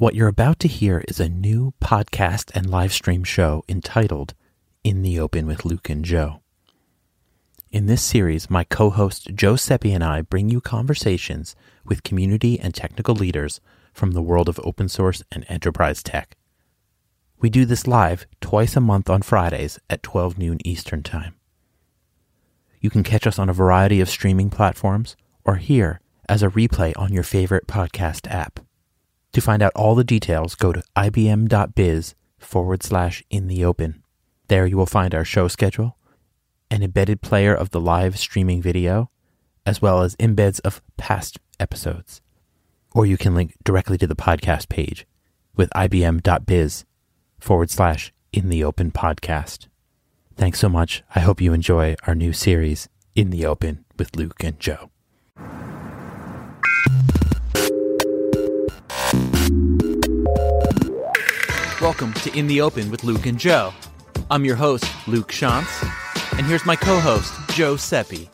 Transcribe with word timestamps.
What 0.00 0.14
you're 0.14 0.28
about 0.28 0.58
to 0.60 0.66
hear 0.66 1.04
is 1.08 1.20
a 1.20 1.28
new 1.28 1.74
podcast 1.78 2.50
and 2.54 2.70
live 2.70 2.90
stream 2.90 3.22
show 3.22 3.64
entitled 3.68 4.32
In 4.82 5.02
the 5.02 5.20
Open 5.20 5.46
with 5.46 5.66
Luke 5.66 5.90
and 5.90 6.02
Joe. 6.02 6.40
In 7.70 7.84
this 7.84 8.00
series, 8.00 8.48
my 8.48 8.64
co 8.64 8.88
host 8.88 9.28
Joe 9.34 9.56
Sepi 9.56 9.94
and 9.94 10.02
I 10.02 10.22
bring 10.22 10.48
you 10.48 10.62
conversations 10.62 11.54
with 11.84 12.02
community 12.02 12.58
and 12.58 12.74
technical 12.74 13.14
leaders 13.14 13.60
from 13.92 14.12
the 14.12 14.22
world 14.22 14.48
of 14.48 14.58
open 14.64 14.88
source 14.88 15.22
and 15.30 15.44
enterprise 15.50 16.02
tech. 16.02 16.34
We 17.38 17.50
do 17.50 17.66
this 17.66 17.86
live 17.86 18.26
twice 18.40 18.76
a 18.76 18.80
month 18.80 19.10
on 19.10 19.20
Fridays 19.20 19.78
at 19.90 20.02
12 20.02 20.38
noon 20.38 20.66
Eastern 20.66 21.02
Time. 21.02 21.34
You 22.80 22.88
can 22.88 23.02
catch 23.02 23.26
us 23.26 23.38
on 23.38 23.50
a 23.50 23.52
variety 23.52 24.00
of 24.00 24.08
streaming 24.08 24.48
platforms 24.48 25.14
or 25.44 25.56
here 25.56 26.00
as 26.26 26.42
a 26.42 26.48
replay 26.48 26.94
on 26.96 27.12
your 27.12 27.22
favorite 27.22 27.66
podcast 27.66 28.26
app. 28.30 28.60
To 29.32 29.40
find 29.40 29.62
out 29.62 29.72
all 29.76 29.94
the 29.94 30.04
details, 30.04 30.54
go 30.54 30.72
to 30.72 30.82
ibm.biz 30.96 32.14
forward 32.38 32.82
slash 32.82 33.22
in 33.30 33.46
the 33.46 33.64
open. 33.64 34.02
There 34.48 34.66
you 34.66 34.76
will 34.76 34.86
find 34.86 35.14
our 35.14 35.24
show 35.24 35.46
schedule, 35.46 35.96
an 36.70 36.82
embedded 36.82 37.20
player 37.20 37.54
of 37.54 37.70
the 37.70 37.80
live 37.80 38.18
streaming 38.18 38.60
video, 38.60 39.10
as 39.64 39.80
well 39.80 40.02
as 40.02 40.16
embeds 40.16 40.60
of 40.60 40.82
past 40.96 41.38
episodes. 41.60 42.20
Or 42.92 43.06
you 43.06 43.16
can 43.16 43.34
link 43.34 43.54
directly 43.62 43.98
to 43.98 44.06
the 44.06 44.16
podcast 44.16 44.68
page 44.68 45.06
with 45.54 45.70
ibm.biz 45.70 46.84
forward 47.38 47.70
slash 47.70 48.12
in 48.32 48.48
the 48.48 48.64
open 48.64 48.90
podcast. 48.90 49.68
Thanks 50.34 50.58
so 50.58 50.68
much. 50.68 51.04
I 51.14 51.20
hope 51.20 51.40
you 51.40 51.52
enjoy 51.52 51.94
our 52.06 52.14
new 52.14 52.32
series, 52.32 52.88
In 53.14 53.30
the 53.30 53.46
Open 53.46 53.84
with 53.96 54.16
Luke 54.16 54.42
and 54.42 54.58
Joe. 54.58 54.90
Welcome 61.90 62.14
to 62.22 62.38
In 62.38 62.46
the 62.46 62.60
Open 62.60 62.88
with 62.88 63.02
Luke 63.02 63.26
and 63.26 63.36
Joe. 63.36 63.74
I'm 64.30 64.44
your 64.44 64.54
host, 64.54 64.84
Luke 65.08 65.32
Schantz, 65.32 65.82
and 66.38 66.46
here's 66.46 66.64
my 66.64 66.76
co 66.76 67.00
host, 67.00 67.34
Joe 67.50 67.74
Sepi. 67.74 68.28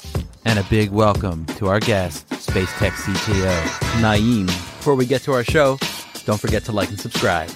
And 0.45 0.59
a 0.59 0.63
big 0.65 0.91
welcome 0.91 1.47
to 1.57 1.69
our 1.69 1.81
guest, 1.81 2.29
Space 2.35 2.71
Tech 2.75 2.93
CTO, 2.93 3.63
Naeem. 4.03 4.45
Before 4.45 4.95
we 4.95 5.07
get 5.07 5.23
to 5.23 5.33
our 5.33 5.43
show, 5.43 5.79
don't 6.27 6.39
forget 6.39 6.65
to 6.65 6.73
like 6.73 6.91
and 6.91 7.01
subscribe. 7.01 7.49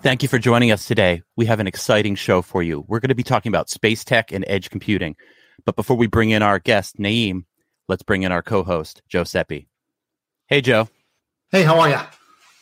Thank 0.00 0.22
you 0.22 0.28
for 0.30 0.38
joining 0.38 0.70
us 0.70 0.86
today. 0.86 1.20
We 1.36 1.44
have 1.44 1.60
an 1.60 1.66
exciting 1.66 2.14
show 2.14 2.40
for 2.40 2.62
you. 2.62 2.86
We're 2.88 3.00
going 3.00 3.10
to 3.10 3.14
be 3.14 3.22
talking 3.22 3.50
about 3.50 3.68
space 3.68 4.04
tech 4.04 4.32
and 4.32 4.46
edge 4.48 4.70
computing. 4.70 5.16
But 5.66 5.76
before 5.76 5.98
we 5.98 6.06
bring 6.06 6.30
in 6.30 6.40
our 6.40 6.58
guest, 6.58 6.96
Naeem, 6.96 7.44
let's 7.88 8.02
bring 8.02 8.22
in 8.22 8.32
our 8.32 8.42
co 8.42 8.62
host, 8.64 9.02
Joe 9.06 9.24
Sepi. 9.24 9.66
Hey, 10.46 10.62
Joe. 10.62 10.88
Hey, 11.50 11.62
how 11.62 11.78
are 11.80 11.90
you? 11.90 12.00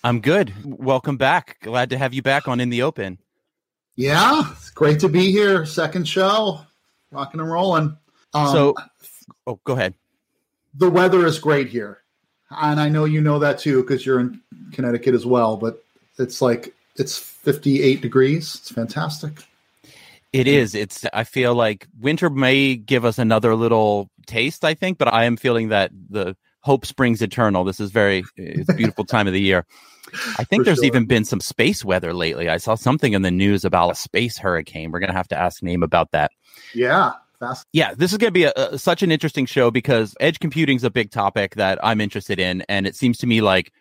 I'm 0.05 0.21
good. 0.21 0.53
Welcome 0.65 1.17
back. 1.17 1.59
Glad 1.63 1.91
to 1.91 1.99
have 1.99 2.13
you 2.13 2.23
back 2.23 2.49
on 2.49 2.59
In 2.59 2.71
the 2.71 2.83
Open. 2.83 3.19
Yeah, 3.95 4.51
it's 4.51 4.71
great 4.71 4.99
to 5.01 5.09
be 5.09 5.31
here. 5.31 5.65
Second 5.65 6.09
show, 6.09 6.61
rocking 7.13 7.41
and 7.41 7.51
rolling. 7.51 7.97
Um, 8.35 8.49
so, 8.49 8.75
oh, 9.47 9.61
go 9.63 9.75
ahead. 9.75 9.95
The 10.75 10.91
weather 10.91 11.25
is 11.25 11.39
great 11.39 11.69
here, 11.69 11.99
and 12.51 12.81
I 12.81 12.89
know 12.89 13.05
you 13.05 13.21
know 13.21 13.39
that 13.39 13.61
too 13.61 13.83
because 13.83 14.05
you're 14.05 14.19
in 14.19 14.41
Connecticut 14.73 15.15
as 15.15 15.25
well. 15.25 15.57
But 15.57 15.85
it's 16.19 16.43
like 16.43 16.75
it's 16.97 17.17
58 17.17 18.01
degrees. 18.01 18.57
It's 18.57 18.73
fantastic. 18.73 19.45
It 20.33 20.49
is. 20.49 20.75
It's. 20.75 21.05
I 21.13 21.23
feel 21.23 21.55
like 21.55 21.87
winter 22.01 22.29
may 22.29 22.75
give 22.75 23.05
us 23.05 23.19
another 23.19 23.55
little 23.55 24.11
taste. 24.27 24.65
I 24.65 24.75
think, 24.75 24.99
but 24.99 25.13
I 25.13 25.25
am 25.25 25.37
feeling 25.37 25.69
that 25.69 25.93
the 26.11 26.35
hope 26.63 26.87
springs 26.87 27.23
eternal. 27.23 27.65
This 27.65 27.81
is 27.81 27.91
very. 27.91 28.25
It's 28.37 28.69
a 28.69 28.75
beautiful 28.75 29.05
time 29.05 29.27
of 29.27 29.33
the 29.33 29.41
year. 29.41 29.67
I 30.39 30.45
think 30.45 30.63
For 30.63 30.65
there's 30.65 30.79
sure. 30.79 30.87
even 30.87 31.07
been 31.07 31.25
some 31.25 31.41
space 31.41 31.85
weather 31.85 32.13
lately. 32.13 32.49
I 32.49 32.57
saw 32.57 32.75
something 32.75 33.13
in 33.13 33.23
the 33.23 33.31
news 33.31 33.65
about 33.65 33.91
a 33.91 33.95
space 33.95 34.37
hurricane. 34.39 34.91
We're 34.91 34.99
going 35.01 35.11
to 35.11 35.17
have 35.17 35.29
to 35.29 35.39
ask 35.39 35.63
Naeem 35.63 35.85
about 35.85 36.11
that. 36.11 36.33
Yeah. 36.75 37.13
Yeah, 37.73 37.95
this 37.95 38.13
is 38.13 38.19
going 38.19 38.29
to 38.29 38.33
be 38.33 38.45
a, 38.45 38.53
a, 38.57 38.79
such 38.79 39.03
an 39.03 39.11
interesting 39.11 39.47
show 39.47 39.71
because 39.73 40.15
edge 40.21 40.39
computing 40.39 40.77
is 40.77 40.85
a 40.85 40.91
big 40.91 41.11
topic 41.11 41.57
that 41.57 41.79
I'm 41.83 42.01
interested 42.01 42.39
in. 42.39 42.63
And 42.69 42.87
it 42.87 42.95
seems 42.95 43.19
to 43.19 43.27
me 43.27 43.41
like 43.41 43.73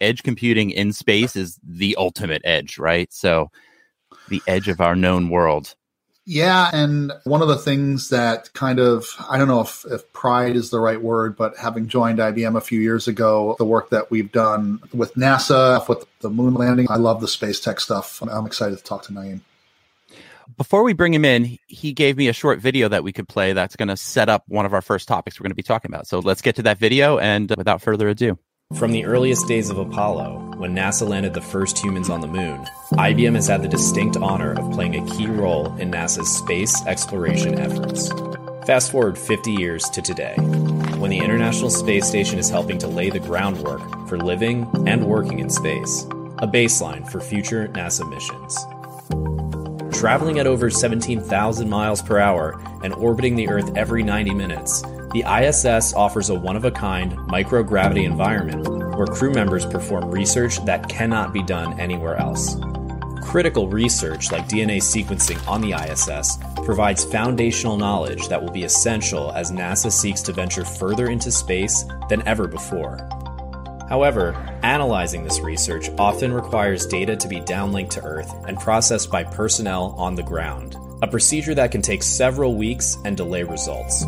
edge 0.00 0.22
computing 0.24 0.70
in 0.70 0.92
space 0.92 1.36
is 1.36 1.58
the 1.62 1.94
ultimate 1.96 2.42
edge, 2.44 2.78
right? 2.78 3.12
So 3.12 3.50
the 4.28 4.42
edge 4.48 4.66
of 4.66 4.80
our 4.80 4.96
known 4.96 5.28
world. 5.28 5.76
Yeah, 6.28 6.68
and 6.72 7.12
one 7.22 7.40
of 7.40 7.46
the 7.46 7.56
things 7.56 8.08
that 8.08 8.52
kind 8.52 8.80
of 8.80 9.06
I 9.30 9.38
don't 9.38 9.46
know 9.46 9.60
if, 9.60 9.84
if 9.88 10.12
pride 10.12 10.56
is 10.56 10.70
the 10.70 10.80
right 10.80 11.00
word, 11.00 11.36
but 11.36 11.56
having 11.56 11.86
joined 11.86 12.18
IBM 12.18 12.56
a 12.56 12.60
few 12.60 12.80
years 12.80 13.06
ago, 13.06 13.54
the 13.58 13.64
work 13.64 13.90
that 13.90 14.10
we've 14.10 14.32
done 14.32 14.80
with 14.92 15.14
NASA, 15.14 15.88
with 15.88 16.04
the 16.20 16.28
moon 16.28 16.54
landing, 16.54 16.88
I 16.90 16.96
love 16.96 17.20
the 17.20 17.28
space 17.28 17.60
tech 17.60 17.78
stuff. 17.78 18.20
I'm 18.22 18.44
excited 18.44 18.76
to 18.76 18.82
talk 18.82 19.04
to 19.04 19.12
Naeem. 19.12 19.40
Before 20.56 20.82
we 20.82 20.94
bring 20.94 21.14
him 21.14 21.24
in, 21.24 21.58
he 21.68 21.92
gave 21.92 22.16
me 22.16 22.26
a 22.26 22.32
short 22.32 22.58
video 22.58 22.88
that 22.88 23.04
we 23.04 23.12
could 23.12 23.28
play 23.28 23.52
that's 23.52 23.76
going 23.76 23.88
to 23.88 23.96
set 23.96 24.28
up 24.28 24.44
one 24.48 24.66
of 24.66 24.74
our 24.74 24.82
first 24.82 25.06
topics 25.06 25.38
we're 25.38 25.44
going 25.44 25.52
to 25.52 25.56
be 25.56 25.62
talking 25.62 25.92
about. 25.92 26.08
So 26.08 26.18
let's 26.18 26.42
get 26.42 26.56
to 26.56 26.62
that 26.62 26.78
video, 26.78 27.18
and 27.18 27.52
without 27.56 27.82
further 27.82 28.08
ado. 28.08 28.36
From 28.74 28.90
the 28.90 29.04
earliest 29.04 29.46
days 29.46 29.70
of 29.70 29.78
Apollo, 29.78 30.45
when 30.56 30.74
NASA 30.74 31.06
landed 31.06 31.34
the 31.34 31.40
first 31.40 31.78
humans 31.78 32.08
on 32.08 32.22
the 32.22 32.26
moon, 32.26 32.66
IBM 32.92 33.34
has 33.34 33.46
had 33.46 33.62
the 33.62 33.68
distinct 33.68 34.16
honor 34.16 34.52
of 34.52 34.72
playing 34.72 34.96
a 34.96 35.10
key 35.10 35.26
role 35.26 35.66
in 35.76 35.90
NASA's 35.90 36.34
space 36.34 36.84
exploration 36.86 37.58
efforts. 37.58 38.10
Fast 38.66 38.90
forward 38.90 39.18
50 39.18 39.52
years 39.52 39.84
to 39.90 40.00
today, 40.00 40.34
when 40.96 41.10
the 41.10 41.18
International 41.18 41.68
Space 41.68 42.08
Station 42.08 42.38
is 42.38 42.48
helping 42.48 42.78
to 42.78 42.88
lay 42.88 43.10
the 43.10 43.20
groundwork 43.20 43.82
for 44.08 44.16
living 44.16 44.66
and 44.86 45.04
working 45.04 45.40
in 45.40 45.50
space, 45.50 46.04
a 46.38 46.46
baseline 46.46 47.06
for 47.06 47.20
future 47.20 47.68
NASA 47.68 48.08
missions. 48.08 48.56
Traveling 49.98 50.38
at 50.38 50.46
over 50.46 50.70
17,000 50.70 51.68
miles 51.68 52.00
per 52.00 52.18
hour 52.18 52.58
and 52.82 52.94
orbiting 52.94 53.36
the 53.36 53.48
Earth 53.50 53.76
every 53.76 54.02
90 54.02 54.32
minutes, 54.32 54.82
the 55.16 55.46
ISS 55.46 55.94
offers 55.94 56.28
a 56.28 56.34
one 56.34 56.56
of 56.56 56.66
a 56.66 56.70
kind 56.70 57.12
microgravity 57.20 58.04
environment 58.04 58.68
where 58.98 59.06
crew 59.06 59.32
members 59.32 59.64
perform 59.64 60.10
research 60.10 60.62
that 60.66 60.90
cannot 60.90 61.32
be 61.32 61.42
done 61.42 61.80
anywhere 61.80 62.16
else. 62.16 62.56
Critical 63.22 63.66
research 63.66 64.30
like 64.30 64.46
DNA 64.46 64.76
sequencing 64.76 65.40
on 65.48 65.62
the 65.62 65.72
ISS 65.72 66.36
provides 66.66 67.02
foundational 67.02 67.78
knowledge 67.78 68.28
that 68.28 68.42
will 68.42 68.50
be 68.50 68.64
essential 68.64 69.32
as 69.32 69.50
NASA 69.50 69.90
seeks 69.90 70.20
to 70.20 70.34
venture 70.34 70.66
further 70.66 71.08
into 71.08 71.30
space 71.30 71.86
than 72.10 72.26
ever 72.28 72.46
before. 72.46 72.98
However, 73.88 74.34
analyzing 74.62 75.24
this 75.24 75.40
research 75.40 75.88
often 75.96 76.30
requires 76.30 76.84
data 76.84 77.16
to 77.16 77.28
be 77.28 77.40
downlinked 77.40 77.90
to 77.90 78.04
Earth 78.04 78.34
and 78.46 78.58
processed 78.58 79.10
by 79.10 79.24
personnel 79.24 79.94
on 79.96 80.14
the 80.14 80.22
ground, 80.22 80.76
a 81.00 81.06
procedure 81.06 81.54
that 81.54 81.72
can 81.72 81.80
take 81.80 82.02
several 82.02 82.54
weeks 82.54 82.98
and 83.06 83.16
delay 83.16 83.44
results. 83.44 84.04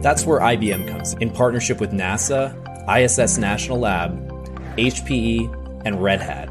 That's 0.00 0.24
where 0.24 0.40
IBM 0.40 0.88
comes 0.88 1.12
in, 1.14 1.22
in 1.22 1.30
partnership 1.30 1.78
with 1.78 1.92
NASA, 1.92 2.54
ISS 2.88 3.36
National 3.36 3.78
Lab, 3.80 4.28
HPE, 4.76 5.84
and 5.84 6.02
Red 6.02 6.20
Hat. 6.22 6.48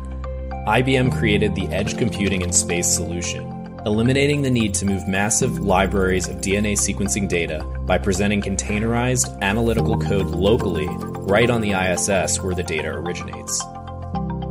IBM 0.67 1.17
created 1.17 1.55
the 1.55 1.67
Edge 1.69 1.97
Computing 1.97 2.41
in 2.41 2.53
Space 2.53 2.87
solution, 2.87 3.43
eliminating 3.87 4.43
the 4.43 4.51
need 4.51 4.75
to 4.75 4.85
move 4.85 5.07
massive 5.07 5.59
libraries 5.59 6.27
of 6.27 6.37
DNA 6.37 6.73
sequencing 6.73 7.27
data 7.27 7.63
by 7.85 7.97
presenting 7.97 8.39
containerized 8.39 9.41
analytical 9.41 9.97
code 9.97 10.27
locally 10.27 10.87
right 10.89 11.49
on 11.49 11.61
the 11.61 11.71
ISS 11.71 12.41
where 12.41 12.53
the 12.53 12.61
data 12.61 12.89
originates. 12.89 13.63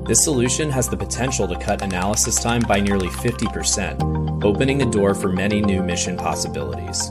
This 0.06 0.25
solution 0.25 0.70
has 0.70 0.88
the 0.88 0.97
potential 0.97 1.47
to 1.47 1.59
cut 1.59 1.82
analysis 1.82 2.42
time 2.42 2.62
by 2.62 2.80
nearly 2.80 3.09
50%, 3.09 4.42
opening 4.42 4.78
the 4.78 4.86
door 4.86 5.15
for 5.15 5.28
many 5.28 5.60
new 5.60 5.84
mission 5.84 6.16
possibilities. 6.16 7.10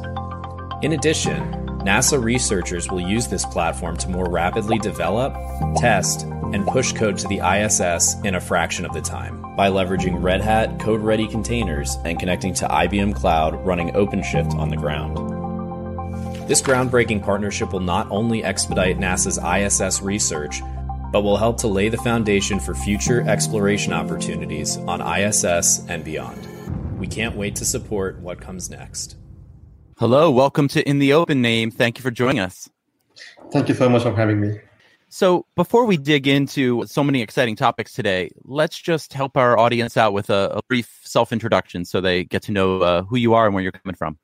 In 0.82 0.94
addition, 0.94 1.67
NASA 1.86 2.22
researchers 2.22 2.90
will 2.90 3.02
use 3.02 3.28
this 3.28 3.46
platform 3.46 3.98
to 3.98 4.10
more 4.10 4.30
rapidly 4.30 4.78
develop, 4.80 5.34
test, 5.78 6.24
and 6.54 6.66
push 6.68 6.92
code 6.92 7.18
to 7.18 7.28
the 7.28 7.40
ISS 7.40 8.16
in 8.24 8.36
a 8.36 8.42
fraction 8.42 8.86
of 8.86 8.94
the 8.94 9.02
time 9.02 9.42
by 9.56 9.70
leveraging 9.70 10.22
Red 10.22 10.42
Hat 10.42 10.80
code 10.80 11.02
ready 11.02 11.28
containers 11.28 11.98
and 12.06 12.20
connecting 12.20 12.54
to 12.56 12.68
IBM 12.68 13.16
Cloud 13.16 13.66
running 13.66 13.92
OpenShift 13.92 14.54
on 14.56 14.70
the 14.70 14.78
ground. 14.78 15.18
This 16.48 16.62
groundbreaking 16.62 17.24
partnership 17.24 17.74
will 17.74 17.82
not 17.82 18.10
only 18.10 18.44
expedite 18.44 18.98
NASA's 18.98 19.38
ISS 19.38 20.02
research, 20.02 20.62
but 21.12 21.22
will 21.22 21.38
help 21.38 21.58
to 21.58 21.68
lay 21.68 21.90
the 21.90 21.98
foundation 21.98 22.60
for 22.60 22.74
future 22.74 23.22
exploration 23.28 23.94
opportunities 23.94 24.78
on 24.78 25.02
ISS 25.02 25.86
and 25.88 26.04
beyond. 26.04 26.48
We 26.98 27.08
can't 27.08 27.36
wait 27.36 27.56
to 27.58 27.66
support 27.66 28.20
what 28.20 28.42
comes 28.42 28.70
next. 28.70 29.16
Hello, 30.00 30.30
welcome 30.30 30.68
to 30.68 30.88
In 30.88 31.00
the 31.00 31.14
Open 31.14 31.42
Naeem. 31.42 31.74
Thank 31.74 31.98
you 31.98 32.04
for 32.04 32.12
joining 32.12 32.40
us. 32.40 32.70
Thank 33.52 33.68
you 33.68 33.74
so 33.74 33.90
much 33.90 34.04
for 34.04 34.14
having 34.14 34.40
me. 34.40 34.60
So, 35.10 35.48
before 35.56 35.88
we 35.88 35.98
dig 35.98 36.28
into 36.28 36.86
so 36.86 37.04
many 37.04 37.24
exciting 37.24 37.56
topics 37.56 37.94
today, 37.94 38.30
let's 38.44 38.78
just 38.80 39.12
help 39.14 39.36
our 39.36 39.58
audience 39.58 39.98
out 39.98 40.14
with 40.14 40.30
a, 40.30 40.52
a 40.54 40.62
brief 40.68 41.00
self 41.04 41.34
introduction 41.34 41.84
so 41.84 42.00
they 42.00 42.26
get 42.26 42.44
to 42.44 42.52
know 42.52 42.82
uh, 42.82 43.02
who 43.06 43.18
you 43.18 43.34
are 43.34 43.48
and 43.48 43.56
where 43.56 43.64
you're 43.64 43.72
coming 43.72 43.96
from. 43.96 44.20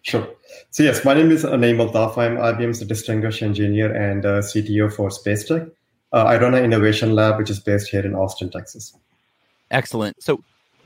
Sure. 0.00 0.26
So, 0.70 0.82
yes, 0.82 1.04
my 1.04 1.12
name 1.12 1.30
is 1.30 1.44
Naeem 1.44 1.86
Altaf. 1.86 2.16
I'm 2.16 2.38
IBM's 2.38 2.80
distinguished 2.80 3.42
engineer 3.42 3.94
and 3.94 4.24
uh, 4.24 4.40
CTO 4.40 4.90
for 4.90 5.10
SpaceTech. 5.10 5.70
uh, 6.14 6.16
I 6.16 6.40
run 6.40 6.54
an 6.54 6.64
innovation 6.64 7.14
lab, 7.14 7.36
which 7.36 7.50
is 7.50 7.60
based 7.60 7.90
here 7.90 8.06
in 8.06 8.14
Austin, 8.14 8.48
Texas. 8.48 8.96
Excellent. 9.70 10.22
So, 10.22 10.42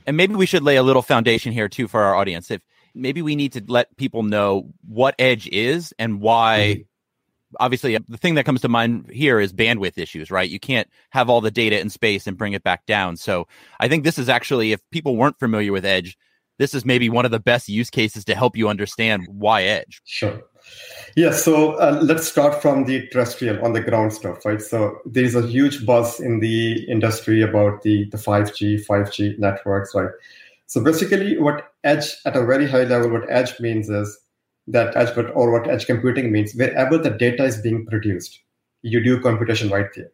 and 0.08 0.16
maybe 0.16 0.34
we 0.34 0.46
should 0.46 0.64
lay 0.64 0.74
a 0.74 0.82
little 0.82 1.02
foundation 1.02 1.52
here 1.52 1.68
too 1.68 1.86
for 1.86 2.02
our 2.02 2.16
audience. 2.16 2.50
If 2.50 2.62
maybe 2.96 3.22
we 3.22 3.36
need 3.36 3.52
to 3.52 3.62
let 3.68 3.96
people 3.96 4.22
know 4.22 4.70
what 4.86 5.14
edge 5.18 5.48
is 5.48 5.94
and 5.98 6.20
why. 6.20 6.58
Mm-hmm. 6.58 6.82
Obviously, 7.60 7.96
the 8.08 8.18
thing 8.18 8.34
that 8.34 8.44
comes 8.44 8.62
to 8.62 8.68
mind 8.68 9.08
here 9.12 9.38
is 9.38 9.52
bandwidth 9.52 9.96
issues, 9.98 10.30
right? 10.30 10.50
You 10.50 10.58
can't 10.58 10.88
have 11.10 11.30
all 11.30 11.40
the 11.40 11.50
data 11.50 11.78
in 11.80 11.90
space 11.90 12.26
and 12.26 12.36
bring 12.36 12.54
it 12.54 12.64
back 12.64 12.84
down. 12.86 13.16
So, 13.16 13.46
I 13.78 13.88
think 13.88 14.04
this 14.04 14.18
is 14.18 14.28
actually, 14.28 14.72
if 14.72 14.80
people 14.90 15.16
weren't 15.16 15.38
familiar 15.38 15.72
with 15.72 15.84
edge, 15.84 16.18
this 16.58 16.74
is 16.74 16.84
maybe 16.84 17.08
one 17.08 17.24
of 17.24 17.30
the 17.30 17.38
best 17.38 17.68
use 17.68 17.88
cases 17.88 18.24
to 18.24 18.34
help 18.34 18.56
you 18.56 18.68
understand 18.68 19.26
why 19.28 19.62
edge. 19.62 20.02
Sure. 20.04 20.42
Yeah, 21.14 21.30
so 21.30 21.72
uh, 21.74 22.00
let's 22.02 22.26
start 22.26 22.60
from 22.60 22.84
the 22.84 23.06
terrestrial 23.08 23.64
on 23.64 23.72
the 23.72 23.80
ground 23.80 24.12
stuff, 24.12 24.44
right? 24.44 24.60
So 24.60 24.98
there's 25.06 25.34
a 25.34 25.46
huge 25.46 25.86
buzz 25.86 26.20
in 26.20 26.40
the 26.40 26.84
industry 26.90 27.42
about 27.42 27.82
the, 27.82 28.08
the 28.10 28.18
5G, 28.18 28.84
5G 28.84 29.38
networks, 29.38 29.94
right? 29.94 30.10
So 30.66 30.82
basically, 30.82 31.38
what 31.38 31.72
edge 31.84 32.14
at 32.24 32.36
a 32.36 32.44
very 32.44 32.66
high 32.68 32.84
level, 32.84 33.10
what 33.10 33.30
edge 33.30 33.58
means 33.60 33.88
is 33.88 34.18
that 34.66 34.96
edge, 34.96 35.14
but 35.14 35.26
or 35.36 35.52
what 35.52 35.68
edge 35.68 35.86
computing 35.86 36.32
means, 36.32 36.54
wherever 36.54 36.98
the 36.98 37.10
data 37.10 37.44
is 37.44 37.60
being 37.60 37.86
produced, 37.86 38.40
you 38.82 39.02
do 39.02 39.20
computation 39.20 39.68
right 39.70 39.88
there. 39.94 40.10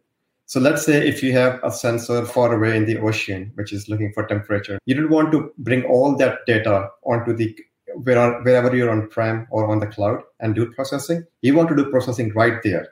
So 0.47 0.61
let's 0.61 0.85
say 0.85 1.09
if 1.09 1.23
you 1.23 1.33
have 1.33 1.59
a 1.63 1.71
sensor 1.71 2.27
far 2.27 2.55
away 2.55 2.77
in 2.77 2.85
the 2.85 2.99
ocean, 2.99 3.53
which 3.55 3.73
is 3.73 3.89
looking 3.89 4.13
for 4.13 4.27
temperature, 4.27 4.79
you 4.85 4.95
don't 4.95 5.09
want 5.09 5.33
to 5.33 5.51
bring 5.57 5.85
all 5.85 6.15
that 6.17 6.41
data 6.47 6.91
onto 7.05 7.33
the 7.33 7.57
wherever 7.95 8.75
you're 8.75 8.91
on 8.91 9.09
prem 9.09 9.47
or 9.51 9.67
on 9.67 9.81
the 9.81 9.87
cloud 9.87 10.23
and 10.41 10.55
do 10.55 10.71
processing. 10.73 11.25
You 11.41 11.55
want 11.55 11.71
to 11.71 11.77
do 11.77 11.91
processing 11.91 12.33
right 12.35 12.63
there. 12.63 12.89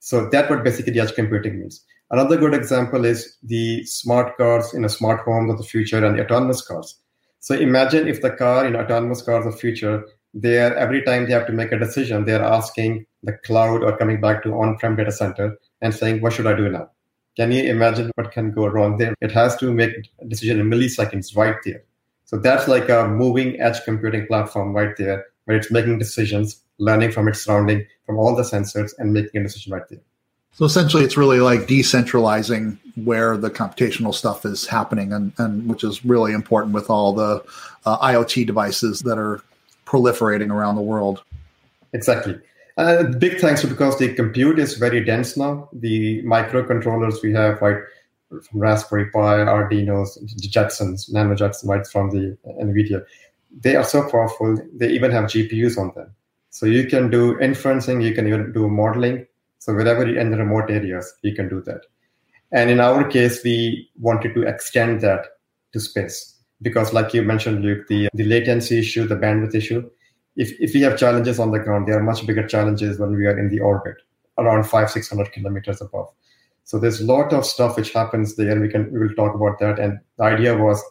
So 0.00 0.28
that 0.30 0.50
what 0.50 0.64
basically 0.64 0.98
edge 1.00 1.14
computing 1.14 1.60
means. 1.60 1.84
Another 2.10 2.36
good 2.36 2.54
example 2.54 3.04
is 3.04 3.36
the 3.42 3.84
smart 3.84 4.36
cars 4.36 4.72
in 4.74 4.84
a 4.84 4.88
smart 4.88 5.20
home 5.20 5.50
of 5.50 5.58
the 5.58 5.64
future 5.64 6.04
and 6.04 6.16
the 6.16 6.24
autonomous 6.24 6.62
cars. 6.62 7.00
So 7.40 7.54
imagine 7.54 8.06
if 8.06 8.22
the 8.22 8.30
car 8.30 8.64
in 8.64 8.76
autonomous 8.76 9.22
cars 9.22 9.44
of 9.44 9.52
the 9.52 9.58
future, 9.58 10.04
they 10.32 10.58
are 10.58 10.74
every 10.74 11.02
time 11.02 11.26
they 11.26 11.32
have 11.32 11.46
to 11.46 11.52
make 11.52 11.72
a 11.72 11.78
decision, 11.78 12.24
they're 12.24 12.44
asking 12.44 13.06
the 13.22 13.32
cloud 13.44 13.82
or 13.82 13.96
coming 13.96 14.20
back 14.20 14.42
to 14.44 14.52
on-prem 14.54 14.94
data 14.94 15.10
center 15.10 15.56
and 15.80 15.94
saying, 15.94 16.20
what 16.20 16.32
should 16.32 16.46
I 16.46 16.54
do 16.54 16.68
now? 16.68 16.90
Can 17.36 17.50
you 17.50 17.64
imagine 17.64 18.10
what 18.14 18.30
can 18.30 18.52
go 18.52 18.66
wrong 18.66 18.98
there? 18.98 19.14
It 19.20 19.32
has 19.32 19.56
to 19.56 19.72
make 19.72 19.92
a 20.20 20.24
decision 20.26 20.60
in 20.60 20.70
milliseconds 20.70 21.36
right 21.36 21.56
there. 21.64 21.82
So 22.24 22.38
that's 22.38 22.68
like 22.68 22.88
a 22.88 23.08
moving 23.08 23.60
edge 23.60 23.82
computing 23.84 24.26
platform 24.26 24.74
right 24.74 24.96
there, 24.96 25.26
where 25.44 25.56
it's 25.56 25.70
making 25.70 25.98
decisions, 25.98 26.62
learning 26.78 27.12
from 27.12 27.28
its 27.28 27.44
surrounding, 27.44 27.86
from 28.04 28.16
all 28.16 28.34
the 28.34 28.42
sensors, 28.42 28.92
and 28.98 29.12
making 29.12 29.40
a 29.40 29.44
decision 29.44 29.72
right 29.72 29.88
there. 29.90 30.00
So 30.56 30.64
essentially, 30.64 31.04
it's 31.04 31.18
really 31.18 31.40
like 31.40 31.66
decentralizing 31.66 32.78
where 33.04 33.36
the 33.36 33.50
computational 33.50 34.14
stuff 34.14 34.46
is 34.46 34.66
happening, 34.66 35.12
and, 35.12 35.32
and 35.36 35.68
which 35.68 35.84
is 35.84 36.02
really 36.02 36.32
important 36.32 36.72
with 36.72 36.88
all 36.88 37.12
the 37.12 37.44
uh, 37.84 37.98
IoT 37.98 38.46
devices 38.46 39.00
that 39.00 39.18
are 39.18 39.42
proliferating 39.84 40.50
around 40.50 40.76
the 40.76 40.80
world. 40.80 41.22
Exactly. 41.92 42.40
Uh, 42.78 43.02
big 43.04 43.38
thanks 43.38 43.66
because 43.66 43.98
the 43.98 44.14
compute 44.14 44.58
is 44.58 44.78
very 44.78 45.04
dense 45.04 45.36
now. 45.36 45.68
The 45.74 46.22
microcontrollers 46.22 47.22
we 47.22 47.34
have, 47.34 47.60
right, 47.60 47.82
from 48.30 48.58
Raspberry 48.58 49.10
Pi, 49.10 49.36
Arduinos, 49.36 50.18
Jetsons, 50.40 51.12
Nano 51.12 51.34
Jetson, 51.34 51.68
right 51.68 51.86
from 51.86 52.08
the 52.08 52.34
NVIDIA, 52.46 53.04
they 53.60 53.76
are 53.76 53.84
so 53.84 54.08
powerful. 54.08 54.56
They 54.72 54.88
even 54.88 55.10
have 55.10 55.24
GPUs 55.24 55.76
on 55.76 55.92
them. 55.94 56.14
So 56.48 56.64
you 56.64 56.86
can 56.86 57.10
do 57.10 57.34
inferencing, 57.34 58.02
you 58.02 58.14
can 58.14 58.26
even 58.26 58.52
do 58.52 58.70
modeling. 58.70 59.26
So 59.58 59.74
wherever 59.74 60.06
in 60.06 60.30
the 60.30 60.36
remote 60.36 60.70
areas, 60.70 61.12
you 61.22 61.34
can 61.34 61.48
do 61.48 61.60
that. 61.62 61.82
And 62.52 62.70
in 62.70 62.80
our 62.80 63.06
case, 63.08 63.42
we 63.42 63.90
wanted 63.98 64.34
to 64.34 64.42
extend 64.42 65.00
that 65.00 65.26
to 65.72 65.80
space 65.80 66.36
because, 66.62 66.92
like 66.92 67.12
you 67.12 67.22
mentioned, 67.22 67.62
Luke, 67.62 67.86
the, 67.88 68.08
the 68.14 68.24
latency 68.24 68.78
issue, 68.78 69.06
the 69.06 69.16
bandwidth 69.16 69.54
issue, 69.54 69.88
if, 70.36 70.52
if 70.60 70.74
we 70.74 70.82
have 70.82 70.98
challenges 70.98 71.38
on 71.40 71.50
the 71.50 71.58
ground, 71.58 71.88
there 71.88 71.98
are 71.98 72.02
much 72.02 72.26
bigger 72.26 72.46
challenges 72.46 72.98
when 72.98 73.14
we 73.14 73.26
are 73.26 73.38
in 73.38 73.48
the 73.48 73.60
orbit, 73.60 73.96
around 74.38 74.64
five, 74.64 74.90
600 74.90 75.32
kilometers 75.32 75.80
above. 75.80 76.08
So 76.64 76.78
there's 76.78 77.00
a 77.00 77.06
lot 77.06 77.32
of 77.32 77.46
stuff 77.46 77.76
which 77.76 77.92
happens 77.92 78.36
there. 78.36 78.60
We 78.60 78.68
can 78.68 78.92
we 78.92 78.98
will 78.98 79.14
talk 79.14 79.34
about 79.34 79.58
that. 79.60 79.78
And 79.78 79.98
the 80.18 80.24
idea 80.24 80.56
was, 80.56 80.82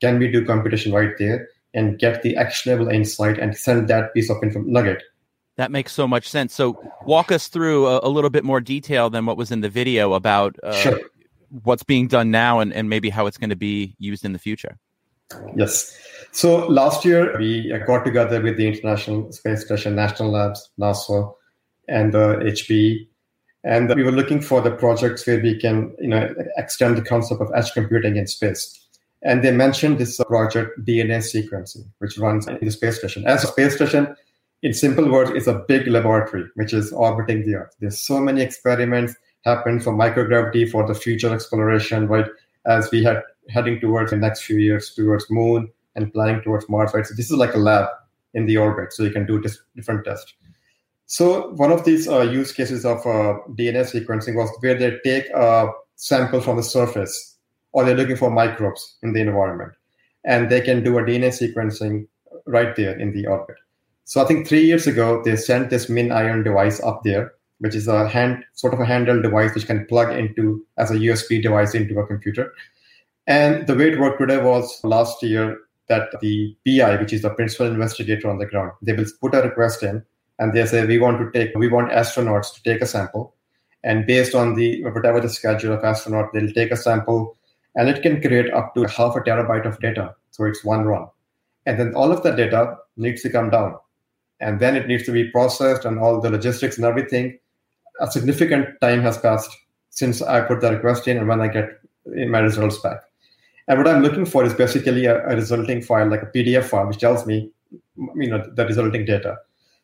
can 0.00 0.18
we 0.18 0.30
do 0.30 0.44
computation 0.44 0.92
right 0.92 1.12
there 1.18 1.48
and 1.74 1.98
get 1.98 2.22
the 2.22 2.36
actionable 2.36 2.88
insight 2.88 3.38
and 3.38 3.56
send 3.56 3.88
that 3.88 4.14
piece 4.14 4.30
of 4.30 4.42
info 4.42 4.60
nugget? 4.60 5.02
That 5.56 5.70
makes 5.70 5.92
so 5.92 6.06
much 6.06 6.28
sense. 6.28 6.54
So 6.54 6.82
walk 7.04 7.32
us 7.32 7.48
through 7.48 7.86
a, 7.86 8.00
a 8.02 8.10
little 8.10 8.30
bit 8.30 8.44
more 8.44 8.60
detail 8.60 9.08
than 9.10 9.26
what 9.26 9.36
was 9.36 9.50
in 9.50 9.60
the 9.60 9.70
video 9.70 10.12
about 10.12 10.56
uh, 10.62 10.72
sure. 10.72 11.00
what's 11.62 11.82
being 11.82 12.08
done 12.08 12.30
now 12.30 12.60
and, 12.60 12.72
and 12.72 12.90
maybe 12.90 13.08
how 13.08 13.26
it's 13.26 13.38
going 13.38 13.50
to 13.50 13.56
be 13.56 13.94
used 13.98 14.24
in 14.24 14.32
the 14.32 14.38
future. 14.38 14.78
Yes. 15.56 15.98
So 16.32 16.66
last 16.66 17.04
year 17.04 17.36
we 17.38 17.72
got 17.86 18.04
together 18.04 18.40
with 18.40 18.58
the 18.58 18.66
International 18.66 19.32
Space 19.32 19.64
Station, 19.64 19.96
National 19.96 20.30
Labs, 20.30 20.70
NASA, 20.78 21.34
and 21.88 22.12
the 22.12 22.36
HPE, 22.36 23.08
and 23.66 23.92
we 23.94 24.04
were 24.04 24.12
looking 24.12 24.40
for 24.40 24.60
the 24.60 24.70
projects 24.70 25.26
where 25.26 25.40
we 25.40 25.58
can, 25.58 25.92
you 25.98 26.06
know, 26.06 26.32
extend 26.56 26.96
the 26.96 27.02
concept 27.02 27.40
of 27.40 27.50
edge 27.52 27.72
computing 27.72 28.16
in 28.16 28.26
space. 28.28 28.80
And 29.22 29.42
they 29.42 29.50
mentioned 29.50 29.98
this 29.98 30.20
project 30.28 30.78
DNA 30.84 31.18
sequencing, 31.18 31.84
which 31.98 32.16
runs 32.16 32.46
in 32.46 32.58
the 32.60 32.70
space 32.70 32.98
station. 32.98 33.26
As 33.26 33.42
a 33.42 33.48
space 33.48 33.74
station, 33.74 34.14
in 34.66 34.74
simple 34.74 35.08
words, 35.08 35.30
it's 35.30 35.46
a 35.46 35.64
big 35.68 35.86
laboratory 35.86 36.44
which 36.56 36.72
is 36.74 36.92
orbiting 36.92 37.46
the 37.46 37.54
Earth. 37.54 37.76
There's 37.78 38.00
so 38.00 38.18
many 38.18 38.42
experiments 38.42 39.14
happen 39.44 39.78
for 39.78 39.92
microgravity 39.92 40.68
for 40.68 40.84
the 40.84 40.94
future 40.94 41.32
exploration, 41.32 42.08
right? 42.08 42.26
As 42.66 42.90
we 42.90 43.04
had 43.04 43.22
heading 43.48 43.78
towards 43.78 44.10
the 44.10 44.16
next 44.16 44.42
few 44.42 44.58
years 44.58 44.92
towards 44.92 45.30
moon 45.30 45.70
and 45.94 46.12
planning 46.12 46.42
towards 46.42 46.68
Mars, 46.68 46.90
right? 46.94 47.06
So 47.06 47.14
this 47.14 47.30
is 47.30 47.36
like 47.36 47.54
a 47.54 47.58
lab 47.58 47.90
in 48.34 48.46
the 48.46 48.56
orbit, 48.56 48.92
so 48.92 49.04
you 49.04 49.10
can 49.10 49.24
do 49.24 49.40
different 49.76 50.04
tests. 50.04 50.34
So 51.06 51.50
one 51.50 51.70
of 51.70 51.84
these 51.84 52.08
uh, 52.08 52.22
use 52.22 52.50
cases 52.50 52.84
of 52.84 52.98
uh, 53.06 53.38
DNA 53.50 53.86
sequencing 53.86 54.34
was 54.34 54.50
where 54.58 54.74
they 54.74 54.98
take 55.04 55.30
a 55.30 55.68
sample 55.94 56.40
from 56.40 56.56
the 56.56 56.64
surface, 56.64 57.36
or 57.70 57.84
they're 57.84 57.96
looking 57.96 58.16
for 58.16 58.32
microbes 58.32 58.96
in 59.04 59.12
the 59.12 59.20
environment, 59.20 59.74
and 60.24 60.50
they 60.50 60.60
can 60.60 60.82
do 60.82 60.98
a 60.98 61.02
DNA 61.02 61.28
sequencing 61.28 62.08
right 62.46 62.74
there 62.74 62.98
in 62.98 63.12
the 63.12 63.28
orbit. 63.28 63.54
So 64.08 64.22
I 64.22 64.24
think 64.24 64.46
three 64.46 64.64
years 64.64 64.86
ago 64.86 65.20
they 65.24 65.34
sent 65.34 65.68
this 65.68 65.88
min 65.88 66.10
MinION 66.10 66.44
device 66.44 66.80
up 66.80 67.02
there, 67.02 67.32
which 67.58 67.74
is 67.74 67.88
a 67.88 68.08
hand 68.08 68.44
sort 68.54 68.72
of 68.72 68.78
a 68.78 68.84
handheld 68.84 69.24
device 69.24 69.52
which 69.52 69.66
can 69.66 69.84
plug 69.86 70.16
into 70.16 70.64
as 70.78 70.92
a 70.92 70.94
USB 70.94 71.42
device 71.42 71.74
into 71.74 71.98
a 71.98 72.06
computer. 72.06 72.52
And 73.26 73.66
the 73.66 73.74
way 73.74 73.90
it 73.90 73.98
worked 73.98 74.20
today 74.20 74.40
was 74.40 74.78
last 74.84 75.20
year 75.24 75.58
that 75.88 76.08
the 76.20 76.56
PI, 76.64 77.00
which 77.00 77.12
is 77.12 77.22
the 77.22 77.30
principal 77.30 77.66
investigator 77.66 78.30
on 78.30 78.38
the 78.38 78.46
ground, 78.46 78.70
they 78.80 78.92
will 78.92 79.06
put 79.20 79.34
a 79.34 79.42
request 79.42 79.82
in 79.82 80.04
and 80.38 80.52
they 80.52 80.64
say 80.66 80.86
we 80.86 80.98
want 80.98 81.18
to 81.18 81.36
take 81.36 81.58
we 81.58 81.66
want 81.66 81.90
astronauts 81.90 82.54
to 82.54 82.62
take 82.62 82.82
a 82.82 82.86
sample. 82.86 83.34
And 83.82 84.06
based 84.06 84.36
on 84.36 84.54
the 84.54 84.84
whatever 84.84 85.20
the 85.20 85.28
schedule 85.28 85.72
of 85.72 85.82
astronaut, 85.82 86.32
they'll 86.32 86.52
take 86.52 86.70
a 86.70 86.76
sample 86.76 87.36
and 87.74 87.88
it 87.88 88.02
can 88.02 88.20
create 88.20 88.52
up 88.52 88.72
to 88.76 88.84
half 88.84 89.16
a 89.16 89.20
terabyte 89.20 89.66
of 89.66 89.80
data. 89.80 90.14
So 90.30 90.44
it's 90.44 90.64
one 90.64 90.84
run. 90.84 91.08
And 91.66 91.80
then 91.80 91.92
all 91.96 92.12
of 92.12 92.22
that 92.22 92.36
data 92.36 92.76
needs 92.96 93.22
to 93.22 93.30
come 93.30 93.50
down. 93.50 93.74
And 94.40 94.60
then 94.60 94.76
it 94.76 94.86
needs 94.86 95.04
to 95.04 95.12
be 95.12 95.30
processed 95.30 95.84
and 95.84 95.98
all 95.98 96.20
the 96.20 96.30
logistics 96.30 96.76
and 96.76 96.84
everything. 96.84 97.38
A 98.00 98.10
significant 98.10 98.80
time 98.80 99.00
has 99.02 99.16
passed 99.18 99.50
since 99.90 100.20
I 100.20 100.42
put 100.42 100.60
the 100.60 100.72
request 100.72 101.08
in 101.08 101.16
and 101.16 101.28
when 101.28 101.40
I 101.40 101.48
get 101.48 101.80
my 102.28 102.40
results 102.40 102.78
back. 102.80 103.00
And 103.68 103.78
what 103.78 103.88
I'm 103.88 104.02
looking 104.02 104.26
for 104.26 104.44
is 104.44 104.54
basically 104.54 105.06
a, 105.06 105.26
a 105.26 105.34
resulting 105.34 105.82
file, 105.82 106.08
like 106.08 106.22
a 106.22 106.26
PDF 106.26 106.64
file, 106.64 106.86
which 106.86 106.98
tells 106.98 107.26
me, 107.26 107.50
you 108.14 108.28
know, 108.28 108.44
the 108.54 108.66
resulting 108.66 109.04
data. 109.04 109.38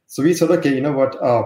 So 0.07 0.23
we 0.23 0.35
said, 0.35 0.51
okay, 0.51 0.75
you 0.75 0.81
know 0.81 0.93
what, 0.93 1.21
uh, 1.23 1.45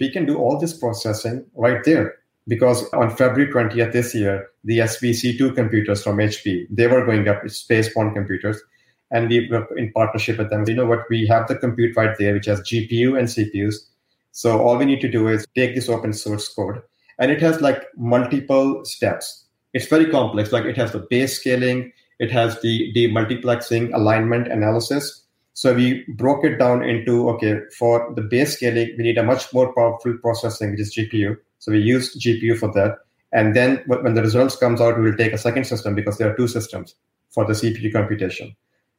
we 0.00 0.10
can 0.10 0.24
do 0.24 0.38
all 0.38 0.58
this 0.58 0.76
processing 0.76 1.44
right 1.54 1.82
there 1.84 2.14
because 2.48 2.88
on 2.92 3.14
February 3.14 3.52
20th 3.52 3.92
this 3.92 4.14
year, 4.14 4.48
the 4.64 4.78
SBC2 4.78 5.54
computers 5.54 6.02
from 6.02 6.18
HP, 6.18 6.66
they 6.70 6.86
were 6.86 7.04
going 7.04 7.26
up 7.28 7.42
spaceborne 7.44 8.14
computers. 8.14 8.60
And 9.14 9.30
we 9.30 9.48
were 9.48 9.64
uh, 9.64 9.74
in 9.76 9.90
partnership 9.92 10.36
with 10.36 10.50
them. 10.50 10.64
You 10.68 10.74
know 10.74 10.86
what? 10.86 11.08
We 11.08 11.26
have 11.28 11.48
the 11.48 11.56
compute 11.56 11.96
right 11.96 12.14
there, 12.18 12.34
which 12.34 12.46
has 12.46 12.60
GPU 12.60 13.18
and 13.18 13.28
CPUs. 13.28 13.76
So 14.32 14.60
all 14.60 14.76
we 14.76 14.84
need 14.84 15.00
to 15.00 15.08
do 15.08 15.28
is 15.28 15.46
take 15.54 15.74
this 15.74 15.88
open 15.88 16.12
source 16.12 16.52
code, 16.52 16.82
and 17.18 17.30
it 17.30 17.40
has 17.40 17.62
like 17.62 17.84
multiple 17.96 18.84
steps 18.84 19.44
it's 19.74 19.86
very 19.86 20.08
complex. 20.08 20.52
Like 20.52 20.64
it 20.64 20.76
has 20.76 20.92
the 20.92 21.04
base 21.10 21.42
calling, 21.42 21.92
it 22.20 22.30
has 22.30 22.60
the 22.62 22.92
demultiplexing 22.94 23.92
alignment 23.92 24.48
analysis. 24.48 25.22
So 25.52 25.74
we 25.74 26.04
broke 26.08 26.44
it 26.44 26.58
down 26.58 26.82
into 26.82 27.28
okay, 27.30 27.58
for 27.76 28.12
the 28.14 28.22
base 28.22 28.58
calling, 28.58 28.94
we 28.96 29.04
need 29.04 29.18
a 29.18 29.22
much 29.22 29.52
more 29.52 29.74
powerful 29.74 30.16
processing, 30.18 30.70
which 30.70 30.80
is 30.80 30.96
GPU. 30.96 31.36
So 31.58 31.72
we 31.72 31.80
use 31.80 32.16
GPU 32.16 32.56
for 32.56 32.72
that. 32.72 32.98
And 33.32 33.54
then 33.54 33.82
when 33.86 34.14
the 34.14 34.22
results 34.22 34.56
comes 34.56 34.80
out, 34.80 34.96
we 34.96 35.10
will 35.10 35.16
take 35.16 35.32
a 35.32 35.38
second 35.38 35.64
system 35.64 35.96
because 35.96 36.18
there 36.18 36.32
are 36.32 36.36
two 36.36 36.46
systems 36.46 36.94
for 37.30 37.44
the 37.44 37.52
CPU 37.52 37.92
computation. 37.92 38.54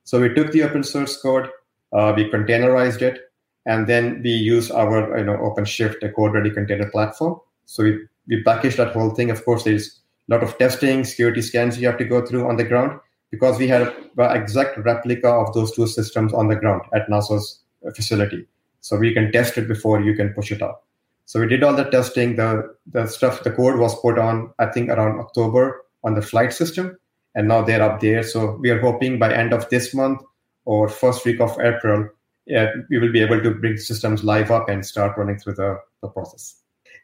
So 0.05 0.21
we 0.21 0.33
took 0.33 0.51
the 0.51 0.63
open 0.63 0.83
source 0.83 1.17
code, 1.21 1.49
uh, 1.91 2.13
we 2.15 2.29
containerized 2.29 3.01
it, 3.01 3.31
and 3.65 3.87
then 3.87 4.21
we 4.23 4.29
use 4.29 4.71
our 4.71 5.17
you 5.17 5.25
know 5.25 5.37
OpenShift, 5.37 6.03
a 6.03 6.09
code 6.09 6.33
ready 6.33 6.51
container 6.51 6.89
platform. 6.89 7.39
So 7.65 7.83
we 7.83 7.99
we 8.27 8.43
package 8.43 8.77
that 8.77 8.93
whole 8.93 9.09
thing. 9.09 9.31
Of 9.31 9.43
course, 9.43 9.63
there's 9.63 9.99
a 10.29 10.33
lot 10.33 10.43
of 10.43 10.57
testing, 10.57 11.03
security 11.03 11.41
scans 11.41 11.79
you 11.79 11.87
have 11.87 11.97
to 11.97 12.05
go 12.05 12.25
through 12.25 12.47
on 12.47 12.55
the 12.55 12.63
ground 12.63 12.99
because 13.31 13.57
we 13.57 13.67
had 13.67 13.81
an 13.81 14.37
exact 14.37 14.77
replica 14.77 15.27
of 15.27 15.53
those 15.53 15.75
two 15.75 15.87
systems 15.87 16.33
on 16.33 16.47
the 16.47 16.55
ground 16.55 16.81
at 16.93 17.07
NASA's 17.09 17.59
facility. 17.95 18.47
So 18.81 18.97
we 18.97 19.13
can 19.13 19.31
test 19.31 19.57
it 19.57 19.67
before 19.67 20.01
you 20.01 20.15
can 20.15 20.33
push 20.33 20.51
it 20.51 20.61
up. 20.61 20.85
So 21.25 21.39
we 21.39 21.47
did 21.47 21.63
all 21.63 21.75
the 21.75 21.85
testing. 21.85 22.35
The 22.35 22.75
the 22.85 23.07
stuff, 23.07 23.43
the 23.43 23.51
code 23.51 23.79
was 23.79 23.99
put 23.99 24.19
on, 24.19 24.53
I 24.59 24.67
think, 24.67 24.89
around 24.89 25.19
October 25.19 25.83
on 26.03 26.13
the 26.13 26.21
flight 26.21 26.53
system, 26.53 26.97
and 27.35 27.47
now 27.47 27.61
they're 27.61 27.83
up 27.83 27.99
there. 27.99 28.23
So 28.23 28.57
we 28.61 28.69
are 28.71 28.79
hoping 28.79 29.19
by 29.19 29.33
end 29.33 29.53
of 29.53 29.69
this 29.69 29.93
month 29.93 30.21
or 30.63 30.89
first 30.89 31.25
week 31.25 31.39
of 31.39 31.59
April, 31.59 32.09
we 32.47 32.97
will 32.97 33.11
be 33.11 33.21
able 33.21 33.41
to 33.41 33.51
bring 33.51 33.77
systems 33.77 34.23
live 34.23 34.51
up 34.51 34.69
and 34.69 34.85
start 34.85 35.17
running 35.17 35.37
through 35.37 35.55
the, 35.55 35.77
the 36.01 36.07
process. 36.07 36.55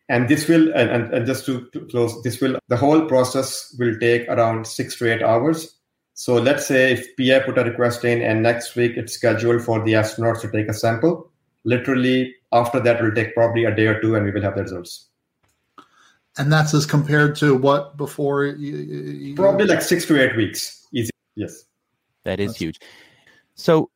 And 0.10 0.28
this 0.28 0.48
will, 0.48 0.74
and, 0.74 0.90
and, 0.90 1.14
and 1.14 1.26
just 1.26 1.46
to, 1.46 1.70
to 1.72 1.86
close, 1.88 2.22
this 2.24 2.42
will, 2.42 2.58
the 2.68 2.78
whole 2.78 3.06
process 3.06 3.74
will 3.80 3.98
take 4.00 4.28
around 4.28 4.68
six 4.68 4.98
to 4.98 5.14
eight 5.14 5.22
hours. 5.22 5.78
So 6.14 6.36
let's 6.36 6.66
say 6.66 6.92
if 6.92 7.16
PI 7.18 7.46
put 7.46 7.58
a 7.58 7.64
request 7.64 8.04
in 8.04 8.22
and 8.22 8.44
next 8.44 8.76
week 8.76 8.94
it's 8.98 9.14
scheduled 9.14 9.64
for 9.64 9.84
the 9.84 9.94
astronauts 9.94 10.42
to 10.42 10.52
take 10.52 10.68
a 10.68 10.74
sample, 10.74 11.32
literally 11.64 12.36
after 12.52 12.80
that 12.80 13.02
will 13.02 13.14
take 13.14 13.34
probably 13.34 13.64
a 13.66 13.74
day 13.74 13.88
or 13.88 14.02
two 14.02 14.16
and 14.16 14.26
we 14.26 14.32
will 14.32 14.42
have 14.42 14.56
the 14.56 14.64
results. 14.64 15.08
And 16.38 16.52
that's 16.52 16.74
as 16.74 16.86
compared 16.86 17.36
to 17.38 17.56
what 17.56 17.98
before? 17.98 18.46
You, 18.46 18.78
you, 18.78 19.36
probably 19.36 19.66
like 19.66 19.82
six 19.82 20.06
to 20.06 20.22
eight 20.22 20.36
weeks. 20.36 20.88
Easy. 20.94 21.12
Yes. 21.36 21.66
That 22.24 22.40
is 22.40 22.52
that's... 22.52 22.60
huge. 22.60 22.80
So 23.56 23.90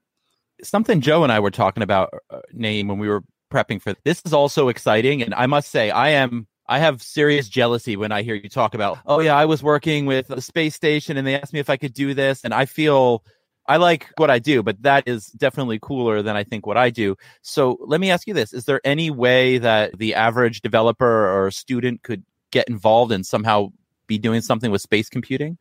something 0.61 1.01
Joe 1.01 1.23
and 1.23 1.31
I 1.31 1.39
were 1.39 1.51
talking 1.51 1.83
about, 1.83 2.13
uh, 2.29 2.39
Naeem 2.53 2.87
when 2.87 2.97
we 2.97 3.07
were 3.07 3.23
prepping 3.51 3.81
for 3.81 3.95
this 4.03 4.21
is 4.25 4.33
also 4.33 4.67
exciting. 4.67 5.21
And 5.21 5.33
I 5.33 5.45
must 5.45 5.71
say, 5.71 5.91
I 5.91 6.09
am 6.09 6.47
I 6.67 6.79
have 6.79 7.01
serious 7.01 7.47
jealousy 7.47 7.95
when 7.95 8.11
I 8.11 8.23
hear 8.23 8.35
you 8.35 8.49
talk 8.49 8.73
about, 8.73 8.97
oh 9.05 9.19
yeah, 9.19 9.35
I 9.35 9.45
was 9.45 9.61
working 9.61 10.05
with 10.05 10.27
the 10.27 10.41
space 10.41 10.73
station 10.73 11.15
and 11.15 11.25
they 11.25 11.39
asked 11.39 11.53
me 11.53 11.59
if 11.59 11.69
I 11.69 11.77
could 11.77 11.93
do 11.93 12.13
this, 12.13 12.43
and 12.43 12.53
I 12.53 12.65
feel 12.65 13.23
I 13.67 13.77
like 13.77 14.07
what 14.17 14.29
I 14.29 14.39
do, 14.39 14.61
but 14.61 14.81
that 14.83 15.07
is 15.07 15.27
definitely 15.27 15.79
cooler 15.81 16.21
than 16.21 16.35
I 16.35 16.43
think 16.43 16.67
what 16.67 16.77
I 16.77 16.89
do. 16.89 17.15
So 17.41 17.77
let 17.81 17.99
me 17.99 18.11
ask 18.11 18.27
you 18.27 18.33
this: 18.33 18.53
Is 18.53 18.65
there 18.65 18.81
any 18.83 19.09
way 19.09 19.57
that 19.57 19.97
the 19.97 20.15
average 20.15 20.61
developer 20.61 21.45
or 21.45 21.51
student 21.51 22.03
could 22.03 22.23
get 22.51 22.67
involved 22.67 23.11
and 23.11 23.25
somehow 23.25 23.71
be 24.07 24.17
doing 24.17 24.41
something 24.41 24.71
with 24.71 24.81
space 24.81 25.09
computing? 25.09 25.57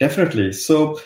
Definitely. 0.00 0.52
So 0.52 0.98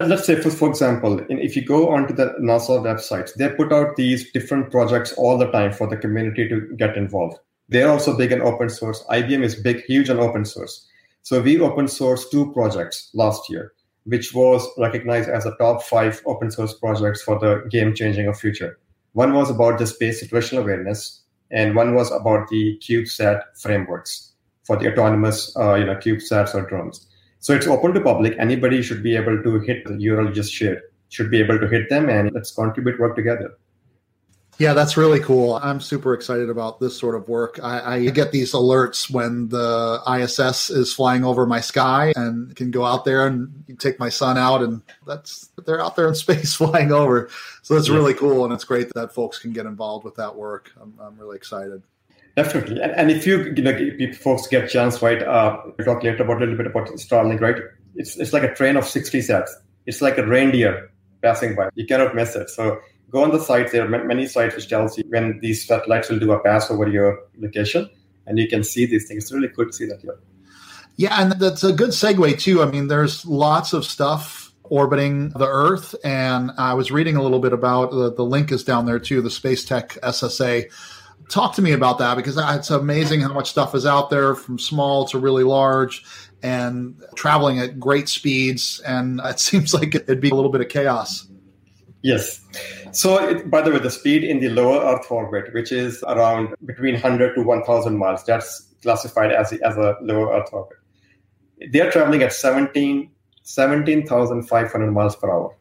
let's 0.00 0.26
say 0.26 0.40
for, 0.40 0.50
for 0.50 0.68
example 0.68 1.20
if 1.28 1.56
you 1.56 1.64
go 1.64 1.88
onto 1.88 2.14
the 2.14 2.26
nasa 2.40 2.80
websites 2.80 3.34
they 3.34 3.48
put 3.48 3.72
out 3.72 3.96
these 3.96 4.30
different 4.30 4.70
projects 4.70 5.12
all 5.14 5.36
the 5.36 5.50
time 5.50 5.72
for 5.72 5.88
the 5.88 5.96
community 5.96 6.48
to 6.48 6.60
get 6.76 6.96
involved 6.96 7.36
they're 7.68 7.90
also 7.90 8.16
big 8.16 8.30
in 8.30 8.40
open 8.40 8.68
source 8.68 9.04
ibm 9.10 9.42
is 9.42 9.56
big 9.56 9.82
huge 9.84 10.08
on 10.08 10.20
open 10.20 10.44
source 10.44 10.86
so 11.22 11.40
we 11.40 11.60
open 11.60 11.86
sourced 11.86 12.30
two 12.30 12.52
projects 12.52 13.10
last 13.12 13.50
year 13.50 13.72
which 14.08 14.34
was 14.34 14.66
recognized 14.78 15.28
as 15.28 15.46
a 15.46 15.54
top 15.56 15.82
five 15.82 16.20
open 16.26 16.50
source 16.50 16.74
projects 16.74 17.22
for 17.22 17.38
the 17.38 17.68
game 17.70 17.94
changing 17.94 18.26
of 18.26 18.38
future 18.38 18.78
one 19.12 19.32
was 19.32 19.50
about 19.50 19.78
the 19.78 19.86
space 19.86 20.22
situational 20.22 20.62
awareness 20.62 21.22
and 21.50 21.74
one 21.74 21.94
was 21.94 22.10
about 22.12 22.48
the 22.48 22.78
cubesat 22.78 23.42
frameworks 23.60 24.32
for 24.64 24.76
the 24.76 24.90
autonomous 24.92 25.56
uh, 25.56 25.74
you 25.74 25.84
know 25.84 25.96
cubesats 25.96 26.54
or 26.54 26.62
drones 26.68 27.08
so 27.40 27.54
it's 27.54 27.68
open 27.68 27.94
to 27.94 28.00
public. 28.00 28.34
Anybody 28.38 28.82
should 28.82 29.02
be 29.02 29.14
able 29.14 29.40
to 29.42 29.60
hit 29.60 29.84
the 29.86 29.94
URL 29.94 30.34
just 30.34 30.52
shared, 30.52 30.82
should 31.08 31.30
be 31.30 31.38
able 31.38 31.58
to 31.60 31.68
hit 31.68 31.88
them 31.88 32.08
and 32.08 32.32
let's 32.32 32.50
contribute, 32.50 32.98
work 32.98 33.14
together. 33.14 33.56
Yeah, 34.58 34.74
that's 34.74 34.96
really 34.96 35.20
cool. 35.20 35.54
I'm 35.62 35.80
super 35.80 36.14
excited 36.14 36.50
about 36.50 36.80
this 36.80 36.98
sort 36.98 37.14
of 37.14 37.28
work. 37.28 37.60
I, 37.62 37.94
I, 37.94 38.10
get 38.10 38.32
these 38.32 38.52
alerts 38.52 39.08
when 39.08 39.48
the 39.48 40.02
ISS 40.04 40.68
is 40.68 40.92
flying 40.92 41.24
over 41.24 41.46
my 41.46 41.60
sky 41.60 42.12
and 42.16 42.54
can 42.56 42.72
go 42.72 42.84
out 42.84 43.04
there 43.04 43.28
and 43.28 43.64
take 43.78 44.00
my 44.00 44.08
son 44.08 44.36
out 44.36 44.62
and 44.62 44.82
that's 45.06 45.50
they're 45.64 45.80
out 45.80 45.94
there 45.94 46.08
in 46.08 46.14
space 46.16 46.54
flying 46.54 46.90
over. 46.90 47.30
So 47.62 47.74
that's 47.74 47.88
yeah. 47.88 47.94
really 47.94 48.14
cool 48.14 48.44
and 48.44 48.52
it's 48.52 48.64
great 48.64 48.92
that 48.94 49.14
folks 49.14 49.38
can 49.38 49.52
get 49.52 49.64
involved 49.64 50.04
with 50.04 50.16
that 50.16 50.34
work. 50.34 50.72
I'm, 50.80 50.92
I'm 51.00 51.16
really 51.16 51.36
excited. 51.36 51.84
Definitely, 52.34 52.80
and, 52.80 52.92
and 52.92 53.10
if 53.10 53.26
you, 53.26 53.52
you 53.56 53.62
know, 53.62 53.72
if 53.76 54.18
folks 54.18 54.46
get 54.46 54.62
a 54.64 54.68
chance, 54.68 55.02
right? 55.02 55.20
Uh, 55.20 55.60
we'll 55.76 55.84
talk 55.84 56.04
later 56.04 56.22
about 56.22 56.36
a 56.36 56.40
little 56.40 56.56
bit 56.56 56.66
about 56.66 56.86
Starlink, 56.90 57.40
right? 57.40 57.56
It's 57.96 58.16
it's 58.16 58.32
like 58.32 58.44
a 58.44 58.54
train 58.54 58.76
of 58.76 58.84
sixty 58.84 59.18
sats. 59.18 59.50
It's 59.86 60.00
like 60.00 60.18
a 60.18 60.24
reindeer 60.24 60.88
passing 61.20 61.56
by. 61.56 61.70
You 61.74 61.84
cannot 61.84 62.14
miss 62.14 62.36
it. 62.36 62.48
So 62.50 62.78
go 63.10 63.22
on 63.22 63.30
the 63.30 63.40
site. 63.40 63.72
There 63.72 63.84
are 63.84 64.04
many 64.04 64.26
sites 64.26 64.54
which 64.54 64.68
tells 64.68 64.96
you 64.98 65.04
when 65.08 65.38
these 65.40 65.66
satellites 65.66 66.08
will 66.08 66.18
do 66.18 66.32
a 66.32 66.40
pass 66.40 66.70
over 66.70 66.88
your 66.88 67.20
location, 67.38 67.88
and 68.26 68.38
you 68.38 68.48
can 68.48 68.62
see 68.62 68.86
these 68.86 69.08
things. 69.08 69.24
It's 69.24 69.32
really 69.32 69.48
cool 69.48 69.66
to 69.66 69.72
see 69.72 69.86
that 69.86 70.00
here. 70.00 70.18
Yeah, 70.96 71.22
and 71.22 71.32
that's 71.32 71.62
a 71.62 71.72
good 71.72 71.90
segue 71.90 72.40
too. 72.40 72.62
I 72.62 72.66
mean, 72.66 72.88
there's 72.88 73.24
lots 73.24 73.72
of 73.72 73.84
stuff 73.84 74.52
orbiting 74.64 75.30
the 75.30 75.46
Earth, 75.46 75.94
and 76.04 76.50
I 76.58 76.74
was 76.74 76.90
reading 76.90 77.16
a 77.16 77.22
little 77.22 77.38
bit 77.38 77.52
about 77.52 77.90
the, 77.90 78.12
the 78.12 78.24
link 78.24 78.52
is 78.52 78.64
down 78.64 78.86
there 78.86 78.98
too. 78.98 79.22
The 79.22 79.30
Space 79.30 79.64
Tech 79.64 79.90
SSA 80.02 80.70
talk 81.28 81.54
to 81.54 81.62
me 81.62 81.72
about 81.72 81.98
that 81.98 82.16
because 82.16 82.36
it's 82.36 82.70
amazing 82.70 83.20
how 83.20 83.32
much 83.32 83.50
stuff 83.50 83.74
is 83.74 83.86
out 83.86 84.10
there 84.10 84.34
from 84.34 84.58
small 84.58 85.06
to 85.06 85.18
really 85.18 85.44
large 85.44 86.02
and 86.42 87.00
traveling 87.14 87.58
at 87.58 87.78
great 87.78 88.08
speeds. 88.08 88.80
And 88.80 89.20
it 89.24 89.38
seems 89.40 89.72
like 89.72 89.94
it'd 89.94 90.20
be 90.20 90.30
a 90.30 90.34
little 90.34 90.50
bit 90.50 90.60
of 90.60 90.68
chaos. 90.68 91.27
Yes. 92.02 92.40
So, 92.92 93.18
it, 93.18 93.50
by 93.50 93.60
the 93.62 93.72
way, 93.72 93.78
the 93.78 93.90
speed 93.90 94.24
in 94.24 94.40
the 94.40 94.48
lower 94.50 94.80
Earth 94.84 95.10
orbit, 95.10 95.52
which 95.52 95.72
is 95.72 96.02
around 96.04 96.54
between 96.64 96.94
100 96.94 97.34
to 97.34 97.42
1,000 97.42 97.98
miles, 97.98 98.24
that's 98.24 98.68
classified 98.82 99.32
as 99.32 99.52
as 99.52 99.76
a 99.76 99.96
lower 100.00 100.32
Earth 100.32 100.48
orbit. 100.52 100.78
They 101.72 101.80
are 101.80 101.90
traveling 101.90 102.22
at 102.22 102.32
17 102.32 103.10
17,500 103.48 104.92
miles 104.92 105.16
per 105.16 105.30
hour, 105.30 105.56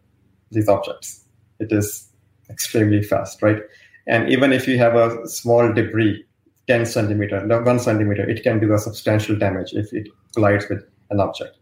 these 0.51 0.67
objects. 0.67 1.23
It 1.59 1.71
is 1.71 2.09
extremely 2.49 3.01
fast, 3.01 3.41
right? 3.41 3.61
And 4.07 4.29
even 4.29 4.51
if 4.51 4.67
you 4.67 4.77
have 4.77 4.95
a 4.95 5.25
small 5.27 5.71
debris, 5.71 6.25
10 6.67 6.85
centimeter, 6.85 7.47
one 7.63 7.79
centimeter, 7.79 8.29
it 8.29 8.43
can 8.43 8.59
do 8.59 8.73
a 8.73 8.77
substantial 8.77 9.37
damage 9.37 9.71
if 9.71 9.93
it 9.93 10.09
collides 10.35 10.65
with 10.69 10.83
an 11.11 11.21
object. 11.21 11.57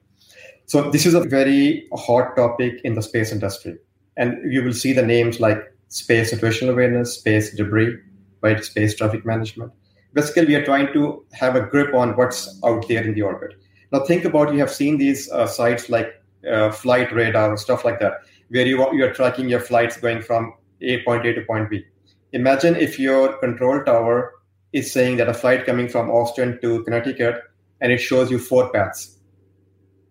So 0.65 0.89
this 0.89 1.05
is 1.05 1.13
a 1.13 1.21
very 1.21 1.87
hot 1.93 2.35
topic 2.35 2.81
in 2.83 2.95
the 2.95 3.03
space 3.03 3.31
industry. 3.31 3.77
And 4.17 4.51
you 4.51 4.63
will 4.63 4.73
see 4.73 4.93
the 4.93 5.05
names 5.05 5.39
like 5.39 5.59
space 5.89 6.33
situational 6.33 6.71
awareness, 6.71 7.15
space 7.15 7.55
debris, 7.55 7.97
right? 8.41 8.63
Space 8.63 8.95
traffic 8.95 9.25
management. 9.25 9.71
Basically, 10.13 10.45
we 10.45 10.55
are 10.55 10.63
trying 10.63 10.93
to 10.93 11.25
have 11.33 11.55
a 11.55 11.65
grip 11.65 11.93
on 11.93 12.15
what's 12.15 12.59
out 12.63 12.87
there 12.87 13.03
in 13.03 13.13
the 13.13 13.21
orbit. 13.21 13.55
Now, 13.91 14.05
think 14.05 14.25
about 14.25 14.53
you 14.53 14.59
have 14.59 14.71
seen 14.71 14.97
these 14.97 15.29
uh, 15.31 15.45
sites 15.45 15.89
like 15.89 16.13
uh, 16.49 16.71
flight 16.71 17.11
radar 17.13 17.57
stuff 17.57 17.83
like 17.83 17.99
that, 17.99 18.21
where 18.49 18.65
you, 18.65 18.77
you 18.93 19.05
are 19.05 19.13
tracking 19.13 19.49
your 19.49 19.59
flights 19.59 19.97
going 19.97 20.21
from 20.21 20.53
A 20.81 21.03
point 21.03 21.25
A 21.25 21.33
to 21.33 21.41
point 21.41 21.69
B 21.69 21.85
imagine 22.35 22.75
if 22.75 22.99
your 22.99 23.37
control 23.37 23.81
tower 23.83 24.33
is 24.73 24.91
saying 24.91 25.15
that 25.17 25.29
a 25.29 25.33
flight 25.33 25.65
coming 25.65 25.87
from 25.87 26.09
Austin 26.09 26.59
to 26.61 26.83
Connecticut 26.83 27.41
and 27.79 27.93
it 27.93 27.99
shows 27.99 28.29
you 28.29 28.37
four 28.37 28.69
paths. 28.71 29.17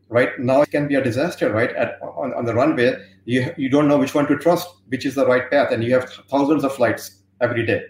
Right 0.09 0.39
now, 0.39 0.63
it 0.63 0.71
can 0.71 0.87
be 0.87 0.95
a 0.95 1.03
disaster. 1.03 1.51
Right 1.53 1.75
At, 1.75 1.99
on, 2.03 2.35
on 2.35 2.45
the 2.45 2.55
runway, 2.55 2.97
you 3.25 3.53
you 3.57 3.69
don't 3.69 3.89
know 3.89 3.99
which 3.99 4.15
one 4.15 4.27
to 4.29 4.37
trust, 4.37 4.69
which 4.89 5.07
is 5.07 5.15
the 5.15 5.27
right 5.27 5.51
path, 5.51 5.73
and 5.73 5.83
you 5.83 5.93
have 5.95 6.11
thousands 6.31 6.65
of 6.65 6.75
flights 6.75 7.23
every 7.41 7.65
day. 7.67 7.83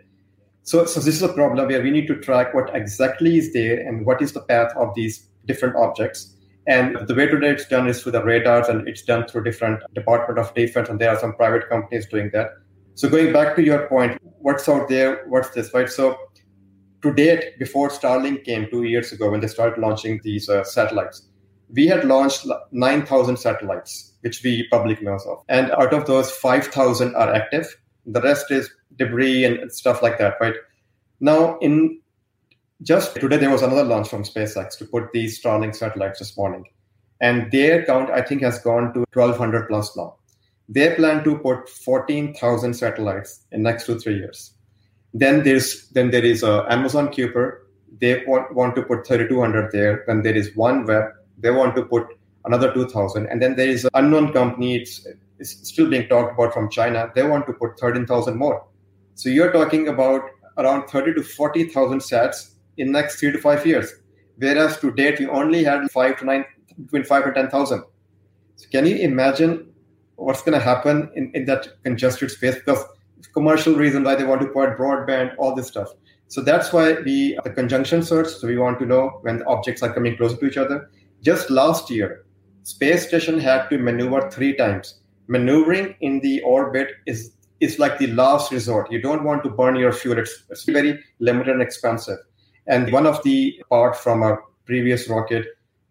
So, 0.63 0.87
so 0.87 1.01
this 1.01 1.15
is 1.15 1.23
a 1.23 1.33
problem 1.33 1.69
where 1.69 1.83
we 1.83 1.91
need 1.91 2.07
to 2.07 2.17
track 2.17 2.55
what 2.55 2.75
exactly 2.75 3.37
is 3.37 3.53
there 3.53 3.87
and 3.87 4.07
what 4.07 4.23
is 4.23 4.33
the 4.33 4.41
path 4.41 4.73
of 4.77 4.95
these 4.95 5.29
different 5.45 5.77
objects. 5.77 6.35
And 6.67 6.97
the 7.07 7.15
way 7.15 7.27
today 7.27 7.51
it's 7.51 7.69
done 7.69 7.87
is 7.87 8.03
through 8.03 8.13
the 8.13 8.25
radars, 8.25 8.69
and 8.69 8.89
it's 8.89 9.03
done 9.03 9.27
through 9.27 9.45
different 9.45 9.83
Department 9.95 10.39
of 10.39 10.55
Defense, 10.55 10.89
and 10.89 10.99
there 10.99 11.11
are 11.11 11.19
some 11.19 11.35
private 11.35 11.69
companies 11.69 12.07
doing 12.07 12.31
that. 12.33 12.53
So 12.95 13.11
going 13.11 13.33
back 13.33 13.57
to 13.57 13.63
your 13.63 13.87
point, 13.89 14.19
what's 14.39 14.67
out 14.69 14.89
there? 14.89 15.27
What's 15.29 15.51
this, 15.51 15.75
right? 15.75 15.91
So 15.91 16.17
to 17.03 17.13
date, 17.13 17.59
before 17.59 17.91
Starlink 17.91 18.45
came 18.45 18.71
two 18.71 18.85
years 18.85 19.13
ago, 19.13 19.31
when 19.31 19.41
they 19.41 19.49
started 19.49 19.79
launching 19.79 20.21
these 20.25 20.49
uh, 20.49 20.65
satellites, 20.65 21.29
we 21.75 21.87
had 21.87 22.05
launched 22.05 22.47
9,000 22.73 23.37
satellites, 23.37 24.13
which 24.21 24.43
we 24.43 24.69
public 24.71 25.03
knows 25.03 25.25
of. 25.27 25.43
And 25.49 25.71
out 25.73 25.93
of 25.93 26.07
those, 26.07 26.31
5,000 26.31 27.15
are 27.15 27.35
active. 27.35 27.67
The 28.07 28.21
rest 28.21 28.51
is 28.51 28.71
debris 28.97 29.45
and 29.45 29.73
stuff 29.73 30.03
like 30.03 30.19
that, 30.19 30.35
right? 30.41 30.55
Now, 31.21 31.59
in 31.59 32.01
just 32.83 33.17
today, 33.17 33.39
there 33.39 33.51
was 33.51 33.63
another 33.63 33.85
launch 33.85 34.09
from 34.09 34.25
SpaceX 34.25 34.77
to 34.79 34.85
put 34.85 35.13
these 35.13 35.43
Starlink 35.43 35.75
satellites 35.75 36.19
this 36.19 36.37
morning. 36.37 36.65
And 37.21 37.51
their 37.51 37.85
count, 37.85 38.11
I 38.11 38.23
think, 38.23 38.43
has 38.43 38.59
gone 38.59 38.93
to 38.95 39.01
1,200 39.15 39.69
plus 39.69 39.97
now. 39.97 40.17
They 40.69 40.95
plan 40.95 41.25
to 41.25 41.39
put 41.39 41.69
14,000 41.69 42.75
satellites 42.75 43.45
in 43.53 43.63
next 43.63 43.87
two 43.87 43.99
three 43.99 44.17
years. 44.17 44.53
Then 45.13 45.45
there's 45.45 45.89
then 45.91 46.11
there 46.11 46.25
is 46.25 46.43
uh, 46.43 46.65
Amazon 46.69 47.09
Kuiper. 47.09 47.59
They 48.01 48.25
want, 48.27 48.53
want 48.55 48.75
to 48.77 48.83
put 48.83 49.07
3,200 49.07 49.71
there. 49.73 50.05
Then 50.07 50.23
there 50.23 50.35
is 50.35 50.51
OneWeb. 50.51 51.13
They 51.39 51.51
want 51.51 51.77
to 51.77 51.85
put 51.85 52.07
another 52.45 52.73
2,000. 52.73 53.27
And 53.27 53.43
then 53.43 53.57
there 53.57 53.69
is 53.69 53.85
an 53.85 53.91
unknown 53.95 54.33
company. 54.33 54.77
It's, 54.77 55.07
it's 55.39 55.69
still 55.69 55.89
being 55.89 56.09
talked 56.09 56.35
about 56.35 56.53
from 56.53 56.71
China. 56.71 57.11
They 57.15 57.23
want 57.23 57.47
to 57.47 57.53
put 57.53 57.79
13,000 57.79 58.37
more. 58.37 58.65
So 59.15 59.29
you're 59.29 59.53
talking 59.53 59.89
about 59.89 60.23
around 60.59 60.89
30 60.89 61.15
to 61.15 61.23
40,000 61.23 62.01
sets 62.01 62.57
in 62.77 62.93
next 62.93 63.19
three 63.19 63.33
to 63.33 63.39
five 63.39 63.65
years. 63.67 63.93
Whereas 64.37 64.79
to 64.81 64.91
date, 64.93 65.21
we 65.21 65.27
only 65.27 65.65
had 65.65 65.91
five 65.91 66.19
to 66.19 66.25
nine, 66.25 66.45
between 66.77 67.05
five 67.05 67.25
to 67.25 67.33
10,000. 67.33 67.85
So 68.57 68.69
can 68.71 68.87
you 68.87 68.97
imagine 68.97 69.73
what's 70.17 70.43
going 70.43 70.59
to 70.59 70.65
happen 70.65 71.11
in, 71.15 71.31
in 71.35 71.45
that 71.47 71.83
congested 71.85 72.31
space? 72.31 72.57
Because 72.57 72.85
commercial 73.33 73.75
reason 73.75 74.05
why 74.05 74.15
they 74.15 74.25
want 74.25 74.41
to 74.41 74.49
put 74.49 74.77
broadband, 74.77 75.35
all 75.39 75.55
this 75.55 75.69
stuff. 75.69 75.89
So 76.29 76.41
that's 76.41 76.73
why 76.73 76.95
we 77.01 77.39
the 77.45 77.51
conjunction 77.51 78.03
search. 78.03 78.29
So 78.29 78.47
we 78.47 78.57
want 78.57 78.79
to 78.81 78.87
know 78.87 79.19
when 79.23 79.39
the 79.39 79.47
objects 79.47 79.83
are 79.83 79.93
coming 79.93 80.17
closer 80.17 80.37
to 80.37 80.47
each 80.47 80.57
other. 80.57 80.91
Just 81.25 81.49
last 81.49 81.89
year, 81.89 82.27
space 82.65 83.09
station 83.09 83.41
had 83.41 83.71
to 83.71 83.79
maneuver 83.79 84.31
three 84.31 84.55
times. 84.55 85.01
Maneuvering 85.27 85.95
in 86.03 86.21
the 86.21 86.43
orbit 86.43 86.89
is 87.07 87.33
is 87.61 87.79
like 87.79 87.97
the 87.97 88.09
last 88.09 88.53
resort. 88.53 88.93
You 88.93 89.01
don't 89.01 89.25
want 89.25 89.43
to 89.45 89.49
burn 89.49 89.77
your 89.77 89.93
fuel. 89.93 90.19
It's, 90.19 90.45
it's 90.51 90.65
very 90.65 91.03
limited 91.21 91.53
and 91.53 91.63
expensive. 91.63 92.19
And 92.67 92.93
one 92.93 93.07
of 93.07 93.23
the 93.23 93.59
part 93.71 93.97
from 93.97 94.23
a 94.23 94.37
previous 94.67 95.09
rocket, 95.09 95.47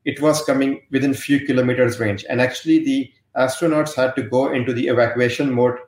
it 0.06 0.22
was 0.22 0.46
coming 0.46 0.84
within 0.92 1.16
few 1.16 1.40
kilometers 1.48 2.00
range. 2.00 2.26
And 2.30 2.40
actually 2.40 2.84
the 2.86 3.12
astronauts 3.36 3.96
had 3.96 4.16
to 4.18 4.22
go 4.22 4.52
into 4.54 4.72
the 4.72 4.88
evacuation 4.88 5.52
mode, 5.52 5.80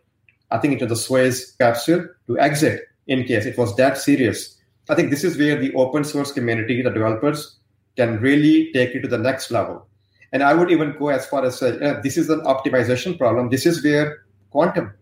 I 0.49 0.57
think 0.57 0.73
into 0.73 0.87
the 0.87 0.95
Soyuz 0.95 1.55
capsule 1.59 2.07
to 2.25 2.39
exit 2.39 2.81
in 3.05 3.25
case 3.25 3.45
it 3.45 3.59
was 3.59 3.75
that 3.75 3.99
serious. 3.99 4.59
I 4.89 4.95
think 4.95 5.11
this 5.11 5.23
is 5.23 5.37
where 5.37 5.59
the 5.59 5.73
open 5.75 6.03
source 6.03 6.31
community, 6.31 6.81
the 6.81 6.89
developers, 6.89 7.59
can 7.95 8.19
really 8.19 8.71
take 8.73 8.93
you 8.93 9.01
to 9.01 9.07
the 9.07 9.17
next 9.17 9.51
level. 9.51 9.87
And 10.31 10.43
I 10.43 10.53
would 10.53 10.71
even 10.71 10.97
go 10.97 11.09
as 11.09 11.25
far 11.25 11.45
as 11.45 11.59
say, 11.59 11.71
this 12.03 12.17
is 12.17 12.29
an 12.29 12.41
optimization 12.41 13.17
problem. 13.17 13.49
This 13.49 13.65
is 13.65 13.83
where 13.83 14.25
quantum, 14.51 14.93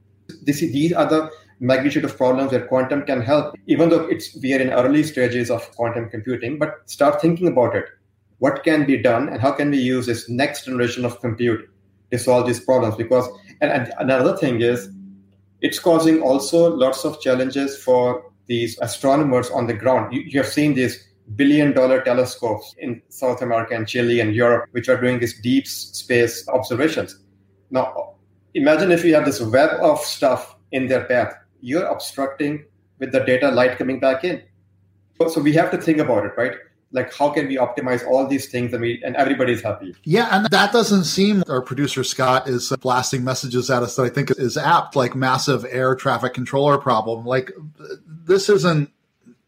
this 0.43 0.61
is, 0.61 0.71
these 0.71 0.93
are 0.93 1.07
the 1.07 1.31
magnitude 1.59 2.05
of 2.05 2.15
problems 2.17 2.51
where 2.51 2.67
quantum 2.67 3.03
can 3.03 3.21
help, 3.21 3.55
even 3.67 3.89
though 3.89 4.01
it's 4.01 4.37
we 4.41 4.53
are 4.53 4.59
in 4.59 4.69
early 4.69 5.01
stages 5.01 5.49
of 5.49 5.69
quantum 5.71 6.09
computing, 6.09 6.59
but 6.59 6.81
start 6.85 7.21
thinking 7.21 7.47
about 7.47 7.75
it. 7.75 7.85
What 8.39 8.63
can 8.63 8.85
be 8.85 9.01
done 9.01 9.29
and 9.29 9.41
how 9.41 9.53
can 9.53 9.71
we 9.71 9.77
use 9.77 10.05
this 10.05 10.27
next 10.27 10.65
generation 10.65 11.05
of 11.05 11.19
compute 11.21 11.69
to 12.11 12.19
solve 12.19 12.45
these 12.45 12.59
problems? 12.59 12.95
Because 12.95 13.27
and, 13.61 13.71
and 13.71 13.93
another 13.97 14.35
thing 14.35 14.61
is 14.61 14.89
it's 15.61 15.79
causing 15.79 16.21
also 16.21 16.75
lots 16.75 17.05
of 17.05 17.21
challenges 17.21 17.81
for 17.81 18.29
these 18.47 18.77
astronomers 18.81 19.49
on 19.49 19.67
the 19.67 19.73
ground. 19.73 20.13
You, 20.13 20.21
you 20.21 20.39
have 20.41 20.51
seen 20.51 20.73
these 20.73 21.07
billion 21.35 21.73
dollar 21.73 22.01
telescopes 22.01 22.75
in 22.77 23.01
South 23.09 23.41
America 23.41 23.75
and 23.75 23.87
Chile 23.87 24.19
and 24.19 24.35
Europe, 24.35 24.69
which 24.71 24.89
are 24.89 24.99
doing 24.99 25.19
these 25.19 25.39
deep 25.41 25.67
space 25.67 26.47
observations. 26.49 27.19
Now, 27.71 28.15
imagine 28.53 28.91
if 28.91 29.03
you 29.03 29.15
have 29.15 29.25
this 29.25 29.41
web 29.41 29.71
of 29.81 29.99
stuff 29.99 30.55
in 30.71 30.87
their 30.87 31.05
path, 31.05 31.33
you're 31.61 31.85
obstructing 31.85 32.65
with 32.99 33.11
the 33.11 33.19
data 33.21 33.49
light 33.49 33.77
coming 33.77 33.99
back 33.99 34.23
in. 34.23 34.41
So 35.27 35.39
we 35.39 35.53
have 35.53 35.71
to 35.71 35.77
think 35.77 35.99
about 35.99 36.25
it, 36.25 36.33
right? 36.35 36.53
like 36.93 37.13
how 37.13 37.29
can 37.29 37.47
we 37.47 37.57
optimize 37.57 38.07
all 38.07 38.25
these 38.25 38.49
things 38.49 38.71
and 38.71 38.81
we 38.81 39.01
and 39.03 39.15
everybody's 39.17 39.61
happy 39.61 39.93
yeah 40.03 40.29
and 40.31 40.45
that 40.51 40.71
doesn't 40.71 41.03
seem 41.03 41.43
our 41.49 41.61
producer 41.61 42.03
scott 42.03 42.47
is 42.47 42.71
blasting 42.79 43.23
messages 43.23 43.69
at 43.69 43.83
us 43.83 43.95
that 43.95 44.03
i 44.03 44.09
think 44.09 44.31
is 44.37 44.55
apt 44.55 44.95
like 44.95 45.15
massive 45.15 45.65
air 45.69 45.95
traffic 45.95 46.33
controller 46.33 46.77
problem 46.77 47.25
like 47.25 47.51
this 48.07 48.47
isn't 48.47 48.89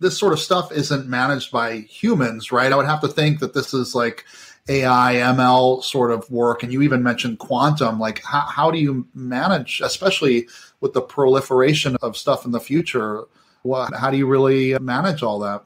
this 0.06 0.18
sort 0.18 0.34
of 0.34 0.40
stuff 0.40 0.72
isn't 0.72 1.08
managed 1.08 1.52
by 1.52 1.78
humans 1.78 2.52
right 2.52 2.72
i 2.72 2.76
would 2.76 2.86
have 2.86 3.02
to 3.02 3.08
think 3.08 3.40
that 3.40 3.56
this 3.56 3.74
is 3.74 3.96
like 3.96 4.24
ai 4.70 5.16
ml 5.16 5.84
sort 5.84 6.12
of 6.12 6.30
work 6.30 6.62
and 6.62 6.72
you 6.72 6.84
even 6.84 7.02
mentioned 7.02 7.40
quantum 7.40 8.00
like 8.00 8.22
how, 8.24 8.42
how 8.42 8.70
do 8.70 8.78
you 8.78 9.08
manage 9.16 9.82
especially 9.84 10.48
with 10.82 10.94
the 10.94 11.02
proliferation 11.02 11.98
of 12.04 12.16
stuff 12.16 12.46
in 12.46 12.52
the 12.52 12.60
future 12.60 13.24
what, 13.64 13.96
how 13.96 14.12
do 14.12 14.18
you 14.18 14.28
really 14.28 14.78
manage 14.78 15.24
all 15.24 15.40
that 15.40 15.64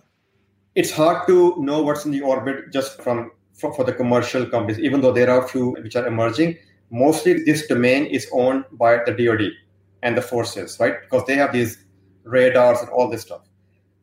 it's 0.75 0.91
hard 0.91 1.27
to 1.27 1.61
know 1.61 1.81
what's 1.81 2.05
in 2.05 2.11
the 2.11 2.21
orbit 2.21 2.71
just 2.71 3.01
from 3.01 3.31
for, 3.59 3.73
for, 3.73 3.83
the 3.83 3.91
commercial 3.91 4.45
companies, 4.45 4.79
even 4.79 5.01
though 5.01 5.11
there 5.11 5.29
are 5.29 5.43
a 5.43 5.47
few 5.47 5.71
which 5.71 5.97
are 5.97 6.07
emerging. 6.07 6.57
Mostly, 6.91 7.43
this 7.43 7.67
domain 7.67 8.05
is 8.05 8.25
owned 8.31 8.63
by 8.71 8.99
the 9.05 9.11
DoD 9.11 9.51
and 10.01 10.15
the 10.15 10.21
forces, 10.21 10.77
right? 10.79 10.95
Because 11.01 11.25
they 11.27 11.35
have 11.35 11.51
these 11.51 11.83
radars 12.23 12.79
and 12.79 12.89
all 12.89 13.09
this 13.09 13.23
stuff. 13.23 13.48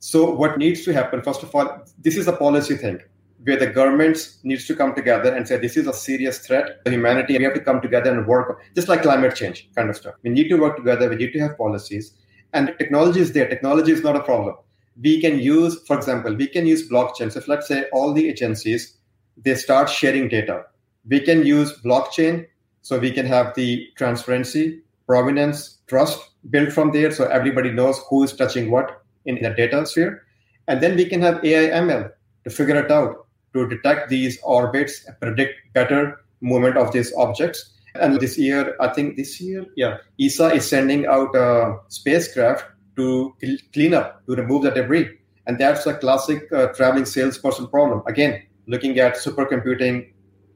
So, 0.07 0.31
what 0.31 0.57
needs 0.57 0.85
to 0.85 0.93
happen? 0.93 1.23
First 1.23 1.43
of 1.43 1.55
all, 1.55 1.69
this 1.99 2.17
is 2.17 2.29
a 2.29 2.33
policy 2.33 2.77
thing 2.77 3.01
where 3.43 3.59
the 3.59 3.67
governments 3.67 4.39
needs 4.45 4.67
to 4.67 4.77
come 4.77 4.95
together 4.95 5.35
and 5.35 5.49
say 5.49 5.57
this 5.57 5.77
is 5.77 5.87
a 5.87 5.93
serious 5.93 6.39
threat 6.47 6.85
to 6.85 6.91
humanity. 6.93 7.37
We 7.39 7.45
have 7.45 7.55
to 7.55 7.65
come 7.69 7.81
together 7.81 8.13
and 8.13 8.27
work, 8.27 8.61
just 8.75 8.89
like 8.89 9.03
climate 9.03 9.35
change 9.35 9.69
kind 9.75 9.91
of 9.91 9.97
stuff. 9.97 10.15
We 10.23 10.31
need 10.31 10.49
to 10.51 10.57
work 10.57 10.77
together. 10.77 11.09
We 11.09 11.17
need 11.17 11.33
to 11.33 11.41
have 11.41 11.59
policies, 11.59 12.13
and 12.53 12.73
technology 12.79 13.21
is 13.21 13.33
there. 13.33 13.49
Technology 13.49 13.93
is 13.93 14.03
not 14.03 14.15
a 14.15 14.23
problem 14.23 14.57
we 15.01 15.21
can 15.21 15.39
use, 15.39 15.79
for 15.87 15.97
example, 15.97 16.35
we 16.35 16.47
can 16.47 16.67
use 16.67 16.89
blockchain. 16.89 17.31
So 17.31 17.41
if 17.41 17.49
let's 17.49 17.69
say 17.69 17.85
all 17.93 18.13
the 18.13 18.29
agencies, 18.29 18.97
they 19.37 19.55
start 19.55 19.91
sharing 19.91 20.29
data, 20.29 20.65
we 21.09 21.21
can 21.21 21.45
use 21.45 21.79
blockchain 21.83 22.47
so 22.83 22.99
we 22.99 23.11
can 23.11 23.27
have 23.27 23.55
the 23.55 23.89
transparency, 23.97 24.81
provenance, 25.07 25.79
trust 25.87 26.31
built 26.51 26.73
from 26.73 26.93
there 26.93 27.11
so 27.11 27.25
everybody 27.27 27.71
knows 27.71 27.99
who 28.09 28.23
is 28.23 28.33
touching 28.33 28.71
what 28.71 29.03
in 29.27 29.43
the 29.43 29.51
data 29.51 29.85
sphere. 29.87 30.23
And 30.69 30.81
then 30.81 30.97
we 30.97 31.05
can 31.05 31.23
have 31.23 31.45
AI 31.45 31.71
ML 31.81 32.11
to 32.45 32.51
figure 32.51 32.77
it 32.77 32.91
out, 32.91 33.27
to 33.55 33.69
detect 33.69 34.09
these 34.09 34.41
orbits, 34.43 35.07
predict 35.21 35.55
better 35.75 36.21
movement 36.41 36.77
of 36.77 36.93
these 36.93 37.13
objects. 37.15 37.73
And 37.95 38.21
this 38.21 38.37
year, 38.39 38.77
I 38.81 38.89
think 38.89 39.17
this 39.17 39.41
year, 39.41 39.65
yeah, 39.77 39.99
ESA 40.21 40.55
is 40.55 40.69
sending 40.69 41.07
out 41.07 41.35
a 41.35 41.79
spacecraft 41.89 42.67
to 42.97 43.35
clean 43.73 43.95
up, 43.95 44.25
to 44.27 44.35
remove 44.35 44.63
the 44.65 44.71
debris. 44.71 45.09
And 45.47 45.59
that's 45.59 45.87
a 45.87 45.95
classic 45.95 46.53
uh, 46.53 46.69
traveling 46.69 47.05
salesperson 47.05 47.69
problem. 47.69 48.03
Again, 48.07 48.43
looking 48.67 48.99
at 48.99 49.15
supercomputing, 49.15 50.13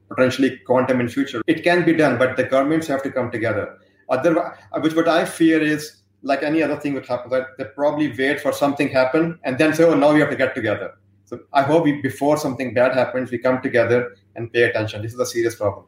potentially 0.09 0.57
quantum 0.65 0.99
in 0.99 1.07
future. 1.07 1.41
It 1.47 1.63
can 1.63 1.85
be 1.85 1.93
done, 1.93 2.17
but 2.17 2.35
the 2.35 2.43
governments 2.43 2.87
have 2.87 3.01
to 3.03 3.11
come 3.11 3.31
together. 3.31 3.77
Otherwise, 4.09 4.57
which 4.81 4.95
what 4.95 5.07
I 5.07 5.25
fear 5.25 5.61
is 5.61 6.00
like 6.23 6.43
any 6.43 6.61
other 6.61 6.75
thing 6.77 6.93
would 6.93 7.05
happen, 7.05 7.31
that 7.31 7.57
they 7.57 7.65
probably 7.65 8.15
wait 8.15 8.39
for 8.41 8.51
something 8.51 8.89
happen 8.89 9.39
and 9.43 9.57
then 9.57 9.73
say, 9.73 9.83
oh, 9.83 9.95
now 9.95 10.13
we 10.13 10.19
have 10.19 10.29
to 10.29 10.35
get 10.35 10.53
together. 10.53 10.93
So 11.25 11.39
I 11.53 11.63
hope 11.63 11.83
we, 11.85 12.01
before 12.01 12.37
something 12.37 12.73
bad 12.73 12.93
happens, 12.93 13.31
we 13.31 13.37
come 13.37 13.61
together 13.61 14.15
and 14.35 14.51
pay 14.51 14.63
attention. 14.63 15.01
This 15.01 15.13
is 15.13 15.19
a 15.19 15.25
serious 15.25 15.55
problem. 15.55 15.85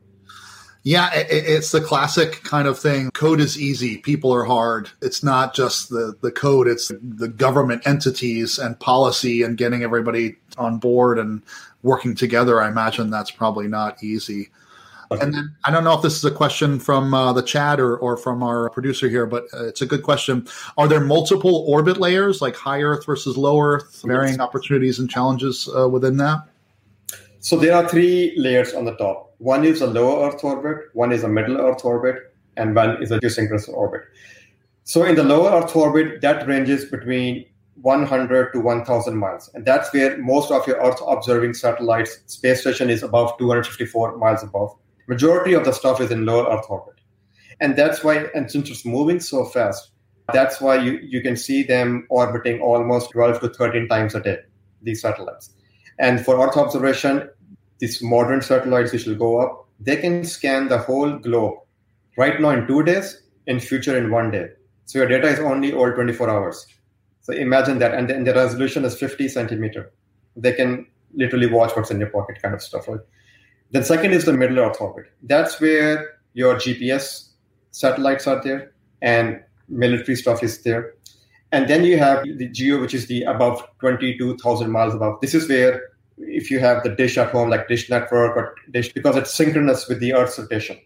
Yeah, 0.85 1.11
it's 1.13 1.71
the 1.71 1.79
classic 1.79 2.43
kind 2.43 2.67
of 2.67 2.77
thing. 2.77 3.09
Code 3.11 3.39
is 3.39 3.57
easy, 3.57 3.99
people 3.99 4.33
are 4.33 4.43
hard. 4.43 4.89
It's 5.01 5.23
not 5.23 5.53
just 5.53 5.89
the, 5.89 6.13
the 6.21 6.31
code, 6.31 6.67
it's 6.67 6.91
the 7.01 7.29
government 7.29 7.87
entities 7.87 8.59
and 8.59 8.77
policy 8.77 9.43
and 9.43 9.57
getting 9.57 9.81
everybody 9.81 10.35
on 10.57 10.79
board 10.79 11.19
and 11.19 11.41
working 11.83 12.15
together. 12.15 12.61
I 12.61 12.67
imagine 12.67 13.09
that's 13.09 13.31
probably 13.31 13.69
not 13.69 14.03
easy. 14.03 14.49
And 15.21 15.33
then 15.33 15.55
I 15.65 15.71
don't 15.71 15.83
know 15.83 15.93
if 15.93 16.01
this 16.01 16.15
is 16.15 16.25
a 16.25 16.31
question 16.31 16.79
from 16.79 17.13
uh, 17.13 17.33
the 17.33 17.41
chat 17.41 17.79
or, 17.79 17.97
or 17.97 18.17
from 18.17 18.43
our 18.43 18.69
producer 18.69 19.09
here, 19.09 19.25
but 19.25 19.45
uh, 19.53 19.67
it's 19.67 19.81
a 19.81 19.85
good 19.85 20.03
question. 20.03 20.47
Are 20.77 20.87
there 20.87 21.01
multiple 21.01 21.65
orbit 21.67 21.97
layers, 21.97 22.41
like 22.41 22.55
high 22.55 22.81
Earth 22.81 23.05
versus 23.05 23.37
low 23.37 23.59
Earth, 23.59 24.01
varying 24.05 24.39
opportunities 24.39 24.99
and 24.99 25.09
challenges 25.09 25.69
uh, 25.75 25.87
within 25.87 26.17
that? 26.17 26.47
So 27.39 27.57
there 27.57 27.75
are 27.75 27.87
three 27.87 28.33
layers 28.37 28.73
on 28.73 28.85
the 28.85 28.95
top. 28.95 29.35
One 29.39 29.65
is 29.65 29.81
a 29.81 29.87
low 29.87 30.25
Earth 30.25 30.43
orbit, 30.43 30.89
one 30.93 31.11
is 31.11 31.23
a 31.23 31.27
middle 31.27 31.57
Earth 31.57 31.83
orbit, 31.83 32.33
and 32.55 32.75
one 32.75 33.01
is 33.03 33.11
a 33.11 33.19
geosynchronous 33.19 33.67
orbit. 33.67 34.01
So 34.85 35.03
in 35.05 35.15
the 35.15 35.23
lower 35.23 35.51
Earth 35.51 35.75
orbit, 35.75 36.21
that 36.21 36.47
ranges 36.47 36.85
between 36.85 37.45
100 37.81 38.53
to 38.53 38.59
1000 38.59 39.17
miles. 39.17 39.49
And 39.53 39.65
that's 39.65 39.91
where 39.93 40.17
most 40.17 40.51
of 40.51 40.67
your 40.67 40.77
Earth 40.77 41.01
observing 41.07 41.53
satellites, 41.55 42.19
space 42.27 42.61
station 42.61 42.89
is 42.89 43.03
above 43.03 43.37
254 43.37 44.17
miles 44.17 44.43
above. 44.43 44.75
Majority 45.07 45.53
of 45.53 45.65
the 45.65 45.71
stuff 45.71 45.99
is 46.01 46.11
in 46.11 46.25
lower 46.25 46.49
Earth 46.49 46.65
orbit. 46.69 46.95
And 47.59 47.75
that's 47.75 48.03
why, 48.03 48.25
and 48.33 48.49
since 48.49 48.69
it's 48.69 48.85
moving 48.85 49.19
so 49.19 49.45
fast, 49.45 49.91
that's 50.31 50.61
why 50.61 50.77
you, 50.77 50.99
you 51.01 51.21
can 51.21 51.35
see 51.35 51.63
them 51.63 52.05
orbiting 52.09 52.61
almost 52.61 53.11
12 53.11 53.41
to 53.41 53.49
13 53.49 53.87
times 53.87 54.15
a 54.15 54.21
day, 54.21 54.37
these 54.81 55.01
satellites. 55.01 55.51
And 55.99 56.23
for 56.23 56.45
Earth 56.45 56.57
observation, 56.57 57.29
these 57.79 58.01
modern 58.01 58.41
satellites 58.41 58.93
which 58.93 59.05
will 59.05 59.15
go 59.15 59.41
up, 59.41 59.67
they 59.79 59.97
can 59.97 60.23
scan 60.23 60.69
the 60.69 60.77
whole 60.77 61.17
globe 61.17 61.55
right 62.17 62.39
now 62.39 62.51
in 62.51 62.67
two 62.67 62.83
days, 62.83 63.21
in 63.47 63.59
future 63.59 63.97
in 63.97 64.09
one 64.11 64.31
day. 64.31 64.47
So 64.85 64.99
your 64.99 65.07
data 65.07 65.27
is 65.27 65.39
only 65.39 65.73
all 65.73 65.91
24 65.91 66.29
hours. 66.29 66.65
So 67.21 67.33
imagine 67.33 67.79
that, 67.79 67.93
and 67.93 68.09
then 68.09 68.23
the 68.23 68.33
resolution 68.33 68.85
is 68.85 68.97
50 68.97 69.27
centimeter. 69.27 69.91
They 70.35 70.53
can 70.53 70.87
literally 71.13 71.47
watch 71.47 71.75
what's 71.75 71.91
in 71.91 71.99
your 71.99 72.09
pocket, 72.09 72.41
kind 72.41 72.53
of 72.53 72.61
stuff. 72.61 72.87
Right? 72.87 72.99
Then 73.71 73.83
second 73.83 74.11
is 74.11 74.25
the 74.25 74.33
middle 74.33 74.59
Earth 74.59 74.79
orbit. 74.79 75.05
That's 75.23 75.59
where 75.59 76.19
your 76.33 76.55
GPS 76.55 77.29
satellites 77.71 78.27
are 78.27 78.41
there, 78.43 78.73
and 79.01 79.41
military 79.67 80.15
stuff 80.15 80.43
is 80.43 80.61
there. 80.63 80.93
And 81.51 81.67
then 81.67 81.83
you 81.83 81.97
have 81.97 82.23
the 82.23 82.47
geo, 82.47 82.81
which 82.81 82.93
is 82.93 83.07
the 83.07 83.23
above 83.23 83.63
22,000 83.79 84.71
miles 84.71 84.95
above. 84.95 85.21
This 85.21 85.35
is 85.35 85.47
where 85.47 85.81
if 86.17 86.49
you 86.49 86.59
have 86.59 86.83
the 86.83 86.89
dish 86.89 87.17
at 87.17 87.31
home, 87.31 87.49
like 87.49 87.67
Dish 87.67 87.89
Network 87.89 88.35
or 88.37 88.55
Dish, 88.71 88.93
because 88.93 89.15
it's 89.15 89.33
synchronous 89.33 89.87
with 89.87 89.99
the 89.99 90.13
Earth's 90.13 90.37
rotation. 90.39 90.79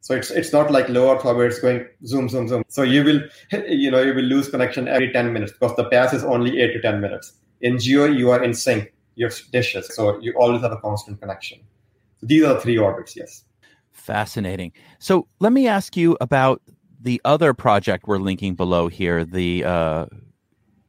So 0.00 0.14
it's 0.14 0.30
it's 0.30 0.52
not 0.52 0.70
like 0.70 0.88
low 0.88 1.12
Earth 1.12 1.24
where 1.24 1.46
it's 1.46 1.58
going 1.58 1.84
zoom 2.04 2.28
zoom 2.28 2.46
zoom. 2.46 2.62
So 2.68 2.82
you 2.82 3.02
will 3.02 3.20
you 3.68 3.90
know 3.90 4.00
you 4.02 4.14
will 4.14 4.24
lose 4.24 4.48
connection 4.48 4.86
every 4.86 5.12
10 5.12 5.32
minutes 5.32 5.52
because 5.52 5.74
the 5.76 5.88
pass 5.90 6.12
is 6.12 6.22
only 6.22 6.60
eight 6.60 6.72
to 6.74 6.80
10 6.80 7.00
minutes. 7.00 7.32
In 7.60 7.80
geo, 7.80 8.04
you 8.04 8.30
are 8.30 8.42
in 8.42 8.54
sync, 8.54 8.92
your 9.16 9.30
dishes. 9.50 9.92
So 9.94 10.20
you 10.20 10.32
always 10.38 10.62
have 10.62 10.70
a 10.70 10.76
constant 10.76 11.20
connection. 11.20 11.58
These 12.22 12.44
are 12.44 12.54
the 12.54 12.60
three 12.60 12.78
orbits, 12.78 13.16
yes. 13.16 13.44
Fascinating. 13.92 14.72
So 14.98 15.26
let 15.40 15.52
me 15.52 15.66
ask 15.66 15.96
you 15.96 16.16
about 16.20 16.62
the 17.00 17.20
other 17.24 17.54
project 17.54 18.06
we're 18.06 18.18
linking 18.18 18.54
below 18.54 18.88
here, 18.88 19.24
the 19.24 19.64
uh, 19.64 20.06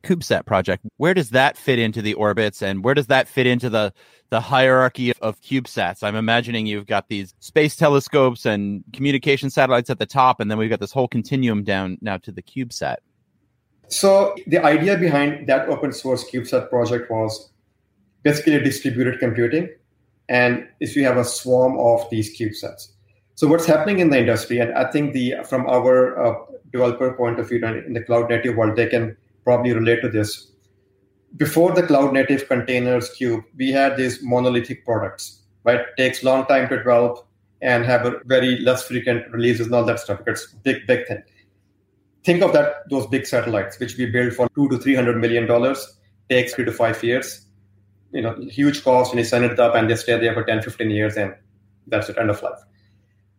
CubeSat 0.03 0.45
project. 0.45 0.85
Where 0.97 1.13
does 1.13 1.31
that 1.31 1.57
fit 1.57 1.79
into 1.79 2.01
the 2.01 2.13
orbits, 2.13 2.61
and 2.61 2.83
where 2.83 2.93
does 2.93 3.07
that 3.07 3.27
fit 3.27 3.45
into 3.45 3.69
the 3.69 3.93
the 4.29 4.39
hierarchy 4.39 5.09
of, 5.09 5.17
of 5.21 5.41
CubeSats? 5.41 6.03
I'm 6.03 6.15
imagining 6.15 6.65
you've 6.65 6.85
got 6.85 7.09
these 7.09 7.33
space 7.39 7.75
telescopes 7.75 8.45
and 8.45 8.83
communication 8.93 9.49
satellites 9.49 9.89
at 9.89 9.99
the 9.99 10.05
top, 10.05 10.39
and 10.39 10.49
then 10.49 10.57
we've 10.57 10.69
got 10.69 10.79
this 10.79 10.91
whole 10.91 11.07
continuum 11.07 11.63
down 11.63 11.97
now 12.01 12.17
to 12.17 12.31
the 12.31 12.41
CubeSat. 12.41 12.97
So 13.89 14.35
the 14.47 14.63
idea 14.63 14.97
behind 14.97 15.47
that 15.47 15.69
open 15.69 15.93
source 15.93 16.29
CubeSat 16.29 16.69
project 16.69 17.09
was 17.09 17.51
basically 18.23 18.59
distributed 18.59 19.19
computing, 19.19 19.69
and 20.29 20.67
if 20.79 20.95
you 20.95 21.03
have 21.05 21.17
a 21.17 21.25
swarm 21.25 21.77
of 21.79 22.09
these 22.09 22.37
CubeSats. 22.37 22.89
So 23.35 23.47
what's 23.47 23.65
happening 23.65 23.99
in 23.99 24.09
the 24.09 24.19
industry, 24.19 24.59
and 24.59 24.73
I 24.73 24.89
think 24.91 25.13
the 25.13 25.35
from 25.47 25.67
our 25.67 26.17
uh, 26.19 26.35
developer 26.71 27.13
point 27.13 27.39
of 27.39 27.49
view 27.49 27.63
in 27.63 27.93
the 27.93 28.01
cloud 28.01 28.29
native 28.29 28.55
world, 28.55 28.75
they 28.75 28.87
can 28.87 29.15
probably 29.43 29.73
relate 29.73 30.01
to 30.01 30.09
this. 30.09 30.51
Before 31.35 31.71
the 31.71 31.83
cloud 31.83 32.13
native 32.13 32.47
containers 32.47 33.09
cube, 33.11 33.43
we 33.55 33.71
had 33.71 33.95
these 33.95 34.23
monolithic 34.23 34.85
products, 34.85 35.43
right? 35.63 35.81
Takes 35.97 36.23
long 36.23 36.45
time 36.47 36.67
to 36.69 36.77
develop 36.77 37.27
and 37.61 37.85
have 37.85 38.05
a 38.05 38.19
very 38.25 38.59
less 38.59 38.87
frequent 38.87 39.31
releases 39.31 39.67
and 39.67 39.75
all 39.75 39.85
that 39.85 39.99
stuff. 39.99 40.21
It's 40.27 40.47
big, 40.63 40.87
big 40.87 41.07
thing. 41.07 41.23
Think 42.23 42.43
of 42.43 42.53
that 42.53 42.89
those 42.89 43.07
big 43.07 43.25
satellites, 43.25 43.79
which 43.79 43.97
we 43.97 44.07
build 44.07 44.33
for 44.33 44.49
two 44.55 44.67
to 44.69 44.77
three 44.77 44.95
hundred 44.95 45.17
million 45.17 45.45
dollars, 45.45 45.99
takes 46.29 46.53
three 46.53 46.65
to 46.65 46.71
five 46.71 47.01
years. 47.03 47.46
You 48.11 48.21
know, 48.21 48.35
huge 48.49 48.83
cost, 48.83 49.11
and 49.11 49.19
you 49.19 49.25
send 49.25 49.45
it 49.45 49.59
up 49.59 49.75
and 49.75 49.89
they 49.89 49.95
stay 49.95 50.17
there 50.19 50.33
for 50.33 50.43
10, 50.43 50.61
15 50.61 50.89
years, 50.89 51.17
and 51.17 51.35
that's 51.87 52.09
it, 52.09 52.17
end 52.17 52.29
of 52.29 52.41
life 52.41 52.59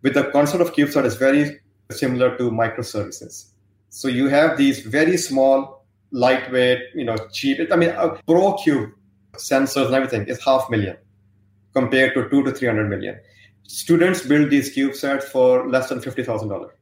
with 0.02 0.14
the 0.14 0.24
concept 0.30 0.62
of 0.62 0.72
CubeSat 0.72 1.04
is 1.04 1.16
very 1.16 1.60
similar 1.90 2.36
to 2.36 2.50
microservices. 2.50 3.50
So 3.90 4.08
you 4.08 4.28
have 4.28 4.56
these 4.56 4.80
very 4.80 5.16
small, 5.16 5.84
lightweight, 6.10 6.80
you 6.94 7.04
know, 7.04 7.16
cheap. 7.32 7.72
I 7.72 7.76
mean, 7.76 7.90
a 7.90 8.10
Pro 8.26 8.54
Cube 8.54 8.90
sensors 9.36 9.86
and 9.86 9.94
everything 9.94 10.26
is 10.26 10.42
half 10.44 10.68
million 10.70 10.96
compared 11.74 12.14
to 12.14 12.28
two 12.28 12.42
to 12.44 12.52
three 12.52 12.68
hundred 12.68 12.88
million. 12.88 13.18
Students 13.64 14.22
build 14.22 14.50
these 14.50 14.74
CubeSats 14.74 15.24
for 15.24 15.68
less 15.68 15.88
than 15.88 16.00
fifty 16.00 16.22
thousand 16.22 16.48
dollars. 16.48 16.72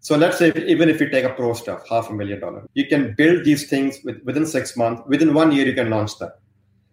So 0.00 0.16
let's 0.16 0.38
say 0.38 0.52
even 0.56 0.88
if 0.88 1.00
you 1.00 1.08
take 1.08 1.24
a 1.24 1.32
pro 1.32 1.52
stuff, 1.54 1.88
half 1.88 2.10
a 2.10 2.12
million 2.12 2.40
dollar, 2.40 2.68
you 2.74 2.86
can 2.88 3.14
build 3.14 3.44
these 3.44 3.68
things 3.68 3.98
with, 4.04 4.20
within 4.24 4.46
six 4.46 4.76
months. 4.76 5.02
Within 5.06 5.32
one 5.32 5.52
year, 5.52 5.64
you 5.64 5.74
can 5.74 5.90
launch 5.90 6.18
them. 6.18 6.30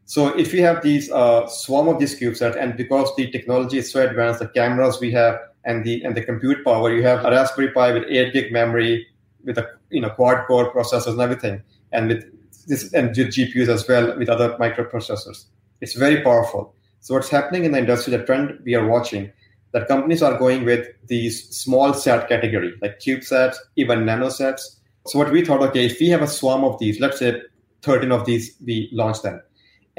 So 0.10 0.30
if 0.40 0.56
you 0.56 0.64
have 0.64 0.82
these 0.82 1.12
uh, 1.12 1.46
swarm 1.46 1.88
of 1.88 2.00
these 2.00 2.20
CubeSats, 2.20 2.60
and 2.60 2.76
because 2.76 3.16
the 3.16 3.30
technology 3.30 3.78
is 3.78 3.92
so 3.92 4.04
advanced, 4.04 4.40
the 4.40 4.48
cameras 4.48 5.00
we 5.00 5.12
have 5.12 5.40
and 5.66 5.86
the 5.86 6.04
and 6.04 6.18
the 6.18 6.24
compute 6.24 6.66
power, 6.66 6.92
you 6.92 7.04
have 7.04 7.24
a 7.24 7.30
Raspberry 7.30 7.70
Pi 7.70 7.92
with 7.92 8.06
8 8.10 8.34
gig 8.34 8.52
memory, 8.52 9.06
with 9.44 9.60
a 9.60 9.68
you 9.92 10.02
know 10.02 10.10
quad 10.10 10.48
core 10.48 10.74
processors 10.74 11.12
and 11.12 11.22
everything, 11.22 11.62
and 11.92 12.08
with 12.08 12.26
this 12.66 12.92
and 12.92 13.10
with 13.10 13.28
GPUs 13.28 13.68
as 13.68 13.88
well 13.88 14.18
with 14.18 14.30
other 14.30 14.58
microprocessors. 14.58 15.46
It's 15.80 15.94
very 15.94 16.24
powerful. 16.24 16.74
So 17.02 17.14
what's 17.14 17.30
happening 17.30 17.66
in 17.66 17.74
the 17.74 17.78
industry, 17.78 18.18
the 18.18 18.26
trend 18.26 18.60
we 18.64 18.74
are 18.74 18.88
watching, 18.88 19.32
that 19.74 19.88
companies 19.88 20.24
are 20.24 20.40
going 20.40 20.66
with 20.66 20.88
these 21.06 21.56
small 21.56 21.94
sat 21.94 22.28
category, 22.28 22.74
like 22.82 22.98
CubeSats, 23.00 23.58
even 23.76 24.06
nanosats. 24.06 24.80
So 25.06 25.20
what 25.20 25.32
we 25.32 25.46
thought, 25.46 25.62
okay, 25.70 25.86
if 25.86 26.00
we 26.00 26.10
have 26.10 26.24
a 26.24 26.28
swarm 26.28 26.64
of 26.64 26.80
these, 26.80 27.00
let's 27.00 27.20
say 27.20 27.44
13 27.84 28.12
of 28.12 28.26
these, 28.26 28.56
we 28.66 28.90
launch 28.92 29.22
them 29.22 29.40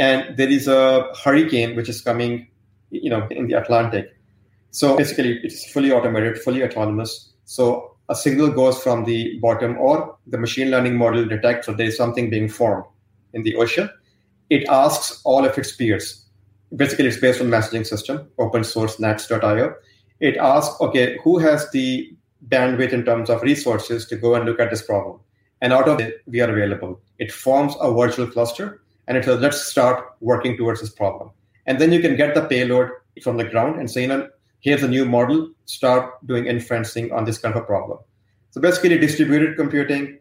and 0.01 0.35
there 0.39 0.49
is 0.49 0.67
a 0.67 1.13
hurricane 1.23 1.77
which 1.77 1.89
is 1.89 2.01
coming, 2.01 2.49
you 2.91 3.11
know, 3.11 3.29
in 3.31 3.47
the 3.49 3.55
Atlantic. 3.55 4.17
So 4.71 4.97
basically, 4.97 5.39
it's 5.45 5.71
fully 5.71 5.93
automated, 5.93 6.39
fully 6.39 6.65
autonomous. 6.65 7.33
So 7.45 7.97
a 8.09 8.15
signal 8.15 8.51
goes 8.51 8.83
from 8.83 9.05
the 9.05 9.39
bottom, 9.41 9.77
or 9.77 10.17
the 10.27 10.39
machine 10.39 10.71
learning 10.71 10.97
model 10.97 11.27
detects 11.27 11.67
that 11.67 11.77
there 11.77 11.87
is 11.87 11.99
something 11.99 12.31
being 12.31 12.49
formed 12.49 12.87
in 13.35 13.43
the 13.43 13.55
ocean. 13.57 13.91
It 14.49 14.67
asks 14.69 15.21
all 15.25 15.45
of 15.45 15.57
its 15.59 15.77
peers. 15.77 16.25
Basically, 16.75 17.07
it's 17.07 17.21
based 17.21 17.43
on 17.43 17.49
messaging 17.49 17.87
system, 17.87 18.27
open 18.39 18.65
source 18.65 18.99
nats.io. 18.99 19.75
It 20.21 20.37
asks, 20.39 20.81
okay, 20.81 21.19
who 21.23 21.39
has 21.39 21.71
the 21.73 22.11
bandwidth 22.49 22.93
in 22.93 23.05
terms 23.05 23.29
of 23.29 23.43
resources 23.43 24.07
to 24.07 24.17
go 24.17 24.35
and 24.35 24.47
look 24.47 24.61
at 24.61 24.71
this 24.71 24.83
problem? 24.83 25.21
And 25.61 25.75
out 25.75 25.89
of 25.89 26.01
it, 26.01 26.23
we 26.27 26.41
are 26.41 26.51
available. 26.51 27.03
It 27.19 27.31
forms 27.31 27.75
a 27.81 27.93
virtual 27.93 28.27
cluster 28.27 28.81
and 29.11 29.19
it 29.19 29.25
says, 29.25 29.41
let's 29.41 29.61
start 29.61 30.15
working 30.21 30.57
towards 30.57 30.81
this 30.81 30.91
problem. 30.91 31.33
And 31.67 31.81
then 31.81 31.91
you 31.91 31.99
can 31.99 32.15
get 32.15 32.33
the 32.37 32.43
payload 32.43 32.91
from 33.25 33.39
the 33.39 33.45
ground 33.45 33.81
and 33.81 33.91
say, 33.91 34.03
you 34.03 34.07
know, 34.07 34.29
here's 34.61 34.85
a 34.85 34.89
new 34.89 35.05
model, 35.05 35.51
start 35.65 36.25
doing 36.29 36.45
inferencing 36.45 37.13
on 37.13 37.25
this 37.25 37.37
kind 37.37 37.57
of 37.57 37.61
a 37.61 37.67
problem. 37.67 37.99
So 38.53 38.61
basically, 38.61 38.99
distributed 38.99 39.57
computing 39.57 40.21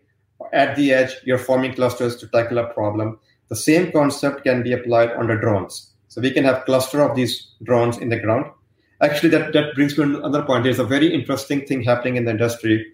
at 0.53 0.75
the 0.75 0.91
edge, 0.91 1.11
you're 1.23 1.37
forming 1.37 1.75
clusters 1.75 2.15
to 2.15 2.27
tackle 2.29 2.57
a 2.57 2.73
problem. 2.73 3.19
The 3.49 3.55
same 3.55 3.91
concept 3.91 4.43
can 4.43 4.63
be 4.63 4.73
applied 4.73 5.11
under 5.11 5.39
drones. 5.39 5.91
So 6.07 6.19
we 6.19 6.31
can 6.31 6.43
have 6.45 6.65
cluster 6.65 7.03
of 7.03 7.15
these 7.15 7.51
drones 7.61 7.99
in 7.99 8.09
the 8.09 8.19
ground. 8.19 8.45
Actually, 9.01 9.29
that, 9.29 9.53
that 9.53 9.75
brings 9.75 9.95
me 9.99 10.05
to 10.05 10.17
another 10.17 10.41
point. 10.41 10.63
There's 10.63 10.79
a 10.79 10.83
very 10.83 11.13
interesting 11.13 11.63
thing 11.67 11.83
happening 11.83 12.15
in 12.15 12.25
the 12.25 12.31
industry. 12.31 12.91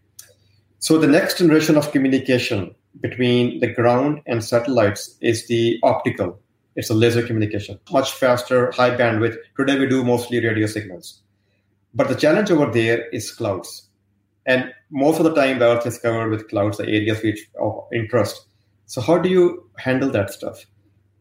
So 0.80 0.98
the 0.98 1.08
next 1.08 1.38
generation 1.38 1.78
of 1.78 1.94
communication 1.94 2.76
between 3.02 3.60
the 3.60 3.72
ground 3.74 4.22
and 4.26 4.44
satellites 4.44 5.18
is 5.22 5.48
the 5.48 5.80
optical. 5.84 6.40
It's 6.76 6.90
a 6.90 6.94
laser 6.94 7.26
communication, 7.26 7.80
much 7.92 8.12
faster, 8.12 8.72
high 8.72 8.96
bandwidth. 8.96 9.38
Today 9.58 9.80
we 9.80 9.88
do 9.88 10.04
mostly 10.04 10.44
radio 10.44 10.68
signals. 10.68 11.22
But 11.94 12.10
the 12.10 12.16
challenge 12.16 12.52
over 12.52 12.72
there 12.72 13.08
is 13.10 13.32
clouds. 13.32 13.88
And 14.46 14.74
most 14.92 15.18
of 15.18 15.24
the 15.24 15.34
time, 15.34 15.60
the 15.60 15.66
Earth 15.66 15.88
is 15.88 15.98
covered 15.98 16.30
with 16.30 16.50
clouds, 16.50 16.78
the 16.78 16.84
areas 16.84 17.24
which 17.24 17.40
of 17.60 17.86
interest. 17.94 18.46
So 18.86 19.02
how 19.02 19.18
do 19.18 19.30
you 19.30 19.70
handle 19.78 20.12
that 20.12 20.32
stuff? 20.32 20.66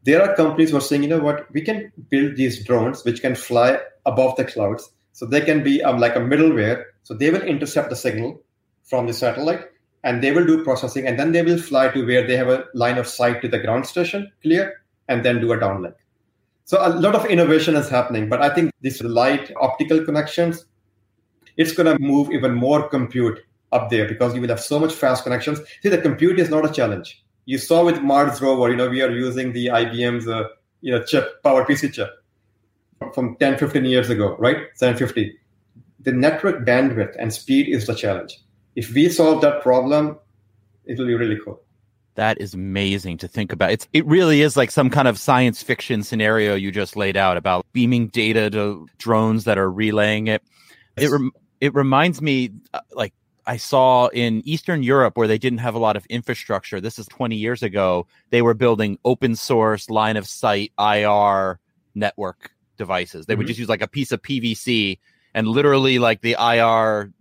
There 0.03 0.21
are 0.21 0.37
companies 0.37 0.71
who 0.71 0.77
are 0.77 0.83
saying, 0.83 1.05
you 1.05 1.09
know 1.09 1.21
what, 1.21 1.51
we 1.53 1.63
can 1.63 1.91
build 2.11 2.37
these 2.37 2.63
drones 2.65 3.05
which 3.05 3.23
can 3.23 3.35
fly 3.35 3.79
above 4.05 4.37
the 4.37 4.45
clouds. 4.45 4.91
So 5.13 5.25
they 5.25 5.41
can 5.41 5.63
be 5.63 5.83
um, 5.83 5.99
like 5.99 6.17
a 6.17 6.21
middleware. 6.21 6.85
So 7.05 7.15
they 7.15 7.31
will 7.31 7.43
intercept 7.43 7.89
the 7.89 7.97
signal 7.97 8.43
from 8.83 9.07
the 9.07 9.15
satellite 9.15 9.65
and 10.05 10.23
they 10.23 10.31
will 10.31 10.47
do 10.47 10.63
processing 10.63 11.07
and 11.07 11.19
then 11.19 11.33
they 11.33 11.43
will 11.43 11.59
fly 11.59 11.89
to 11.89 12.07
where 12.07 12.27
they 12.27 12.37
have 12.37 12.49
a 12.49 12.65
line 12.75 12.99
of 12.99 13.09
sight 13.09 13.43
to 13.43 13.49
the 13.49 13.59
ground 13.59 13.87
station 13.87 14.31
clear 14.43 14.83
and 15.09 15.25
then 15.25 15.41
do 15.41 15.53
a 15.53 15.59
downlink. 15.59 15.95
So 16.65 16.79
a 16.81 16.89
lot 16.89 17.15
of 17.15 17.27
innovation 17.27 17.75
is 17.75 17.89
happening 17.89 18.29
but 18.29 18.41
i 18.41 18.49
think 18.55 18.71
these 18.81 19.03
light 19.03 19.51
optical 19.61 20.05
connections 20.05 20.67
it's 21.57 21.73
going 21.73 21.91
to 21.91 22.03
move 22.03 22.31
even 22.31 22.55
more 22.55 22.89
compute 22.89 23.41
up 23.73 23.91
there 23.91 24.09
because 24.09 24.35
you 24.35 24.41
will 24.41 24.49
have 24.49 24.61
so 24.61 24.79
much 24.79 24.93
fast 24.93 25.25
connections. 25.25 25.61
See 25.83 25.89
the 25.89 25.99
compute 25.99 26.39
is 26.39 26.49
not 26.49 26.65
a 26.65 26.73
challenge. 26.73 27.23
You 27.45 27.59
saw 27.59 27.85
with 27.85 28.01
mars 28.01 28.41
rover 28.41 28.71
you 28.71 28.77
know 28.77 28.89
we 28.89 29.03
are 29.03 29.11
using 29.11 29.53
the 29.53 29.67
ibm's 29.67 30.27
uh, 30.27 30.45
you 30.81 30.93
know 30.93 31.03
chip 31.03 31.43
power 31.43 31.65
pc 31.67 31.93
chip 31.93 32.11
from 33.13 33.37
10 33.37 33.59
15 33.59 33.85
years 33.85 34.09
ago 34.11 34.37
right? 34.39 34.69
750 34.75 35.39
the 36.01 36.13
network 36.13 36.65
bandwidth 36.67 37.15
and 37.19 37.33
speed 37.33 37.69
is 37.69 37.87
the 37.87 37.95
challenge 37.95 38.39
if 38.77 38.93
we 38.93 39.09
solve 39.09 39.41
that 39.43 39.63
problem, 39.63 40.19
it 40.85 40.99
will 40.99 41.07
be 41.07 41.15
really 41.15 41.39
cool. 41.45 41.61
That 42.17 42.41
is 42.41 42.55
amazing 42.55 43.19
to 43.19 43.29
think 43.29 43.53
about. 43.53 43.73
It's 43.73 43.89
it 43.93 44.07
really 44.07 44.41
is 44.41 44.57
like 44.57 44.71
some 44.71 44.89
kind 44.89 45.09
of 45.09 45.19
science 45.19 45.63
fiction 45.63 46.03
scenario 46.05 46.55
you 46.55 46.71
just 46.71 46.97
laid 46.97 47.17
out 47.17 47.37
about 47.37 47.67
beaming 47.73 48.09
data 48.09 48.51
to 48.51 48.87
drones 48.99 49.45
that 49.45 49.59
are 49.59 49.71
relaying 49.71 50.29
it. 50.29 50.43
It 50.97 51.11
rem- 51.11 51.33
it 51.61 51.75
reminds 51.75 52.23
me 52.23 52.51
uh, 52.73 52.81
like 52.93 53.15
I 53.47 53.57
saw 53.57 54.09
in 54.09 54.43
Eastern 54.45 54.83
Europe 54.85 55.17
where 55.17 55.27
they 55.27 55.39
didn't 55.39 55.59
have 55.59 55.75
a 55.75 55.79
lot 55.79 55.97
of 55.97 56.07
infrastructure. 56.07 56.81
This 56.81 56.99
is 56.99 57.07
20 57.07 57.37
years 57.37 57.63
ago. 57.63 58.07
They 58.31 58.43
were 58.43 58.55
building 58.55 58.99
open 59.05 59.35
source 59.35 59.91
line 59.91 60.17
of 60.17 60.27
sight 60.27 60.73
IR 60.79 61.59
network 61.97 62.53
devices. 62.77 63.27
They 63.27 63.33
mm-hmm. 63.33 63.39
would 63.39 63.47
just 63.49 63.59
use 63.59 63.69
like 63.69 63.83
a 63.83 63.89
piece 63.89 64.13
of 64.13 64.23
PVC 64.23 64.99
and 65.35 65.49
literally 65.49 65.99
like 65.99 66.21
the 66.21 66.37
IR 66.39 67.13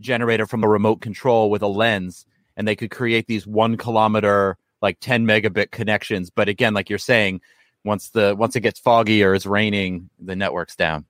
generator 0.00 0.46
from 0.46 0.64
a 0.64 0.68
remote 0.68 1.00
control 1.00 1.50
with 1.50 1.62
a 1.62 1.66
lens 1.66 2.26
and 2.56 2.66
they 2.66 2.76
could 2.76 2.90
create 2.90 3.26
these 3.26 3.46
one 3.46 3.76
kilometer 3.76 4.56
like 4.82 4.98
10 5.00 5.26
megabit 5.26 5.70
connections. 5.70 6.30
But 6.30 6.48
again 6.48 6.74
like 6.74 6.90
you're 6.90 6.98
saying 6.98 7.40
once 7.84 8.10
the 8.10 8.34
once 8.36 8.56
it 8.56 8.60
gets 8.60 8.80
foggy 8.80 9.22
or 9.22 9.34
it's 9.34 9.46
raining 9.46 10.10
the 10.18 10.36
network's 10.36 10.76
down. 10.76 11.04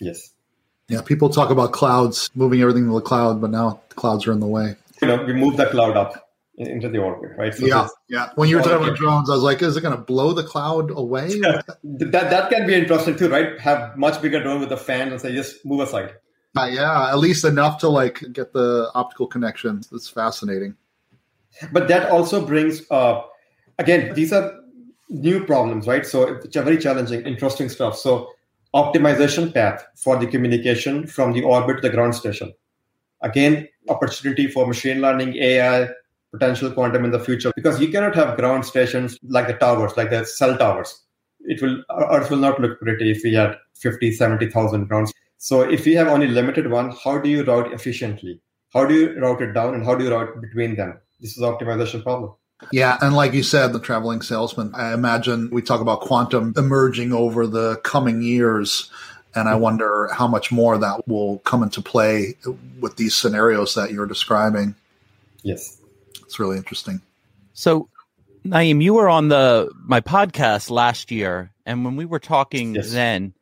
Yes. 0.00 0.32
Yeah 0.88 1.02
people 1.02 1.28
talk 1.28 1.50
about 1.50 1.72
clouds 1.72 2.30
moving 2.34 2.60
everything 2.60 2.86
to 2.86 2.94
the 2.94 3.00
cloud 3.00 3.40
but 3.40 3.50
now 3.50 3.80
the 3.88 3.94
clouds 3.94 4.26
are 4.26 4.32
in 4.32 4.40
the 4.40 4.46
way. 4.46 4.76
You 5.02 5.08
know 5.08 5.24
we 5.24 5.32
move 5.32 5.56
the 5.56 5.66
cloud 5.66 5.96
up 5.96 6.24
into 6.56 6.88
the 6.88 6.98
orbit 6.98 7.30
right? 7.36 7.54
So 7.54 7.66
yeah 7.66 7.88
yeah. 8.08 8.30
When 8.34 8.48
you 8.48 8.56
were 8.56 8.62
talking 8.62 8.86
about 8.86 8.96
drones 8.96 9.30
i 9.30 9.34
was 9.34 9.42
like 9.42 9.62
is 9.62 9.76
it 9.76 9.80
going 9.80 9.96
to 9.96 10.02
blow 10.02 10.32
the 10.32 10.44
cloud 10.44 10.90
away? 10.90 11.40
That 11.84 12.30
that 12.30 12.50
can 12.50 12.66
be 12.66 12.74
interesting 12.74 13.16
too 13.16 13.28
right? 13.28 13.58
Have 13.60 13.96
much 13.96 14.20
bigger 14.20 14.42
drone 14.42 14.60
with 14.60 14.72
a 14.72 14.76
fan 14.76 15.12
and 15.12 15.20
say 15.20 15.34
just 15.34 15.64
move 15.64 15.80
aside 15.80 16.14
uh, 16.56 16.66
yeah, 16.66 17.10
at 17.10 17.18
least 17.18 17.44
enough 17.44 17.78
to 17.78 17.88
like 17.88 18.22
get 18.32 18.52
the 18.52 18.90
optical 18.94 19.26
connections. 19.26 19.88
It's 19.92 20.08
fascinating. 20.08 20.76
But 21.72 21.88
that 21.88 22.10
also 22.10 22.44
brings, 22.44 22.88
uh, 22.90 23.22
again, 23.78 24.14
these 24.14 24.32
are 24.32 24.60
new 25.08 25.44
problems, 25.44 25.86
right? 25.86 26.06
So 26.06 26.24
it's 26.28 26.56
very 26.56 26.78
challenging, 26.78 27.22
interesting 27.22 27.68
stuff. 27.68 27.96
So 27.96 28.30
optimization 28.74 29.52
path 29.52 29.84
for 29.96 30.16
the 30.18 30.26
communication 30.26 31.06
from 31.06 31.32
the 31.32 31.42
orbit 31.42 31.76
to 31.76 31.82
the 31.82 31.90
ground 31.90 32.14
station. 32.14 32.52
Again, 33.22 33.68
opportunity 33.88 34.46
for 34.46 34.66
machine 34.66 35.00
learning, 35.00 35.34
AI, 35.36 35.88
potential 36.30 36.70
quantum 36.70 37.04
in 37.04 37.10
the 37.10 37.18
future, 37.18 37.50
because 37.56 37.80
you 37.80 37.88
cannot 37.88 38.14
have 38.14 38.36
ground 38.36 38.64
stations 38.64 39.18
like 39.22 39.46
the 39.48 39.54
towers, 39.54 39.96
like 39.96 40.10
the 40.10 40.24
cell 40.24 40.56
towers. 40.56 41.02
It 41.40 41.62
will 41.62 41.82
Earth 41.90 42.30
will 42.30 42.38
not 42.38 42.60
look 42.60 42.78
pretty 42.80 43.10
if 43.10 43.22
we 43.24 43.32
had 43.32 43.56
50, 43.74 44.12
70,000 44.12 44.86
grounds. 44.86 45.12
So 45.38 45.62
if 45.62 45.86
you 45.86 45.96
have 45.96 46.08
only 46.08 46.26
limited 46.26 46.70
one, 46.70 46.90
how 47.02 47.18
do 47.18 47.28
you 47.28 47.44
route 47.44 47.72
efficiently? 47.72 48.40
How 48.72 48.84
do 48.84 48.94
you 48.94 49.18
route 49.20 49.40
it 49.40 49.52
down 49.52 49.74
and 49.74 49.84
how 49.84 49.94
do 49.94 50.04
you 50.04 50.10
route 50.10 50.40
between 50.40 50.76
them? 50.76 51.00
This 51.20 51.36
is 51.36 51.42
optimization 51.42 52.02
problem. 52.02 52.32
Yeah, 52.72 52.98
and 53.00 53.14
like 53.14 53.32
you 53.34 53.44
said, 53.44 53.72
the 53.72 53.80
traveling 53.80 54.20
salesman, 54.20 54.74
I 54.74 54.92
imagine 54.92 55.48
we 55.50 55.62
talk 55.62 55.80
about 55.80 56.00
quantum 56.00 56.54
emerging 56.56 57.12
over 57.12 57.46
the 57.46 57.76
coming 57.84 58.20
years. 58.20 58.90
And 59.34 59.48
I 59.48 59.54
wonder 59.54 60.08
how 60.12 60.26
much 60.26 60.50
more 60.50 60.76
that 60.78 61.06
will 61.06 61.38
come 61.40 61.62
into 61.62 61.80
play 61.80 62.34
with 62.80 62.96
these 62.96 63.14
scenarios 63.14 63.74
that 63.74 63.92
you're 63.92 64.06
describing. 64.06 64.74
Yes. 65.42 65.78
It's 66.22 66.40
really 66.40 66.56
interesting. 66.56 67.00
So, 67.52 67.88
Naeem, 68.44 68.82
you 68.82 68.94
were 68.94 69.08
on 69.08 69.28
the 69.28 69.70
my 69.84 70.00
podcast 70.00 70.70
last 70.70 71.10
year, 71.12 71.52
and 71.66 71.84
when 71.84 71.94
we 71.94 72.06
were 72.06 72.18
talking 72.18 72.74
yes. 72.74 72.90
then, 72.90 73.34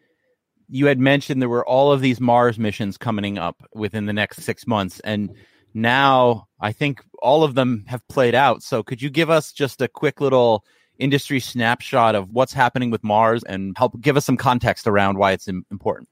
you 0.68 0.86
had 0.86 0.98
mentioned 0.98 1.40
there 1.40 1.48
were 1.48 1.66
all 1.66 1.92
of 1.92 2.00
these 2.00 2.20
Mars 2.20 2.58
missions 2.58 2.96
coming 2.96 3.38
up 3.38 3.62
within 3.74 4.06
the 4.06 4.12
next 4.12 4.42
six 4.42 4.66
months, 4.66 5.00
and 5.00 5.34
now 5.74 6.48
I 6.60 6.72
think 6.72 7.02
all 7.22 7.44
of 7.44 7.54
them 7.54 7.84
have 7.86 8.06
played 8.08 8.34
out. 8.34 8.62
So, 8.62 8.82
could 8.82 9.02
you 9.02 9.10
give 9.10 9.30
us 9.30 9.52
just 9.52 9.80
a 9.82 9.88
quick 9.88 10.20
little 10.20 10.64
industry 10.98 11.40
snapshot 11.40 12.14
of 12.14 12.30
what's 12.30 12.52
happening 12.52 12.90
with 12.90 13.04
Mars 13.04 13.42
and 13.44 13.76
help 13.76 14.00
give 14.00 14.16
us 14.16 14.24
some 14.24 14.36
context 14.36 14.86
around 14.86 15.18
why 15.18 15.32
it's 15.32 15.48
important? 15.48 16.08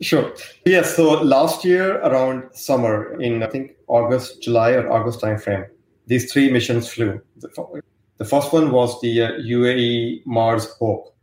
Sure. 0.00 0.34
Yes. 0.66 0.94
So 0.94 1.22
last 1.22 1.64
year 1.64 1.98
around 2.02 2.54
summer, 2.54 3.18
in 3.20 3.42
I 3.42 3.46
think 3.46 3.72
August, 3.86 4.42
July 4.42 4.72
or 4.72 4.92
August 4.92 5.20
timeframe, 5.20 5.66
these 6.06 6.30
three 6.30 6.50
missions 6.50 6.88
flew. 6.92 7.20
The 8.18 8.24
first 8.24 8.52
one 8.52 8.70
was 8.70 9.00
the 9.00 9.22
uh, 9.22 9.32
UAE 9.32 10.26
Mars 10.26 10.66
Hope, 10.78 11.14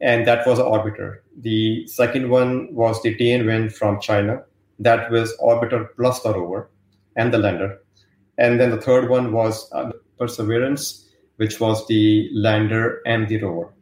and 0.00 0.26
that 0.26 0.46
was 0.46 0.58
an 0.58 0.66
orbiter. 0.66 1.18
The 1.36 1.86
second 1.86 2.30
one 2.30 2.74
was 2.74 3.02
the 3.02 3.14
Tianwen 3.14 3.72
from 3.72 4.00
China. 4.00 4.42
That 4.78 5.10
was 5.10 5.36
orbiter 5.38 5.88
plus 5.96 6.20
the 6.22 6.32
rover 6.32 6.70
and 7.16 7.32
the 7.32 7.38
lander. 7.38 7.78
And 8.38 8.60
then 8.60 8.70
the 8.70 8.80
third 8.80 9.08
one 9.08 9.32
was 9.32 9.70
uh, 9.72 9.92
Perseverance, 10.18 11.08
which 11.36 11.60
was 11.60 11.86
the 11.86 12.30
lander 12.32 13.00
and 13.06 13.28
the 13.28 13.42
rover. 13.42 13.72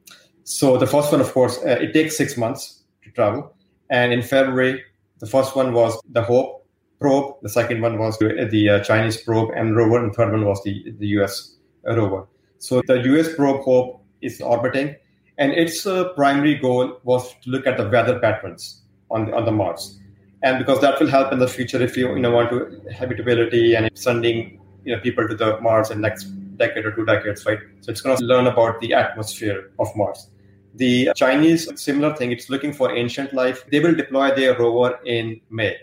So 0.45 0.77
the 0.77 0.87
first 0.87 1.11
one, 1.11 1.21
of 1.21 1.33
course, 1.33 1.59
uh, 1.59 1.79
it 1.81 1.93
takes 1.93 2.17
six 2.17 2.37
months 2.37 2.83
to 3.03 3.11
travel. 3.11 3.55
And 3.91 4.13
in 4.13 4.23
February, 4.23 4.83
the 5.21 5.27
first 5.27 5.57
one 5.57 5.73
was 5.73 5.99
the 6.11 6.23
Hope 6.23 6.67
probe. 7.01 7.37
The 7.43 7.49
second 7.49 7.81
one 7.83 7.99
was 7.99 8.19
the, 8.19 8.49
the 8.51 8.69
uh, 8.69 8.81
Chinese 8.81 9.17
probe 9.17 9.51
and 9.55 9.77
rover. 9.77 10.03
And 10.03 10.15
third 10.15 10.33
one 10.33 10.45
was 10.45 10.63
the, 10.65 10.93
the 10.99 11.07
US 11.19 11.57
rover. 11.85 12.27
So 12.59 12.83
the 12.87 13.01
US 13.15 13.35
probe 13.35 13.63
Hope 13.63 14.05
is 14.21 14.41
orbiting. 14.41 14.97
And 15.39 15.53
its 15.53 15.87
uh, 15.87 16.11
primary 16.15 16.55
goal 16.55 17.01
was 17.03 17.35
to 17.43 17.51
look 17.51 17.67
at 17.67 17.77
the 17.77 17.89
weather 17.89 18.19
patterns 18.21 18.83
on 19.11 19.27
the, 19.27 19.35
on 19.35 19.45
the 19.45 19.53
Mars 19.53 19.99
and 20.45 20.59
because 20.59 20.81
that 20.83 21.01
will 21.01 21.09
help 21.09 21.33
in 21.33 21.39
the 21.39 21.49
future 21.49 21.83
if 21.83 21.97
you 21.97 22.09
you 22.15 22.21
know 22.21 22.31
want 22.31 22.51
to 22.51 22.93
habitability 22.93 23.75
and 23.75 23.91
sending 23.95 24.61
you 24.85 24.95
know 24.95 25.01
people 25.01 25.27
to 25.27 25.35
the 25.35 25.59
Mars 25.61 25.91
in 25.91 26.01
next 26.01 26.25
decade 26.57 26.85
or 26.85 26.93
two 26.95 27.05
decades, 27.05 27.45
right? 27.47 27.59
So 27.81 27.91
it's 27.91 28.01
going 28.01 28.17
to 28.17 28.25
learn 28.25 28.47
about 28.47 28.81
the 28.81 28.95
atmosphere 28.95 29.73
of 29.81 29.89
Mars. 29.97 30.29
The 30.77 31.11
Chinese 31.17 31.69
similar 31.81 32.15
thing. 32.15 32.31
It's 32.31 32.49
looking 32.49 32.73
for 32.73 32.95
ancient 32.95 33.33
life. 33.33 33.65
They 33.71 33.81
will 33.81 33.95
deploy 33.95 34.35
their 34.35 34.57
rover 34.57 35.01
in 35.05 35.41
May, 35.51 35.77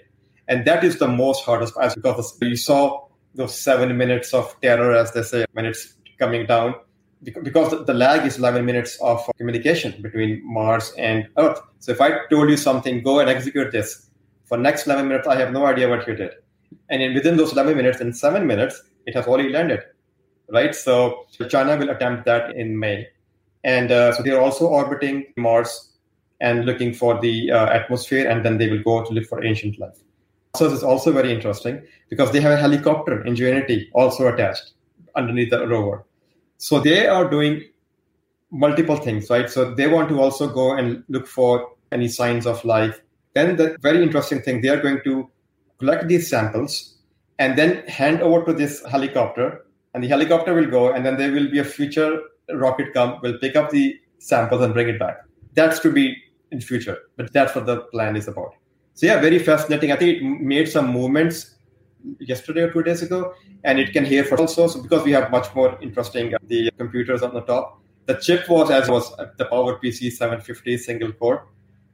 and 0.48 0.64
that 0.66 0.84
is 0.84 1.00
the 1.00 1.08
most 1.08 1.44
hardest 1.44 1.74
part 1.74 1.96
because 1.96 2.38
you 2.42 2.56
saw 2.56 3.08
those 3.34 3.60
seven 3.60 3.98
minutes 3.98 4.34
of 4.34 4.56
terror, 4.62 4.94
as 4.94 5.12
they 5.14 5.24
say, 5.24 5.46
when 5.54 5.66
it's 5.66 5.96
coming 6.20 6.46
down 6.46 6.76
because 7.24 7.86
the 7.86 7.94
lag 7.94 8.26
is 8.26 8.38
11 8.38 8.66
minutes 8.66 8.98
of 9.02 9.30
communication 9.38 10.02
between 10.02 10.42
Mars 10.44 10.94
and 10.98 11.28
Earth. 11.38 11.60
So 11.80 11.92
if 11.92 12.02
I 12.02 12.26
told 12.30 12.50
you 12.50 12.58
something, 12.58 13.04
go 13.04 13.20
and 13.20 13.30
execute 13.30 13.72
this, 13.72 14.08
for 14.46 14.58
next 14.58 14.86
11 14.86 15.08
minutes, 15.08 15.28
I 15.28 15.36
have 15.36 15.52
no 15.52 15.66
idea 15.66 15.88
what 15.88 16.08
you 16.08 16.16
did. 16.16 16.32
And 16.90 17.02
in, 17.02 17.14
within 17.14 17.38
those 17.38 17.54
11 17.54 17.78
minutes, 17.78 18.02
in 18.02 18.14
seven 18.14 18.48
minutes, 18.48 18.82
it 19.06 19.16
has 19.16 19.26
already 19.26 19.50
landed, 19.50 19.82
right? 20.50 20.76
So 20.76 21.26
China 21.50 21.78
will 21.78 21.90
attempt 21.90 22.26
that 22.26 22.56
in 22.56 22.78
May. 22.78 23.08
And 23.64 23.92
uh, 23.92 24.12
so 24.14 24.24
they're 24.24 24.42
also 24.42 24.68
orbiting 24.68 25.26
Mars 25.38 25.92
and 26.42 26.66
looking 26.66 26.94
for 26.94 27.22
the 27.22 27.52
uh, 27.52 27.68
atmosphere, 27.68 28.28
and 28.28 28.44
then 28.44 28.58
they 28.58 28.68
will 28.68 28.82
go 28.82 29.06
to 29.06 29.14
look 29.14 29.26
for 29.26 29.44
ancient 29.44 29.80
life. 29.80 29.98
So 30.58 30.68
this 30.68 30.80
is 30.80 30.84
also 30.84 31.14
very 31.14 31.32
interesting 31.32 31.82
because 32.10 32.32
they 32.32 32.42
have 32.42 32.52
a 32.52 32.58
helicopter, 32.58 33.24
Ingenuity, 33.26 33.90
also 33.94 34.28
attached 34.28 34.74
underneath 35.16 35.52
the 35.52 35.66
rover. 35.68 36.04
So 36.62 36.80
they 36.80 37.08
are 37.08 37.30
doing 37.30 37.64
multiple 38.52 38.98
things, 38.98 39.30
right? 39.30 39.50
So 39.50 39.74
they 39.74 39.88
want 39.88 40.10
to 40.10 40.22
also 40.22 40.48
go 40.48 40.74
and 40.74 41.04
look 41.10 41.28
for 41.28 41.72
any 41.92 42.08
signs 42.08 42.46
of 42.46 42.64
life 42.64 43.02
then 43.34 43.56
the 43.56 43.78
very 43.82 44.04
interesting 44.04 44.42
thing, 44.42 44.62
they 44.62 44.70
are 44.70 44.82
going 44.82 45.02
to 45.04 45.30
collect 45.80 46.08
these 46.08 46.30
samples 46.30 46.98
and 47.40 47.58
then 47.58 47.88
hand 47.88 48.22
over 48.22 48.46
to 48.46 48.54
this 48.54 48.86
helicopter, 48.86 49.66
and 49.94 50.04
the 50.04 50.08
helicopter 50.08 50.54
will 50.54 50.70
go, 50.70 50.92
and 50.92 51.06
then 51.06 51.18
there 51.18 51.32
will 51.32 51.50
be 51.50 51.60
a 51.60 51.64
future 51.64 52.20
rocket 52.54 52.94
come, 52.94 53.20
will 53.22 53.38
pick 53.40 53.56
up 53.56 53.70
the 53.72 54.00
samples 54.20 54.62
and 54.62 54.74
bring 54.74 54.90
it 54.90 55.00
back. 55.00 55.18
That's 55.54 55.80
to 55.80 55.92
be 55.92 56.16
in 56.52 56.62
future, 56.62 56.98
but 57.18 57.34
that's 57.34 57.56
what 57.56 57.66
the 57.66 57.82
plan 57.94 58.16
is 58.16 58.28
about. 58.28 58.54
So 58.94 59.06
yeah, 59.06 59.20
very 59.20 59.40
fascinating. 59.40 59.92
I 59.92 59.96
think 59.96 60.18
it 60.18 60.24
made 60.24 60.70
some 60.70 60.92
movements 60.92 61.56
yesterday 62.20 62.62
or 62.62 62.72
two 62.72 62.84
days 62.84 63.02
ago, 63.02 63.34
and 63.64 63.80
it 63.80 63.94
can 63.94 64.06
hear 64.06 64.24
for 64.24 64.40
also. 64.40 64.68
So 64.68 64.82
because 64.82 65.04
we 65.04 65.12
have 65.12 65.32
much 65.32 65.54
more 65.56 65.78
interesting 65.82 66.34
uh, 66.34 66.38
the 66.48 66.72
computers 66.78 67.22
on 67.22 67.34
the 67.34 67.42
top. 67.42 67.80
The 68.08 68.16
chip 68.16 68.50
was 68.50 68.72
as 68.72 68.90
was 68.90 69.16
the 69.38 69.46
PowerPC 69.46 70.12
750 70.12 70.78
single 70.78 71.12
core 71.14 71.48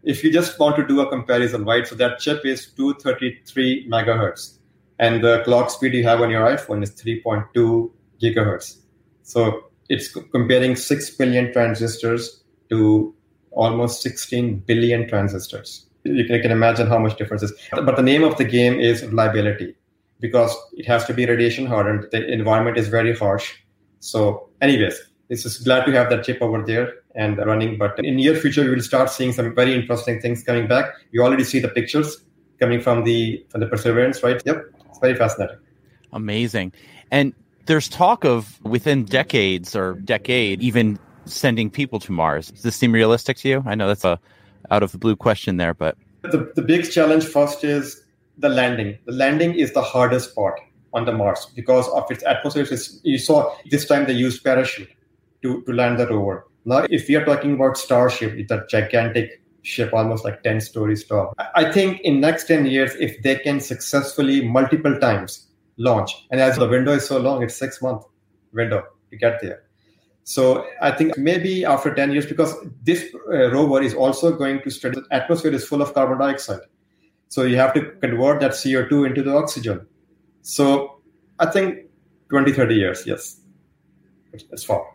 if 0.07 0.23
you 0.23 0.31
just 0.31 0.57
want 0.57 0.77
to 0.77 0.87
do 0.87 1.01
a 1.01 1.09
comparison, 1.09 1.65
right? 1.65 1.85
So 1.85 1.93
that 1.95 2.19
chip 2.19 2.45
is 2.45 2.67
233 2.77 3.89
megahertz, 3.89 4.57
and 4.99 5.23
the 5.23 5.43
clock 5.43 5.69
speed 5.69 5.93
you 5.93 6.03
have 6.03 6.21
on 6.21 6.29
your 6.29 6.47
iPhone 6.47 6.81
is 6.81 6.91
3.2 6.91 7.91
gigahertz. 8.21 8.77
So 9.23 9.65
it's 9.89 10.07
comparing 10.31 10.75
6 10.77 11.09
billion 11.17 11.51
transistors 11.51 12.43
to 12.69 13.13
almost 13.51 14.01
16 14.01 14.59
billion 14.59 15.07
transistors. 15.09 15.87
You 16.03 16.25
can, 16.25 16.35
you 16.35 16.41
can 16.41 16.51
imagine 16.51 16.87
how 16.87 16.99
much 16.99 17.17
difference 17.17 17.43
is. 17.43 17.53
But 17.71 17.97
the 17.97 18.03
name 18.03 18.23
of 18.23 18.37
the 18.37 18.45
game 18.45 18.79
is 18.79 19.03
reliability 19.03 19.75
because 20.19 20.55
it 20.73 20.85
has 20.85 21.05
to 21.05 21.13
be 21.13 21.25
radiation 21.25 21.65
hardened. 21.65 22.07
The 22.11 22.31
environment 22.31 22.77
is 22.77 22.87
very 22.87 23.15
harsh. 23.15 23.53
So, 23.99 24.49
anyways, 24.61 24.99
this 25.29 25.45
is 25.45 25.57
glad 25.59 25.85
to 25.85 25.91
have 25.91 26.09
that 26.09 26.23
chip 26.23 26.41
over 26.41 26.63
there 26.63 26.93
and 27.15 27.37
running. 27.37 27.77
But 27.77 27.99
in 28.03 28.15
near 28.15 28.35
future, 28.35 28.63
we 28.63 28.69
will 28.69 28.81
start 28.81 29.09
seeing 29.09 29.33
some 29.33 29.53
very 29.53 29.73
interesting 29.73 30.21
things 30.21 30.43
coming 30.43 30.67
back. 30.67 30.93
You 31.11 31.23
already 31.23 31.43
see 31.43 31.59
the 31.59 31.67
pictures 31.67 32.23
coming 32.59 32.81
from 32.81 33.03
the 33.03 33.45
from 33.49 33.61
the 33.61 33.67
Perseverance, 33.67 34.23
right? 34.23 34.41
Yep, 34.45 34.65
it's 34.89 34.99
very 34.99 35.15
fascinating. 35.15 35.57
Amazing, 36.13 36.73
and 37.11 37.33
there's 37.65 37.89
talk 37.89 38.23
of 38.23 38.63
within 38.63 39.03
decades 39.03 39.75
or 39.75 39.95
decade 39.95 40.61
even 40.61 40.97
sending 41.25 41.69
people 41.69 41.99
to 41.99 42.11
Mars. 42.11 42.49
Does 42.51 42.63
this 42.63 42.75
seem 42.75 42.93
realistic 42.93 43.37
to 43.37 43.49
you? 43.49 43.63
I 43.65 43.75
know 43.75 43.87
that's 43.87 44.05
a 44.05 44.19
out 44.71 44.83
of 44.83 44.91
the 44.91 44.97
blue 44.97 45.15
question 45.15 45.57
there, 45.57 45.73
but 45.73 45.97
the 46.21 46.51
the 46.55 46.61
big 46.61 46.89
challenge 46.89 47.25
first 47.25 47.63
is 47.63 48.03
the 48.37 48.49
landing. 48.49 48.97
The 49.05 49.13
landing 49.13 49.55
is 49.55 49.73
the 49.73 49.81
hardest 49.81 50.35
part 50.35 50.59
on 50.93 51.05
the 51.05 51.11
Mars 51.11 51.47
because 51.55 51.87
of 51.89 52.09
its 52.09 52.23
atmosphere. 52.23 52.67
You 53.03 53.17
saw 53.17 53.55
this 53.69 53.85
time 53.87 54.05
they 54.05 54.13
used 54.13 54.43
parachute 54.43 54.89
to, 55.43 55.61
to 55.63 55.73
land 55.73 55.99
the 55.99 56.07
rover. 56.07 56.47
Now, 56.65 56.85
if 56.89 57.07
we 57.07 57.15
are 57.15 57.25
talking 57.25 57.53
about 57.53 57.77
Starship, 57.77 58.33
it's 58.33 58.51
a 58.51 58.65
gigantic 58.69 59.41
ship, 59.61 59.93
almost 59.93 60.25
like 60.25 60.43
10 60.43 60.61
stories 60.61 61.05
tall. 61.05 61.33
I 61.55 61.71
think 61.71 62.01
in 62.01 62.19
next 62.19 62.45
10 62.47 62.65
years, 62.65 62.93
if 62.95 63.21
they 63.23 63.35
can 63.35 63.59
successfully 63.59 64.45
multiple 64.45 64.99
times 64.99 65.47
launch, 65.77 66.25
and 66.31 66.41
as 66.41 66.57
the 66.57 66.67
window 66.67 66.93
is 66.93 67.07
so 67.07 67.19
long, 67.19 67.43
it's 67.43 67.55
six 67.55 67.81
month 67.81 68.03
window 68.53 68.83
to 69.11 69.17
get 69.17 69.41
there. 69.41 69.63
So 70.23 70.65
I 70.81 70.91
think 70.91 71.17
maybe 71.17 71.63
after 71.63 71.93
10 71.93 72.11
years, 72.11 72.25
because 72.25 72.53
this 72.83 73.15
uh, 73.31 73.49
rover 73.51 73.81
is 73.81 73.93
also 73.93 74.35
going 74.35 74.61
to 74.63 74.69
study 74.69 74.99
the 74.99 75.15
atmosphere 75.15 75.53
is 75.53 75.65
full 75.65 75.81
of 75.81 75.93
carbon 75.93 76.17
dioxide. 76.17 76.59
So 77.29 77.43
you 77.43 77.57
have 77.57 77.73
to 77.73 77.91
convert 78.01 78.39
that 78.41 78.51
CO2 78.51 79.07
into 79.07 79.21
the 79.23 79.35
oxygen. 79.35 79.85
So 80.41 80.99
I 81.39 81.45
think 81.47 81.85
20, 82.29 82.53
30 82.53 82.75
years, 82.75 83.03
yes. 83.05 83.41
It's 84.33 84.63
far. 84.63 84.85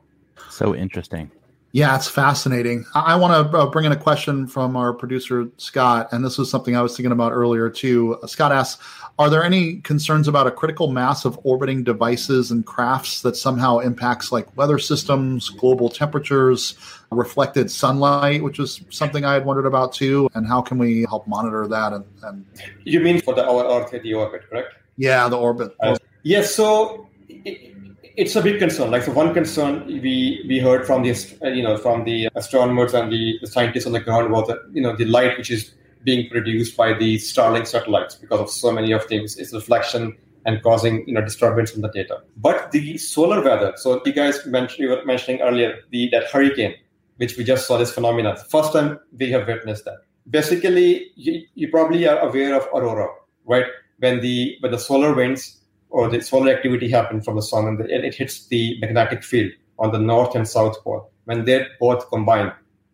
So 0.51 0.75
interesting. 0.75 1.31
Yeah, 1.75 1.97
it's 1.97 2.07
fascinating. 2.07 2.85
I, 2.95 3.15
I 3.15 3.17
want 3.17 3.51
to 3.51 3.59
uh, 3.59 3.67
bring 3.67 3.87
in 3.87 3.93
a 3.93 3.97
question 3.97 4.47
from 4.47 4.77
our 4.77 4.93
producer, 4.93 5.49
Scott, 5.57 6.13
and 6.13 6.23
this 6.23 6.37
was 6.37 6.51
something 6.51 6.77
I 6.77 6.83
was 6.83 6.95
thinking 6.95 7.13
about 7.13 7.33
earlier 7.33 7.71
too. 7.71 8.19
Scott 8.27 8.53
asks 8.53 8.83
Are 9.19 9.31
there 9.31 9.43
any 9.43 9.77
concerns 9.77 10.29
about 10.29 10.47
a 10.47 10.51
critical 10.51 10.93
mass 10.93 11.25
of 11.25 11.41
orbiting 11.45 11.83
devices 11.83 12.51
and 12.51 12.67
crafts 12.67 13.23
that 13.23 13.37
somehow 13.37 13.79
impacts 13.79 14.31
like 14.31 14.55
weather 14.55 14.79
systems, 14.79 15.49
global 15.49 15.89
temperatures, 15.89 16.75
reflected 17.11 17.71
sunlight, 17.71 18.43
which 18.43 18.59
is 18.59 18.83
something 18.91 19.25
I 19.25 19.33
had 19.33 19.47
wondered 19.47 19.67
about 19.67 19.95
too? 19.95 20.29
And 20.35 20.47
how 20.47 20.61
can 20.61 20.77
we 20.77 21.07
help 21.09 21.27
monitor 21.27 21.67
that? 21.69 21.95
And, 21.95 22.05
and 22.23 22.45
you 22.85 23.01
mean 23.01 23.23
for 23.23 23.35
the 23.35 23.49
our 23.49 23.65
Earth, 23.65 23.91
the 24.03 24.13
orbit, 24.13 24.43
correct? 24.51 24.75
Yeah, 24.99 25.27
the 25.31 25.39
orbit. 25.39 25.75
Uh, 25.81 25.97
yes, 26.23 26.55
so. 26.55 27.09
It, 27.31 27.72
it's 28.17 28.37
a 28.37 28.43
big 28.43 28.59
concern. 28.59 28.91
Like 28.91 29.03
so, 29.03 29.13
one 29.13 29.33
concern 29.35 29.87
we 29.87 30.45
we 30.49 30.59
heard 30.59 30.87
from 30.87 31.03
the 31.03 31.15
uh, 31.43 31.49
you 31.49 31.63
know 31.63 31.77
from 31.77 32.05
the 32.05 32.29
astronomers 32.35 32.95
and 32.95 33.13
the, 33.13 33.39
the 33.41 33.47
scientists 33.47 33.87
on 33.87 33.93
the 33.93 34.01
ground 34.01 34.31
was 34.31 34.49
that 34.49 34.59
you 34.73 34.83
know 34.83 34.97
the 34.97 35.05
light 35.05 35.37
which 35.39 35.51
is 35.51 35.75
being 36.05 36.29
produced 36.31 36.77
by 36.77 36.93
the 36.93 37.17
Starlink 37.17 37.67
satellites 37.67 38.15
because 38.17 38.41
of 38.41 38.51
so 38.51 38.73
many 38.73 38.93
of 38.93 39.05
things 39.05 39.37
is 39.37 39.53
reflection 39.53 40.17
and 40.45 40.63
causing 40.63 41.07
you 41.07 41.15
know 41.15 41.21
disturbance 41.21 41.75
in 41.75 41.81
the 41.81 41.89
data. 41.89 42.23
But 42.37 42.73
the 42.73 42.99
solar 42.99 43.43
weather. 43.43 43.73
So 43.77 44.03
you 44.05 44.13
guys 44.13 44.45
mentioned 44.47 44.81
you 44.81 44.91
were 44.91 45.05
mentioning 45.05 45.41
earlier 45.41 45.79
the 45.91 46.09
that 46.11 46.31
hurricane 46.31 46.75
which 47.17 47.37
we 47.37 47.45
just 47.45 47.67
saw 47.67 47.79
this 47.79 47.93
phenomenon. 47.93 48.37
First 48.49 48.73
time 48.73 48.99
we 49.19 49.31
have 49.31 49.47
witnessed 49.47 49.85
that. 49.85 49.99
Basically, 50.31 51.13
you, 51.15 51.43
you 51.55 51.69
probably 51.69 52.07
are 52.07 52.19
aware 52.19 52.55
of 52.55 52.67
aurora, 52.75 53.09
right? 53.45 53.67
When 53.99 54.21
the 54.21 54.57
when 54.61 54.73
the 54.73 54.79
solar 54.79 55.15
winds 55.15 55.62
or 55.93 56.09
the 56.09 56.21
solar 56.23 56.53
activity 56.53 56.89
happens 56.89 57.25
from 57.25 57.37
the 57.37 57.43
sun 57.43 57.69
and, 57.69 57.79
the, 57.79 57.85
it 57.85 58.15
hits 58.15 58.47
the 58.47 58.79
magnetic 58.81 59.23
field 59.23 59.53
on 59.79 59.93
the 59.93 59.99
north 59.99 60.35
and 60.35 60.49
south 60.49 60.83
pole. 60.83 61.11
When 61.25 61.45
they 61.45 61.67
both 61.79 62.09
combine, 62.09 62.51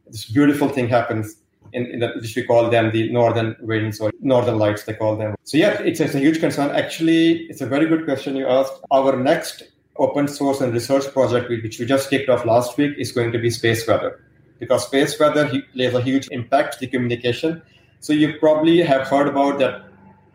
this 0.06 0.24
beautiful 0.26 0.68
thing 0.68 0.88
happens 0.88 1.36
in, 1.72 1.86
in 1.86 2.00
the, 2.00 2.08
which 2.20 2.34
we 2.34 2.42
call 2.42 2.68
them 2.68 2.90
the 2.90 3.10
northern 3.12 3.56
winds 3.60 4.00
or 4.00 4.10
northern 4.20 4.58
lights, 4.58 4.84
they 4.84 4.94
call 4.94 5.16
them. 5.16 5.36
So 5.44 5.56
yeah, 5.56 5.80
it's, 5.80 6.00
it's 6.00 6.14
a 6.14 6.18
huge 6.18 6.40
concern. 6.40 6.74
Actually, 6.74 7.44
it's 7.44 7.60
a 7.60 7.66
very 7.66 7.86
good 7.86 8.04
question 8.04 8.34
you 8.36 8.46
asked. 8.46 8.74
Our 8.90 9.16
next 9.16 9.62
open 9.96 10.26
source 10.26 10.60
and 10.60 10.72
research 10.72 11.12
project, 11.12 11.48
which 11.48 11.78
we 11.78 11.86
just 11.86 12.10
kicked 12.10 12.28
off 12.28 12.44
last 12.44 12.76
week, 12.78 12.94
is 12.98 13.12
going 13.12 13.32
to 13.32 13.38
be 13.38 13.50
space 13.50 13.86
weather. 13.86 14.24
Because 14.58 14.86
space 14.86 15.18
weather 15.20 15.48
plays 15.72 15.94
a 15.94 16.00
huge 16.00 16.28
impact 16.32 16.80
to 16.80 16.86
communication. 16.88 17.62
So 18.00 18.12
you 18.12 18.38
probably 18.38 18.82
have 18.82 19.06
heard 19.06 19.28
about 19.28 19.60
that 19.60 19.84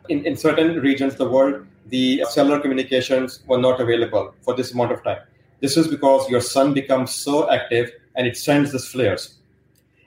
in, 0.08 0.26
in 0.26 0.38
certain 0.38 0.80
regions 0.80 1.14
of 1.14 1.20
the 1.20 1.30
world, 1.30 1.68
the 1.88 2.26
cellular 2.30 2.60
communications 2.60 3.42
were 3.48 3.58
not 3.58 3.80
available 3.80 4.34
for 4.42 4.56
this 4.56 4.74
amount 4.74 4.92
of 4.92 5.04
time. 5.04 5.20
This 5.60 5.78
is 5.78 5.88
because 5.88 6.30
your 6.30 6.42
sun 6.42 6.74
becomes 6.74 7.14
so 7.14 7.50
active 7.50 7.92
and 8.16 8.28
it 8.28 8.38
sends 8.38 8.72
these 8.72 8.88
flares. 8.88 9.36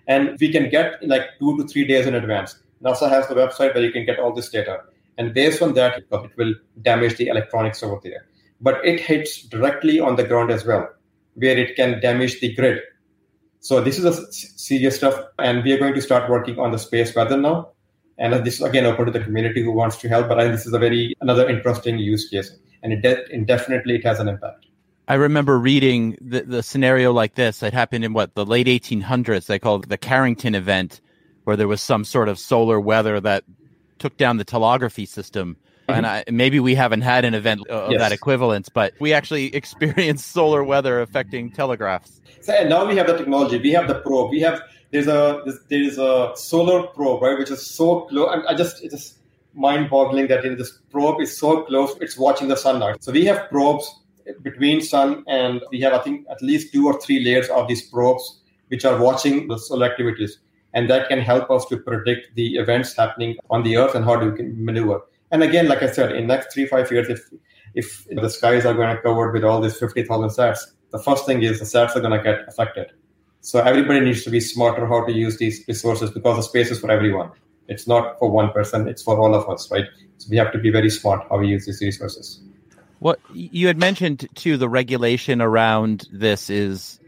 And 0.06 0.38
we 0.40 0.52
can 0.52 0.70
get 0.70 1.02
like 1.02 1.38
two 1.38 1.56
to 1.58 1.66
three 1.66 1.86
days 1.86 2.06
in 2.06 2.14
advance. 2.14 2.56
NASA 2.82 3.08
has 3.08 3.26
the 3.28 3.34
website 3.34 3.74
where 3.74 3.82
you 3.82 3.90
can 3.90 4.04
get 4.04 4.18
all 4.18 4.32
this 4.32 4.50
data. 4.50 4.80
And 5.18 5.32
based 5.32 5.62
on 5.62 5.74
that, 5.74 5.98
it 5.98 6.36
will 6.36 6.54
damage 6.82 7.16
the 7.16 7.28
electronics 7.28 7.82
over 7.82 7.98
there. 8.02 8.26
But 8.60 8.84
it 8.84 9.00
hits 9.00 9.42
directly 9.42 9.98
on 9.98 10.16
the 10.16 10.24
ground 10.24 10.50
as 10.50 10.64
well, 10.64 10.88
where 11.34 11.56
it 11.56 11.74
can 11.74 12.00
damage 12.00 12.40
the 12.40 12.54
grid. 12.54 12.80
So 13.60 13.80
this 13.80 13.98
is 13.98 14.04
a 14.04 14.32
serious 14.32 14.96
stuff. 14.96 15.18
And 15.38 15.64
we 15.64 15.72
are 15.72 15.78
going 15.78 15.94
to 15.94 16.02
start 16.02 16.30
working 16.30 16.58
on 16.58 16.70
the 16.70 16.78
space 16.78 17.14
weather 17.14 17.36
now 17.36 17.70
and 18.18 18.32
this 18.44 18.54
is 18.54 18.62
again 18.62 18.86
open 18.86 19.06
to 19.06 19.12
the 19.12 19.20
community 19.20 19.62
who 19.62 19.72
wants 19.72 19.96
to 19.98 20.08
help 20.08 20.28
but 20.28 20.38
I 20.38 20.42
think 20.42 20.54
this 20.56 20.66
is 20.66 20.72
a 20.72 20.78
very 20.78 21.14
another 21.20 21.48
interesting 21.48 21.98
use 21.98 22.28
case 22.28 22.50
and 22.82 22.92
it, 22.92 23.02
de- 23.02 23.44
definitely 23.44 23.96
it 23.96 24.04
has 24.04 24.20
an 24.20 24.28
impact 24.28 24.66
I 25.08 25.14
remember 25.14 25.58
reading 25.58 26.18
the, 26.20 26.42
the 26.42 26.62
scenario 26.62 27.12
like 27.12 27.34
this. 27.34 27.60
that 27.60 27.72
happened 27.72 28.04
in 28.04 28.12
what 28.12 28.34
the 28.34 28.44
late 28.44 28.66
1800s. 28.66 29.46
They 29.46 29.58
called 29.58 29.88
the 29.88 29.96
Carrington 29.96 30.54
event, 30.54 31.00
where 31.44 31.56
there 31.56 31.68
was 31.68 31.80
some 31.80 32.04
sort 32.04 32.28
of 32.28 32.38
solar 32.38 32.80
weather 32.80 33.20
that 33.20 33.44
took 33.98 34.16
down 34.16 34.38
the 34.38 34.44
telegraphy 34.44 35.06
system. 35.06 35.56
Mm-hmm. 35.88 35.92
And 35.92 36.06
I, 36.06 36.24
maybe 36.28 36.58
we 36.58 36.74
haven't 36.74 37.02
had 37.02 37.24
an 37.24 37.34
event 37.34 37.66
of 37.68 37.92
yes. 37.92 38.00
that 38.00 38.10
equivalence, 38.10 38.68
but 38.68 38.94
we 38.98 39.12
actually 39.12 39.54
experienced 39.54 40.32
solar 40.32 40.64
weather 40.64 41.00
affecting 41.00 41.52
telegraphs. 41.52 42.20
So 42.40 42.52
and 42.52 42.68
now 42.68 42.84
we 42.86 42.96
have 42.96 43.06
the 43.06 43.16
technology. 43.16 43.58
We 43.58 43.70
have 43.72 43.86
the 43.86 44.00
probe. 44.00 44.30
We 44.30 44.40
have 44.40 44.60
there's 44.96 45.08
a 45.08 45.58
there 45.68 45.82
is 45.82 45.98
a 45.98 46.32
solar 46.36 46.86
probe 46.88 47.22
right 47.22 47.38
which 47.38 47.50
is 47.50 47.66
so 47.66 48.00
close 48.10 48.28
I, 48.34 48.52
I 48.52 48.54
just 48.54 48.82
it's 48.82 48.94
just 48.94 49.18
mind-boggling 49.54 50.26
that 50.28 50.44
you 50.44 50.50
know, 50.50 50.56
this 50.56 50.72
probe 50.90 51.20
is 51.20 51.38
so 51.38 51.62
close 51.62 51.96
it's 52.00 52.18
watching 52.18 52.48
the 52.48 52.56
sun 52.56 52.82
so 53.00 53.12
we 53.12 53.24
have 53.24 53.48
probes 53.50 53.86
between 54.42 54.82
sun 54.82 55.22
and 55.26 55.62
we 55.70 55.80
have 55.80 55.94
i 55.94 55.98
think 55.98 56.26
at 56.30 56.42
least 56.42 56.72
two 56.72 56.86
or 56.86 57.00
three 57.00 57.24
layers 57.24 57.48
of 57.48 57.68
these 57.68 57.82
probes 57.90 58.40
which 58.68 58.84
are 58.84 59.00
watching 59.00 59.48
the 59.48 59.58
solar 59.58 59.86
activities. 59.86 60.38
And 60.74 60.90
that 60.90 61.08
can 61.08 61.20
help 61.20 61.50
us 61.50 61.64
to 61.66 61.78
predict 61.78 62.34
the 62.34 62.56
events 62.56 62.94
happening 62.94 63.36
on 63.50 63.62
the 63.62 63.76
earth 63.76 63.94
and 63.94 64.04
how 64.04 64.16
do 64.16 64.30
we 64.30 64.36
can 64.36 64.64
maneuver. 64.64 65.00
And 65.30 65.42
again 65.42 65.66
like 65.68 65.82
i 65.82 65.90
said 65.90 66.12
in 66.12 66.28
next 66.28 66.54
three 66.54 66.66
five 66.66 66.90
years 66.92 67.08
if 67.08 67.30
if 67.74 68.06
the 68.22 68.30
skies 68.30 68.64
are 68.64 68.74
going 68.74 68.94
to 68.94 69.02
covered 69.02 69.32
with 69.32 69.42
all 69.42 69.60
these 69.60 69.76
50000 69.76 70.30
sats 70.30 70.60
the 70.92 71.00
first 71.00 71.26
thing 71.26 71.42
is 71.42 71.58
the 71.58 71.64
sats 71.64 71.96
are 71.96 72.00
going 72.00 72.16
to 72.16 72.22
get 72.22 72.46
affected 72.46 72.92
so 73.46 73.60
everybody 73.60 74.00
needs 74.00 74.24
to 74.24 74.30
be 74.30 74.40
smarter 74.40 74.88
how 74.88 75.06
to 75.06 75.12
use 75.12 75.38
these 75.38 75.62
resources 75.68 76.10
because 76.10 76.34
the 76.36 76.42
space 76.42 76.72
is 76.72 76.80
for 76.80 76.90
everyone. 76.90 77.30
It's 77.68 77.86
not 77.86 78.18
for 78.18 78.28
one 78.28 78.50
person, 78.50 78.88
it's 78.88 79.04
for 79.04 79.16
all 79.20 79.36
of 79.36 79.48
us, 79.48 79.70
right? 79.70 79.84
So 80.18 80.26
we 80.28 80.36
have 80.36 80.50
to 80.50 80.58
be 80.58 80.70
very 80.70 80.90
smart 80.90 81.24
how 81.30 81.38
we 81.38 81.46
use 81.46 81.64
these 81.64 81.80
resources. 81.80 82.40
What 82.98 83.20
you 83.32 83.68
had 83.68 83.78
mentioned 83.78 84.28
too, 84.34 84.56
the 84.56 84.68
regulation 84.68 85.40
around 85.40 86.08
this 86.10 86.50
is 86.50 86.98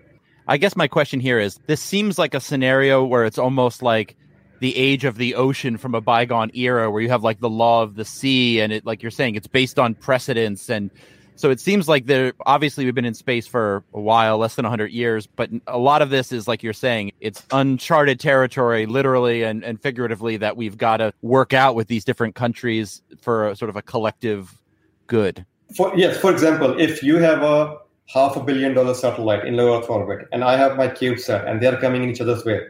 I 0.46 0.58
guess 0.58 0.76
my 0.76 0.86
question 0.86 1.18
here 1.18 1.40
is 1.40 1.58
this 1.66 1.82
seems 1.82 2.20
like 2.20 2.34
a 2.34 2.40
scenario 2.40 3.04
where 3.04 3.24
it's 3.24 3.38
almost 3.38 3.82
like 3.82 4.16
the 4.60 4.76
age 4.76 5.04
of 5.04 5.16
the 5.16 5.34
ocean 5.34 5.76
from 5.76 5.96
a 5.96 6.00
bygone 6.00 6.52
era 6.54 6.88
where 6.88 7.02
you 7.02 7.08
have 7.08 7.24
like 7.24 7.40
the 7.40 7.50
law 7.50 7.82
of 7.82 7.96
the 7.96 8.04
sea 8.04 8.60
and 8.60 8.72
it 8.72 8.86
like 8.86 9.02
you're 9.02 9.10
saying 9.10 9.34
it's 9.34 9.48
based 9.48 9.76
on 9.76 9.96
precedents 9.96 10.70
and 10.70 10.92
so 11.38 11.50
it 11.50 11.60
seems 11.60 11.88
like 11.88 12.06
there 12.06 12.32
obviously 12.46 12.84
we've 12.84 12.94
been 12.94 13.04
in 13.04 13.14
space 13.14 13.46
for 13.46 13.84
a 13.94 14.00
while, 14.00 14.38
less 14.38 14.56
than 14.56 14.64
100 14.64 14.90
years, 14.90 15.26
but 15.26 15.48
a 15.68 15.78
lot 15.78 16.02
of 16.02 16.10
this 16.10 16.32
is 16.32 16.48
like 16.48 16.64
you're 16.64 16.72
saying, 16.72 17.12
it's 17.20 17.46
uncharted 17.52 18.18
territory 18.18 18.86
literally 18.86 19.44
and, 19.44 19.62
and 19.62 19.80
figuratively 19.80 20.36
that 20.36 20.56
we've 20.56 20.76
got 20.76 20.96
to 20.96 21.12
work 21.22 21.52
out 21.52 21.76
with 21.76 21.86
these 21.86 22.04
different 22.04 22.34
countries 22.34 23.02
for 23.20 23.48
a, 23.48 23.56
sort 23.56 23.68
of 23.68 23.76
a 23.76 23.82
collective 23.82 24.60
good. 25.06 25.46
For, 25.76 25.92
yes, 25.96 26.18
for 26.18 26.32
example, 26.32 26.78
if 26.78 27.04
you 27.04 27.18
have 27.18 27.42
a 27.42 27.78
half 28.06 28.36
a 28.36 28.42
billion 28.42 28.74
dollar 28.74 28.94
satellite 28.94 29.46
in 29.46 29.56
low 29.56 29.78
Earth 29.78 29.88
orbit 29.88 30.26
and 30.32 30.42
I 30.42 30.56
have 30.56 30.76
my 30.76 30.88
CubeSat 30.88 31.48
and 31.48 31.62
they're 31.62 31.76
coming 31.76 32.02
in 32.02 32.10
each 32.10 32.20
other's 32.20 32.44
way, 32.44 32.62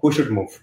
who 0.00 0.12
should 0.12 0.30
move? 0.30 0.62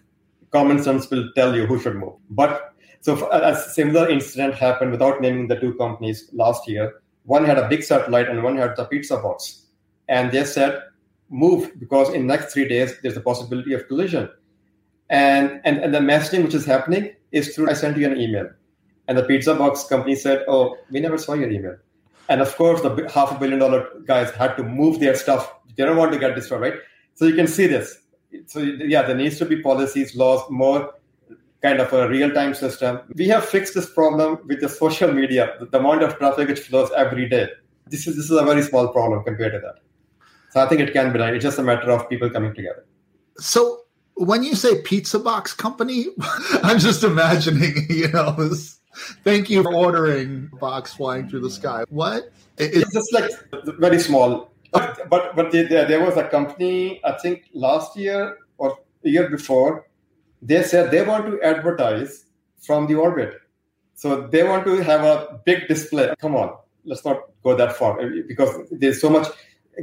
Common 0.52 0.82
sense 0.82 1.10
will 1.10 1.30
tell 1.36 1.54
you 1.54 1.66
who 1.66 1.78
should 1.78 1.96
move. 1.96 2.14
But 2.30 2.74
so 3.02 3.30
a 3.32 3.54
similar 3.56 4.10
incident 4.10 4.56
happened 4.56 4.92
without 4.92 5.22
naming 5.22 5.48
the 5.48 5.60
two 5.60 5.74
companies 5.74 6.30
last 6.32 6.68
year 6.68 7.02
one 7.30 7.46
had 7.46 7.60
a 7.60 7.70
big 7.70 7.84
satellite 7.84 8.28
and 8.28 8.42
one 8.42 8.58
had 8.58 8.76
the 8.76 8.86
pizza 8.86 9.16
box. 9.18 9.68
And 10.08 10.32
they 10.32 10.44
said, 10.46 10.82
move 11.30 11.72
because 11.80 12.10
in 12.10 12.26
next 12.26 12.52
three 12.52 12.68
days 12.68 12.96
there's 13.04 13.16
a 13.16 13.22
possibility 13.22 13.74
of 13.74 13.88
collision. 13.88 14.28
And, 15.12 15.62
and, 15.64 15.78
and 15.78 15.94
the 15.94 16.00
messaging 16.00 16.44
which 16.44 16.56
is 16.56 16.66
happening 16.66 17.14
is 17.32 17.54
through 17.54 17.70
I 17.70 17.74
sent 17.74 17.98
you 17.98 18.08
an 18.08 18.20
email. 18.20 18.50
And 19.08 19.16
the 19.16 19.24
pizza 19.24 19.54
box 19.54 19.84
company 19.84 20.16
said, 20.16 20.44
Oh, 20.48 20.78
we 20.90 21.00
never 21.00 21.20
saw 21.20 21.34
your 21.34 21.52
email. 21.52 21.78
And 22.30 22.42
of 22.42 22.56
course, 22.56 22.82
the 22.82 23.08
half 23.14 23.32
a 23.32 23.40
billion 23.40 23.60
dollar 23.60 23.88
guys 24.06 24.32
had 24.32 24.58
to 24.58 24.64
move 24.64 25.00
their 25.00 25.14
stuff. 25.14 25.54
They 25.78 25.86
don't 25.86 25.98
want 25.98 26.12
to 26.14 26.18
get 26.18 26.34
destroyed, 26.34 26.62
right? 26.62 26.74
So 27.14 27.26
you 27.26 27.36
can 27.36 27.48
see 27.48 27.68
this. 27.68 28.00
So 28.48 28.60
yeah, 28.60 29.04
there 29.04 29.16
needs 29.16 29.38
to 29.38 29.46
be 29.46 29.62
policies, 29.62 30.16
laws, 30.16 30.50
more 30.50 30.94
kind 31.62 31.80
of 31.80 31.92
a 31.92 32.08
real-time 32.08 32.54
system. 32.54 33.00
We 33.16 33.28
have 33.28 33.46
fixed 33.46 33.74
this 33.74 33.90
problem 33.90 34.40
with 34.46 34.62
the 34.62 34.70
social 34.70 35.12
media, 35.12 35.56
the, 35.60 35.78
amount 35.78 36.04
of 36.04 36.18
traffic 36.18 36.48
which 36.48 36.60
flows 36.60 36.90
every 36.96 37.28
day. 37.28 37.50
This 37.88 38.08
is 38.08 38.16
this 38.16 38.26
is 38.26 38.32
a 38.32 38.44
very 38.44 38.62
small 38.64 38.90
problem 38.90 39.24
compared 39.24 39.54
to 39.54 39.60
that. 39.60 39.80
So 40.52 40.62
I 40.62 40.68
think 40.68 40.82
it 40.82 40.94
can 40.94 41.12
be 41.12 41.20
done. 41.20 41.34
It's 41.34 41.44
just 41.44 41.60
a 41.60 41.64
matter 41.64 41.92
of 41.92 42.10
people 42.10 42.30
coming 42.30 42.54
together. 42.54 42.86
So 43.38 43.82
when 44.16 44.44
you 44.44 44.56
say 44.56 44.82
pizza 44.82 45.20
box 45.20 45.54
company, 45.54 46.08
I'm 46.64 46.80
just 46.80 47.04
imagining, 47.04 47.86
you 47.90 48.10
know, 48.10 48.32
this, 48.32 48.80
thank 49.24 49.50
you 49.50 49.64
for 49.64 49.74
ordering 49.74 50.50
box 50.60 50.94
flying 50.94 51.30
through 51.30 51.42
the 51.42 51.50
sky. 51.50 51.84
What? 51.90 52.32
It, 52.58 52.76
it's 52.76 52.94
just 52.94 53.14
like 53.14 53.32
very 53.80 54.00
small. 54.00 54.52
But 54.72 55.10
but, 55.10 55.36
but 55.36 55.52
there, 55.52 55.68
there 55.86 56.04
was 56.04 56.16
a 56.18 56.28
company, 56.28 57.02
I 57.04 57.14
think 57.14 57.50
last 57.54 57.98
year 57.98 58.38
or 58.58 58.78
year 59.02 59.30
before, 59.30 59.89
they 60.42 60.64
said 60.64 60.92
they 60.92 61.06
want 61.06 61.26
to 61.26 61.42
advertise 61.42 62.26
from 62.62 62.88
the 62.88 62.96
orbit. 62.96 63.36
So 63.96 64.28
they 64.28 64.44
want 64.44 64.66
to 64.66 64.78
have 64.78 65.04
a 65.04 65.42
big 65.46 65.68
display. 65.68 66.14
Come 66.20 66.36
on, 66.36 66.56
let's 66.86 67.04
not 67.04 67.24
go 67.44 67.56
that 67.56 67.76
far 67.76 68.00
eh, 68.00 68.22
because 68.28 68.68
there's 68.72 69.02
so 69.02 69.10
much 69.10 69.28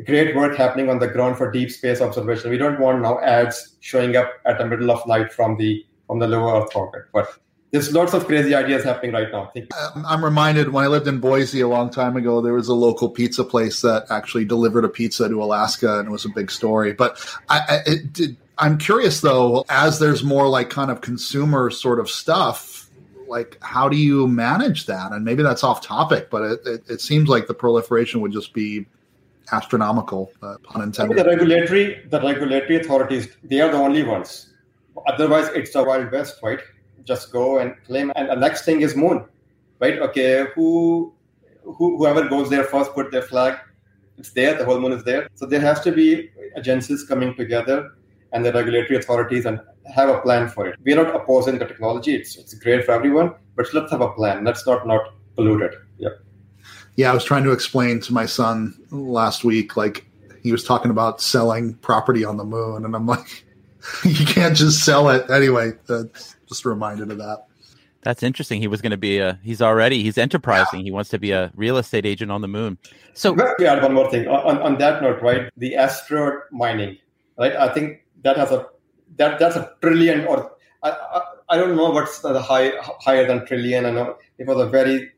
great 0.07 0.35
work 0.35 0.57
happening 0.57 0.89
on 0.89 0.99
the 0.99 1.09
ground 1.09 1.37
for 1.37 1.51
deep 1.51 1.71
space 1.71 2.01
observation. 2.01 2.51
We 2.51 2.59
don't 2.59 2.81
want 2.81 3.03
now 3.03 3.21
ads 3.21 3.77
showing 3.81 4.17
up 4.17 4.31
at 4.45 4.59
the 4.59 4.67
middle 4.67 4.91
of 4.91 5.07
night 5.07 5.33
from 5.33 5.57
the 5.57 5.85
from 6.07 6.19
the 6.19 6.29
lower 6.29 6.63
Earth 6.63 6.75
orbit. 6.75 7.03
But 7.13 7.29
there's 7.73 7.93
lots 7.93 8.15
of 8.15 8.27
crazy 8.27 8.55
ideas 8.55 8.85
happening 8.85 9.13
right 9.13 9.31
now. 9.31 9.53
Um, 9.95 10.07
I'm 10.07 10.25
reminded 10.25 10.73
when 10.73 10.85
I 10.85 10.87
lived 10.87 11.09
in 11.09 11.19
Boise 11.19 11.61
a 11.61 11.69
long 11.69 11.91
time 11.91 12.17
ago, 12.17 12.41
there 12.41 12.55
was 12.55 12.69
a 12.69 12.75
local 12.75 13.11
pizza 13.11 13.45
place 13.45 13.83
that 13.83 14.07
actually 14.09 14.45
delivered 14.45 14.85
a 14.85 14.89
pizza 14.89 15.29
to 15.29 15.43
Alaska, 15.43 15.99
and 15.99 16.09
it 16.09 16.11
was 16.11 16.25
a 16.25 16.31
big 16.31 16.51
story. 16.51 16.93
But 16.93 17.19
I, 17.49 17.61
I 17.69 17.79
it 17.87 18.13
did, 18.13 18.37
I'm 18.59 18.79
curious 18.79 19.21
though, 19.21 19.65
as 19.69 19.99
there's 19.99 20.23
more 20.23 20.49
like 20.49 20.71
kind 20.71 20.91
of 20.91 21.01
consumer 21.01 21.71
sort 21.71 22.01
of 22.01 22.09
stuff, 22.09 22.89
like 23.29 23.59
how 23.63 23.89
do 23.89 23.97
you 23.97 24.27
manage 24.29 24.87
that? 24.87 25.13
And 25.13 25.25
maybe 25.25 25.43
that's 25.43 25.63
off 25.63 25.83
topic, 25.83 26.31
but 26.31 26.43
it, 26.43 26.61
it, 26.65 26.85
it 26.89 27.01
seems 27.01 27.29
like 27.29 27.47
the 27.47 27.55
proliferation 27.55 28.21
would 28.21 28.33
just 28.33 28.53
be 28.55 28.87
astronomical, 29.53 30.33
uh, 30.43 30.57
pun 30.63 30.83
intended. 30.83 31.19
The 31.19 31.25
regulatory, 31.25 32.03
the 32.09 32.21
regulatory 32.21 32.77
authorities, 32.77 33.29
they 33.45 33.61
are 33.61 33.71
the 33.71 33.77
only 33.77 34.03
ones. 34.03 34.53
Otherwise, 35.07 35.49
it's 35.55 35.73
the 35.73 35.85
wild 35.85 36.11
west, 36.11 36.41
right? 36.43 36.61
Just 37.05 37.33
go 37.33 37.59
and 37.59 37.75
claim. 37.87 38.11
And 38.17 38.29
the 38.31 38.35
next 38.37 38.65
thing 38.65 38.81
is 38.81 38.97
moon, 38.97 39.25
right? 39.81 39.99
Okay, 39.99 40.47
who, 40.55 41.13
who 41.63 41.99
whoever 41.99 42.29
goes 42.29 42.49
there 42.49 42.65
first, 42.65 42.93
put 42.95 43.13
their 43.13 43.23
flag. 43.23 43.59
It's 44.19 44.31
there. 44.31 44.55
The 44.57 44.65
whole 44.65 44.81
moon 44.81 44.93
is 44.93 45.05
there. 45.05 45.29
So 45.35 45.45
there 45.45 45.61
has 45.61 45.81
to 45.81 45.93
be 45.93 46.31
agencies 46.57 47.05
coming 47.05 47.37
together 47.37 47.93
and 48.33 48.45
the 48.45 48.53
regulatory 48.53 48.99
authorities 48.99 49.47
and 49.47 49.61
have 49.95 50.09
a 50.09 50.21
plan 50.21 50.49
for 50.49 50.67
it. 50.67 50.79
We're 50.85 50.97
not 50.97 51.15
opposing 51.15 51.59
the 51.59 51.67
technology. 51.67 52.15
It's 52.15 52.37
it's 52.37 52.55
great 52.55 52.85
for 52.85 52.93
everyone, 52.93 53.35
but 53.55 53.73
let's 53.73 53.91
have 53.91 54.01
a 54.01 54.13
plan. 54.13 54.45
Let's 54.45 54.67
not 54.67 54.87
not 54.87 55.15
pollute 55.37 55.63
it. 55.63 55.75
Yeah 55.99 56.11
yeah, 56.97 57.11
I 57.11 57.15
was 57.15 57.25
trying 57.25 57.45
to 57.45 57.53
explain 57.53 58.01
to 58.01 58.13
my 58.13 58.27
son 58.27 58.75
last 58.91 59.45
week, 59.45 59.77
like 59.77 60.07
he 60.43 60.51
was 60.51 60.65
talking 60.65 60.91
about 60.91 61.21
selling 61.21 61.75
property 61.75 62.25
on 62.25 62.39
the 62.39 62.45
moon, 62.45 62.85
and 62.85 62.97
I'm 62.97 63.07
like, 63.07 63.45
you 64.05 64.27
can't 64.27 64.57
just 64.57 64.85
sell 64.85 65.09
it 65.11 65.31
anyway. 65.31 65.73
Uh, 65.89 66.05
just 66.49 66.65
reminded 66.65 67.11
of 67.11 67.19
that. 67.19 67.45
That's 68.01 68.23
interesting. 68.23 68.61
He 68.61 68.69
was 68.69 68.81
going 68.81 68.93
to 68.93 68.97
be 68.97 69.19
a. 69.19 69.39
He's 69.43 69.61
already. 69.61 70.03
He's 70.03 70.17
enterprising. 70.17 70.81
Yeah. 70.81 70.85
He 70.85 70.91
wants 70.91 71.11
to 71.11 71.19
be 71.19 71.33
a 71.33 71.53
real 71.55 71.77
estate 71.77 72.07
agent 72.07 72.31
on 72.31 72.41
the 72.41 72.49
moon. 72.49 72.79
So 73.15 73.33
let 73.33 73.59
me 73.59 73.67
add 73.67 73.83
one 73.83 73.95
more 73.95 74.11
thing 74.11 74.27
on, 74.29 74.59
on 74.59 74.79
that 74.79 75.03
note. 75.03 75.21
Right, 75.21 75.51
the 75.57 75.77
asteroid 75.77 76.41
mining. 76.51 76.99
Right, 77.39 77.55
I 77.55 77.73
think 77.75 78.06
that 78.27 78.37
has 78.43 78.51
a 78.51 78.61
that 79.17 79.39
that's 79.39 79.57
a 79.57 79.65
trillion 79.81 80.27
or 80.27 80.53
I, 80.83 80.91
I, 80.91 81.21
I 81.51 81.57
don't 81.57 81.77
know 81.77 81.91
what's 81.91 82.21
the 82.21 82.41
high 82.41 82.73
higher 83.07 83.27
than 83.27 83.47
trillion. 83.47 83.87
I 83.87 83.93
know 83.99 84.17
it 84.39 84.47
was 84.47 84.61
a 84.67 84.69
very 84.69 85.13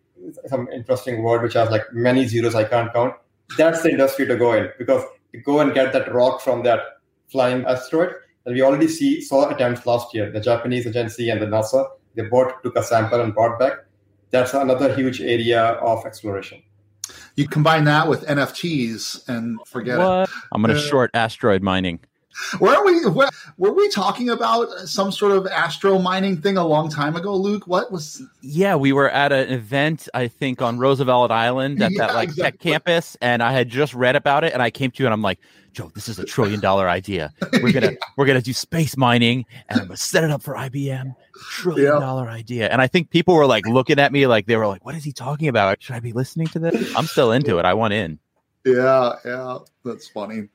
some 0.47 0.69
interesting 0.79 1.23
word 1.23 1.43
which 1.43 1.55
has 1.55 1.71
like 1.71 1.85
many 1.93 2.27
zeros 2.27 2.55
I 2.55 2.65
can't 2.65 2.93
count. 2.93 3.15
That's 3.57 3.83
the 3.83 3.91
industry 3.91 4.27
to 4.27 4.37
go 4.37 4.53
in 4.53 4.71
because 4.79 5.05
to 5.33 5.41
go 5.41 5.61
and 5.61 5.73
get 5.75 5.93
that 5.95 6.13
rock 6.13 6.41
from 6.41 6.63
that 6.65 6.81
flying 7.33 7.65
asteroid. 7.65 8.13
And 8.45 8.55
we 8.55 8.63
already 8.63 8.89
see 8.89 9.21
saw 9.21 9.49
attempts 9.49 9.87
last 9.87 10.15
year. 10.15 10.31
The 10.31 10.41
Japanese 10.41 10.87
agency 10.87 11.31
and 11.31 11.41
the 11.41 11.47
NASA 11.47 11.87
they 12.15 12.25
both 12.25 12.53
took 12.63 12.77
a 12.77 12.83
sample 12.83 13.21
and 13.21 13.33
brought 13.33 13.59
back. 13.59 13.75
That's 14.31 14.53
another 14.53 14.95
huge 14.95 15.21
area 15.21 15.63
of 15.63 16.05
exploration. 16.05 16.63
You 17.37 17.47
combine 17.47 17.85
that 17.85 18.09
with 18.09 18.27
NFTs 18.27 19.29
and 19.29 19.61
forget 19.67 19.99
what? 19.99 20.29
it. 20.29 20.35
I'm 20.53 20.61
going 20.61 20.75
to 20.75 20.81
uh, 20.81 20.85
short 20.85 21.11
asteroid 21.15 21.63
mining. 21.63 22.01
Were 22.61 22.85
we 22.85 23.05
were, 23.07 23.29
were 23.57 23.73
we 23.73 23.89
talking 23.89 24.31
about 24.31 24.69
some 24.89 25.13
sort 25.13 25.33
of 25.33 25.47
astro 25.47 25.99
mining 25.99 26.41
thing 26.41 26.57
a 26.57 26.67
long 26.67 26.89
time 26.89 27.17
ago, 27.17 27.35
Luke? 27.35 27.67
What 27.67 27.91
was? 27.91 28.23
Yeah, 28.41 28.77
we 28.77 28.93
were 28.93 29.11
at 29.11 29.33
an 29.33 29.51
event, 29.51 30.09
I 30.15 30.29
think, 30.29 30.63
on 30.63 30.79
Roosevelt 30.79 31.31
Island 31.31 31.83
at 31.83 31.93
yeah, 31.93 32.07
that 32.07 32.15
like 32.15 32.31
exactly. 32.31 32.43
tech 32.43 32.61
campus, 32.61 33.17
and 33.21 33.43
I 33.43 33.53
had 33.53 33.69
just 33.69 33.95
read 33.95 34.17
about 34.17 34.45
it, 34.45 34.53
and 34.53 34.63
I 34.63 34.71
came 34.71 34.91
to 34.93 35.03
you, 35.03 35.07
and 35.07 35.13
I'm 35.13 35.23
like, 35.23 35.41
Joe, 35.73 35.91
this 35.95 36.09
is 36.09 36.19
a 36.19 36.25
trillion 36.25 36.61
dollar 36.61 36.89
idea. 36.89 37.33
We're 37.63 37.73
gonna 37.73 37.93
we're 38.17 38.27
gonna 38.27 38.43
do 38.43 38.53
space 38.53 38.97
mining, 38.97 39.45
and 39.69 39.81
I'm 39.81 39.87
gonna 39.87 39.97
set 39.97 40.25
it 40.25 40.31
up 40.31 40.43
for 40.43 40.55
IBM. 40.55 41.15
Trillion 41.51 41.93
yep. 41.93 42.01
dollar 42.01 42.29
idea, 42.29 42.69
and 42.69 42.81
I 42.81 42.87
think 42.87 43.11
people 43.11 43.35
were 43.35 43.47
like 43.47 43.67
looking 43.67 43.99
at 43.99 44.13
me 44.13 44.27
like 44.27 44.47
they 44.47 44.57
were 44.57 44.67
like, 44.67 44.85
"What 44.85 44.95
is 44.95 45.05
he 45.05 45.13
talking 45.13 45.49
about? 45.49 45.83
Should 45.83 45.97
I 45.97 46.01
be 46.01 46.13
listening 46.13 46.47
to 46.49 46.59
this?" 46.59 46.95
I'm 46.97 47.07
still 47.07 47.33
into 47.33 47.59
it. 47.59 47.65
I 47.65 47.75
want 47.75 47.95
in. 47.95 48.19
Yeah, 48.65 49.13
yeah, 49.25 49.59
that's 49.85 50.09
funny. 50.09 50.49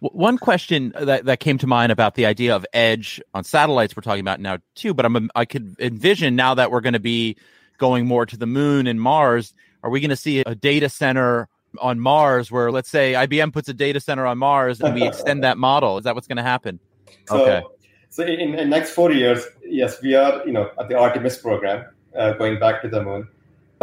One 0.00 0.38
question 0.38 0.92
that, 0.98 1.24
that 1.24 1.40
came 1.40 1.58
to 1.58 1.66
mind 1.66 1.90
about 1.90 2.14
the 2.14 2.24
idea 2.26 2.54
of 2.54 2.64
edge 2.72 3.20
on 3.34 3.42
satellites 3.42 3.96
we're 3.96 4.02
talking 4.02 4.20
about 4.20 4.38
now 4.38 4.58
too, 4.76 4.94
but 4.94 5.04
I'm 5.04 5.28
I 5.34 5.44
could 5.44 5.74
envision 5.80 6.36
now 6.36 6.54
that 6.54 6.70
we're 6.70 6.80
going 6.80 6.92
to 6.92 7.00
be 7.00 7.36
going 7.78 8.06
more 8.06 8.24
to 8.24 8.36
the 8.36 8.46
moon 8.46 8.86
and 8.86 9.00
Mars, 9.00 9.54
are 9.82 9.90
we 9.90 10.00
going 10.00 10.10
to 10.10 10.16
see 10.16 10.40
a 10.40 10.54
data 10.54 10.88
center 10.88 11.48
on 11.80 11.98
Mars 11.98 12.50
where 12.50 12.70
let's 12.70 12.88
say 12.88 13.14
IBM 13.14 13.52
puts 13.52 13.68
a 13.68 13.74
data 13.74 13.98
center 13.98 14.24
on 14.24 14.38
Mars 14.38 14.80
and 14.80 14.94
we 14.94 15.02
extend 15.06 15.42
that 15.42 15.58
model? 15.58 15.98
Is 15.98 16.04
that 16.04 16.14
what's 16.14 16.28
going 16.28 16.36
to 16.36 16.44
happen? 16.44 16.78
So, 17.26 17.42
okay. 17.42 17.66
So 18.10 18.22
in, 18.22 18.54
in 18.54 18.70
next 18.70 18.90
four 18.90 19.10
years, 19.10 19.44
yes, 19.64 20.00
we 20.00 20.14
are 20.14 20.46
you 20.46 20.52
know 20.52 20.70
at 20.78 20.88
the 20.88 20.96
Artemis 20.96 21.38
program 21.38 21.86
uh, 22.16 22.34
going 22.34 22.60
back 22.60 22.82
to 22.82 22.88
the 22.88 23.02
moon. 23.02 23.26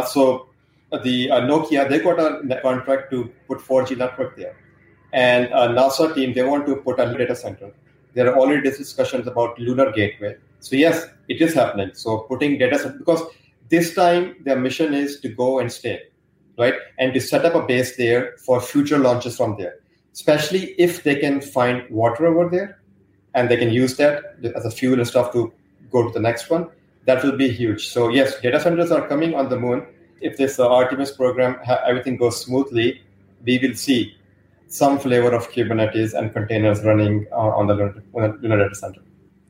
So 0.08 0.48
the 0.90 1.30
uh, 1.30 1.40
Nokia 1.42 1.90
they 1.90 2.00
got 2.00 2.18
a 2.18 2.60
contract 2.62 3.10
to 3.10 3.30
put 3.48 3.58
4G 3.58 3.98
network 3.98 4.34
there 4.36 4.56
and 5.16 5.46
a 5.46 5.68
NASA 5.68 6.14
team, 6.14 6.34
they 6.34 6.42
want 6.42 6.66
to 6.66 6.76
put 6.76 7.00
a 7.00 7.06
data 7.16 7.34
center. 7.34 7.72
There 8.12 8.30
are 8.30 8.38
already 8.38 8.70
discussions 8.70 9.26
about 9.26 9.58
lunar 9.58 9.90
gateway. 9.90 10.36
So 10.60 10.76
yes, 10.76 11.06
it 11.28 11.40
is 11.40 11.54
happening. 11.54 11.90
So 11.94 12.18
putting 12.18 12.58
data 12.58 12.78
center 12.78 12.98
because 12.98 13.22
this 13.70 13.94
time 13.94 14.36
their 14.44 14.58
mission 14.58 14.92
is 14.92 15.18
to 15.20 15.28
go 15.28 15.58
and 15.58 15.72
stay, 15.72 16.02
right, 16.58 16.74
and 16.98 17.14
to 17.14 17.20
set 17.20 17.46
up 17.46 17.54
a 17.54 17.66
base 17.66 17.96
there 17.96 18.36
for 18.44 18.60
future 18.60 18.98
launches 18.98 19.36
from 19.38 19.56
there. 19.58 19.76
Especially 20.12 20.74
if 20.78 21.02
they 21.02 21.16
can 21.16 21.40
find 21.40 21.88
water 21.90 22.26
over 22.26 22.48
there, 22.50 22.80
and 23.34 23.50
they 23.50 23.56
can 23.56 23.70
use 23.70 23.96
that 23.96 24.36
as 24.54 24.64
a 24.64 24.70
fuel 24.70 24.98
and 24.98 25.08
stuff 25.08 25.32
to 25.32 25.52
go 25.90 26.06
to 26.06 26.12
the 26.12 26.20
next 26.20 26.50
one. 26.50 26.68
That 27.06 27.22
will 27.22 27.36
be 27.36 27.48
huge. 27.48 27.88
So 27.88 28.08
yes, 28.08 28.40
data 28.40 28.60
centers 28.60 28.90
are 28.90 29.06
coming 29.08 29.34
on 29.34 29.48
the 29.48 29.58
moon. 29.58 29.86
If 30.20 30.36
this 30.36 30.58
uh, 30.58 30.68
Artemis 30.68 31.12
program 31.12 31.58
everything 31.86 32.16
goes 32.16 32.40
smoothly, 32.40 33.02
we 33.44 33.58
will 33.58 33.74
see 33.74 34.15
some 34.68 34.98
flavor 34.98 35.32
of 35.32 35.50
Kubernetes 35.50 36.14
and 36.14 36.32
containers 36.32 36.82
running 36.82 37.26
uh, 37.32 37.36
on 37.36 37.66
the 37.66 37.74
Lunar 38.14 38.58
Data 38.58 38.74
Center. 38.74 39.00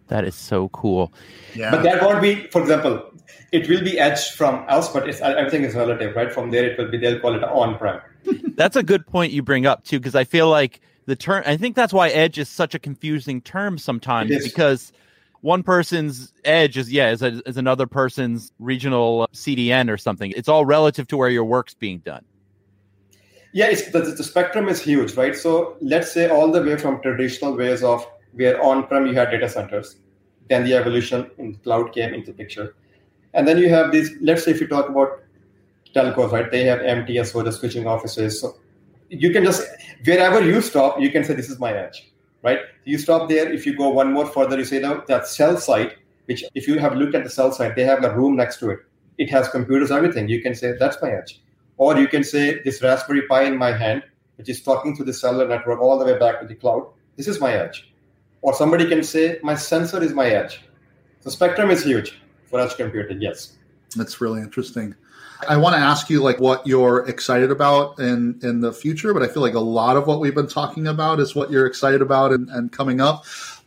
That 0.08 0.24
is 0.24 0.34
so 0.34 0.68
cool. 0.70 1.12
Yeah. 1.54 1.70
But 1.70 1.82
that 1.82 2.02
won't 2.02 2.22
be, 2.22 2.46
for 2.48 2.60
example, 2.60 3.10
it 3.52 3.68
will 3.68 3.82
be 3.82 3.98
edge 3.98 4.30
from 4.30 4.64
us, 4.68 4.92
but 4.92 5.08
it's, 5.08 5.20
everything 5.20 5.64
is 5.64 5.74
relative, 5.74 6.14
right? 6.14 6.32
From 6.32 6.50
there, 6.50 6.64
it 6.70 6.78
will 6.78 6.90
be, 6.90 6.98
they'll 6.98 7.20
call 7.20 7.34
it 7.34 7.42
on-prem. 7.42 8.00
that's 8.54 8.76
a 8.76 8.82
good 8.82 9.06
point 9.06 9.32
you 9.32 9.42
bring 9.42 9.66
up, 9.66 9.84
too, 9.84 9.98
because 9.98 10.14
I 10.14 10.24
feel 10.24 10.48
like 10.48 10.80
the 11.06 11.16
term, 11.16 11.42
I 11.46 11.56
think 11.56 11.74
that's 11.74 11.92
why 11.92 12.08
edge 12.08 12.38
is 12.38 12.48
such 12.48 12.74
a 12.74 12.78
confusing 12.78 13.40
term 13.40 13.78
sometimes, 13.78 14.30
because 14.44 14.92
one 15.40 15.62
person's 15.62 16.32
edge 16.44 16.76
is, 16.76 16.90
yeah, 16.92 17.10
is, 17.10 17.22
a, 17.22 17.42
is 17.48 17.56
another 17.56 17.86
person's 17.86 18.52
regional 18.58 19.28
CDN 19.32 19.90
or 19.90 19.96
something. 19.96 20.32
It's 20.36 20.48
all 20.48 20.64
relative 20.64 21.08
to 21.08 21.16
where 21.16 21.30
your 21.30 21.44
work's 21.44 21.74
being 21.74 21.98
done. 21.98 22.24
Yeah, 23.52 23.74
the, 23.74 24.00
the 24.16 24.24
spectrum 24.24 24.68
is 24.68 24.80
huge, 24.82 25.14
right? 25.16 25.34
So 25.34 25.76
let's 25.80 26.12
say 26.12 26.28
all 26.28 26.52
the 26.52 26.62
way 26.62 26.76
from 26.76 27.00
traditional 27.00 27.56
ways 27.56 27.82
of 27.82 28.06
where 28.32 28.62
on-prem 28.62 29.06
you 29.06 29.14
had 29.14 29.30
data 29.30 29.48
centers, 29.48 29.96
then 30.48 30.64
the 30.64 30.74
evolution 30.74 31.30
in 31.38 31.54
cloud 31.56 31.92
came 31.92 32.12
into 32.12 32.32
picture. 32.32 32.74
And 33.34 33.48
then 33.48 33.58
you 33.58 33.68
have 33.70 33.92
these, 33.92 34.10
let's 34.20 34.44
say 34.44 34.50
if 34.50 34.60
you 34.60 34.66
talk 34.66 34.88
about 34.88 35.20
telcos, 35.94 36.32
right? 36.32 36.50
They 36.50 36.64
have 36.64 36.80
MTS 36.80 37.32
for 37.32 37.42
the 37.42 37.52
switching 37.52 37.86
offices. 37.86 38.40
So 38.40 38.56
you 39.08 39.30
can 39.30 39.44
just, 39.44 39.66
wherever 40.04 40.42
you 40.42 40.60
stop, 40.60 41.00
you 41.00 41.10
can 41.10 41.24
say, 41.24 41.34
this 41.34 41.48
is 41.48 41.58
my 41.58 41.72
edge, 41.72 42.12
right? 42.42 42.60
You 42.84 42.98
stop 42.98 43.28
there. 43.28 43.50
If 43.50 43.64
you 43.64 43.76
go 43.76 43.88
one 43.88 44.12
more 44.12 44.26
further, 44.26 44.58
you 44.58 44.64
say, 44.64 44.80
now 44.80 45.02
that 45.08 45.26
cell 45.26 45.56
site, 45.56 45.96
which 46.26 46.44
if 46.54 46.68
you 46.68 46.78
have 46.78 46.96
looked 46.96 47.14
at 47.14 47.24
the 47.24 47.30
cell 47.30 47.52
site, 47.52 47.76
they 47.76 47.84
have 47.84 48.04
a 48.04 48.14
room 48.14 48.36
next 48.36 48.58
to 48.58 48.70
it. 48.70 48.80
It 49.18 49.30
has 49.30 49.48
computers, 49.48 49.90
everything. 49.90 50.28
You 50.28 50.42
can 50.42 50.54
say, 50.54 50.74
that's 50.78 51.00
my 51.00 51.10
edge. 51.10 51.40
Or 51.78 51.98
you 51.98 52.08
can 52.08 52.24
say 52.24 52.62
this 52.62 52.82
Raspberry 52.82 53.22
Pi 53.22 53.42
in 53.42 53.56
my 53.56 53.72
hand, 53.72 54.02
which 54.36 54.48
is 54.48 54.62
talking 54.62 54.96
to 54.96 55.04
the 55.04 55.12
cellular 55.12 55.48
network 55.48 55.80
all 55.80 55.98
the 55.98 56.04
way 56.04 56.18
back 56.18 56.40
to 56.40 56.46
the 56.46 56.54
cloud. 56.54 56.86
This 57.16 57.28
is 57.28 57.40
my 57.40 57.52
edge. 57.52 57.92
Or 58.42 58.54
somebody 58.54 58.88
can 58.88 59.02
say 59.02 59.38
my 59.42 59.54
sensor 59.54 60.02
is 60.02 60.12
my 60.12 60.28
edge. 60.28 60.62
The 61.22 61.30
spectrum 61.30 61.70
is 61.70 61.82
huge 61.82 62.20
for 62.46 62.60
edge 62.60 62.76
computing. 62.76 63.20
Yes. 63.20 63.56
That's 63.96 64.20
really 64.20 64.40
interesting. 64.40 64.94
I 65.48 65.56
want 65.56 65.74
to 65.74 65.80
ask 65.80 66.08
you 66.08 66.22
like 66.22 66.40
what 66.40 66.66
you're 66.66 67.06
excited 67.08 67.50
about 67.50 67.98
in 67.98 68.38
in 68.42 68.60
the 68.60 68.72
future, 68.72 69.12
but 69.12 69.22
I 69.22 69.28
feel 69.28 69.42
like 69.42 69.54
a 69.54 69.60
lot 69.60 69.96
of 69.96 70.06
what 70.06 70.20
we've 70.20 70.34
been 70.34 70.46
talking 70.46 70.86
about 70.86 71.20
is 71.20 71.34
what 71.34 71.50
you're 71.50 71.66
excited 71.66 72.00
about 72.00 72.32
and, 72.32 72.48
and 72.50 72.72
coming 72.72 73.00
up. 73.00 73.24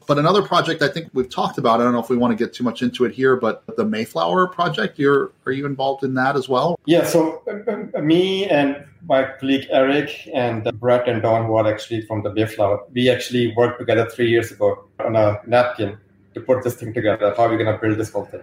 But 0.10 0.18
another 0.18 0.41
project 0.41 0.82
I 0.82 0.88
think 0.88 1.12
we've 1.14 1.30
talked 1.30 1.60
about, 1.60 1.80
I 1.80 1.84
don't 1.84 1.93
know 1.93 1.99
if 1.99 2.10
we 2.10 2.18
want 2.18 2.36
to 2.36 2.43
get 2.43 2.51
too 2.51 2.64
much 2.64 2.82
into 2.82 3.05
it 3.05 3.14
here, 3.14 3.36
but 3.36 3.64
the 3.78 3.86
Mayflower 3.86 4.47
project, 4.47 4.97
you're 4.97 5.32
are 5.45 5.51
you 5.51 5.68
involved 5.68 6.03
in 6.03 6.16
that 6.16 6.36
as 6.36 6.49
well? 6.49 6.80
Yeah, 6.86 7.05
so 7.05 7.43
uh, 7.47 8.01
me 8.01 8.49
and 8.49 8.84
my 9.05 9.26
colleague 9.39 9.68
Eric 9.70 10.28
and 10.34 10.64
Brett 10.80 11.07
and 11.07 11.22
Don, 11.22 11.45
who 11.45 11.57
are 11.57 11.72
actually 11.72 12.01
from 12.07 12.24
the 12.24 12.34
Mayflower, 12.34 12.86
we 12.91 13.07
actually 13.07 13.53
worked 13.55 13.78
together 13.80 14.10
three 14.10 14.32
years 14.32 14.51
ago 14.51 14.84
on 14.99 15.16
a 15.16 15.39
napkin 15.45 15.95
to 16.34 16.41
put 16.41 16.64
this 16.64 16.74
thing 16.74 16.91
together. 16.91 17.32
How 17.38 17.43
are 17.43 17.49
we 17.49 17.57
going 17.64 17.72
to 17.72 17.80
build 17.80 17.99
this 17.99 18.12
whole 18.12 18.26
thing? 18.26 18.41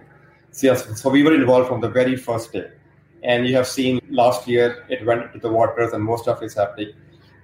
So, 0.51 0.67
yes, 0.67 1.01
so 1.01 1.09
we 1.09 1.21
were 1.21 1.35
involved 1.35 1.67
from 1.67 1.81
the 1.81 1.89
very 1.89 2.15
first 2.15 2.53
day. 2.53 2.71
And 3.23 3.45
you 3.45 3.53
have 3.57 3.67
seen 3.67 3.99
last 4.09 4.47
year 4.47 4.85
it 4.87 5.05
went 5.05 5.23
into 5.23 5.39
the 5.39 5.51
waters 5.51 5.91
and 5.91 6.01
most 6.01 6.29
of 6.29 6.41
it's 6.41 6.55
happening. 6.55 6.93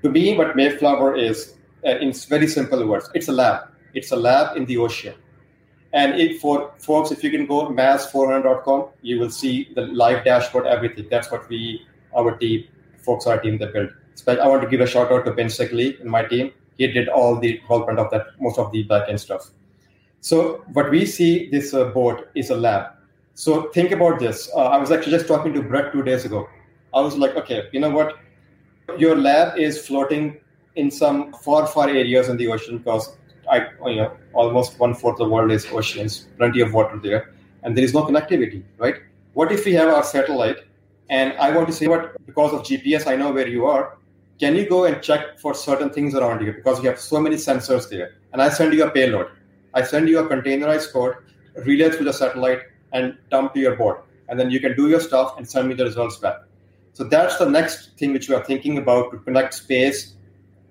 To 0.01 0.09
me, 0.09 0.37
what 0.37 0.55
Mayflower 0.55 1.13
is, 1.13 1.55
uh, 1.85 1.97
in 1.97 2.13
very 2.13 2.47
simple 2.47 2.87
words, 2.87 3.09
it's 3.13 3.27
a 3.27 3.33
lab 3.33 3.72
it's 3.93 4.11
a 4.11 4.15
lab 4.15 4.57
in 4.57 4.65
the 4.65 4.77
ocean. 4.77 5.15
And 5.93 6.19
if 6.19 6.41
for 6.41 6.73
folks, 6.79 7.11
if 7.11 7.23
you 7.23 7.29
can 7.29 7.45
go 7.45 7.67
mas400.com, 7.67 8.89
you 9.01 9.19
will 9.19 9.29
see 9.29 9.69
the 9.75 9.81
live 9.81 10.25
dashboard, 10.25 10.65
everything. 10.65 11.07
That's 11.09 11.31
what 11.31 11.47
we, 11.49 11.85
our 12.17 12.35
team, 12.37 12.65
folks, 12.97 13.27
our 13.27 13.39
team 13.39 13.59
that 13.59 13.73
built. 13.73 13.91
I 14.27 14.47
want 14.47 14.63
to 14.63 14.67
give 14.67 14.81
a 14.81 14.87
shout 14.87 15.11
out 15.11 15.25
to 15.25 15.31
Ben 15.31 15.47
Sickley 15.47 15.99
in 16.01 16.09
my 16.09 16.23
team. 16.23 16.51
He 16.77 16.87
did 16.87 17.09
all 17.09 17.39
the 17.39 17.59
development 17.59 17.99
of 17.99 18.09
that, 18.11 18.27
most 18.39 18.57
of 18.57 18.71
the 18.71 18.85
backend 18.85 19.19
stuff. 19.19 19.51
So 20.21 20.63
what 20.73 20.89
we 20.89 21.05
see 21.05 21.49
this 21.49 21.73
uh, 21.73 21.85
boat 21.85 22.29
is 22.33 22.49
a 22.49 22.55
lab. 22.55 22.93
So 23.35 23.69
think 23.71 23.91
about 23.91 24.19
this. 24.19 24.49
Uh, 24.55 24.65
I 24.65 24.77
was 24.77 24.91
actually 24.91 25.11
just 25.11 25.27
talking 25.27 25.53
to 25.53 25.61
Brett 25.61 25.91
two 25.91 26.01
days 26.01 26.25
ago. 26.25 26.47
I 26.93 27.01
was 27.01 27.17
like, 27.17 27.35
okay, 27.35 27.67
you 27.71 27.79
know 27.79 27.89
what? 27.89 28.17
Your 28.97 29.15
lab 29.15 29.57
is 29.57 29.85
floating 29.85 30.39
in 30.75 30.89
some 30.89 31.33
far, 31.33 31.67
far 31.67 31.89
areas 31.89 32.29
in 32.29 32.37
the 32.37 32.47
ocean 32.47 32.77
because 32.79 33.17
I, 33.53 33.89
you 33.89 33.97
know, 34.01 34.17
almost 34.33 34.79
one 34.79 34.93
fourth 34.93 35.19
of 35.19 35.27
the 35.27 35.33
world 35.33 35.51
is 35.51 35.65
oceans, 35.67 36.27
plenty 36.37 36.61
of 36.61 36.73
water 36.73 36.99
there, 37.01 37.33
and 37.63 37.77
there 37.77 37.83
is 37.83 37.93
no 37.93 38.03
connectivity, 38.03 38.63
right? 38.77 38.95
What 39.33 39.51
if 39.51 39.65
we 39.65 39.73
have 39.73 39.89
our 39.89 40.03
satellite 40.03 40.57
and 41.09 41.33
I 41.33 41.51
want 41.55 41.67
to 41.67 41.73
say 41.73 41.87
what 41.87 42.15
because 42.25 42.53
of 42.53 42.61
GPS 42.63 43.07
I 43.07 43.15
know 43.15 43.31
where 43.31 43.47
you 43.47 43.65
are. 43.65 43.97
Can 44.39 44.55
you 44.55 44.67
go 44.67 44.85
and 44.85 45.01
check 45.01 45.39
for 45.39 45.53
certain 45.53 45.89
things 45.89 46.15
around 46.15 46.43
you 46.45 46.53
because 46.53 46.81
you 46.81 46.89
have 46.89 46.99
so 46.99 47.19
many 47.19 47.35
sensors 47.35 47.89
there? 47.89 48.15
And 48.31 48.41
I 48.41 48.49
send 48.49 48.73
you 48.73 48.83
a 48.83 48.89
payload. 48.89 49.27
I 49.73 49.83
send 49.83 50.09
you 50.09 50.19
a 50.19 50.27
containerized 50.27 50.91
code, 50.91 51.15
relay 51.65 51.91
through 51.91 52.05
the 52.05 52.13
satellite, 52.13 52.61
and 52.91 53.17
dump 53.29 53.53
to 53.53 53.59
your 53.59 53.75
board. 53.75 53.97
And 54.27 54.39
then 54.39 54.49
you 54.49 54.59
can 54.59 54.75
do 54.75 54.89
your 54.89 54.99
stuff 54.99 55.37
and 55.37 55.47
send 55.47 55.67
me 55.67 55.75
the 55.75 55.83
results 55.83 56.17
back. 56.17 56.37
So 56.93 57.03
that's 57.03 57.37
the 57.37 57.49
next 57.49 57.97
thing 57.97 58.13
which 58.13 58.29
we 58.29 58.35
are 58.35 58.43
thinking 58.43 58.77
about 58.77 59.11
to 59.11 59.17
connect 59.19 59.53
space 59.53 60.13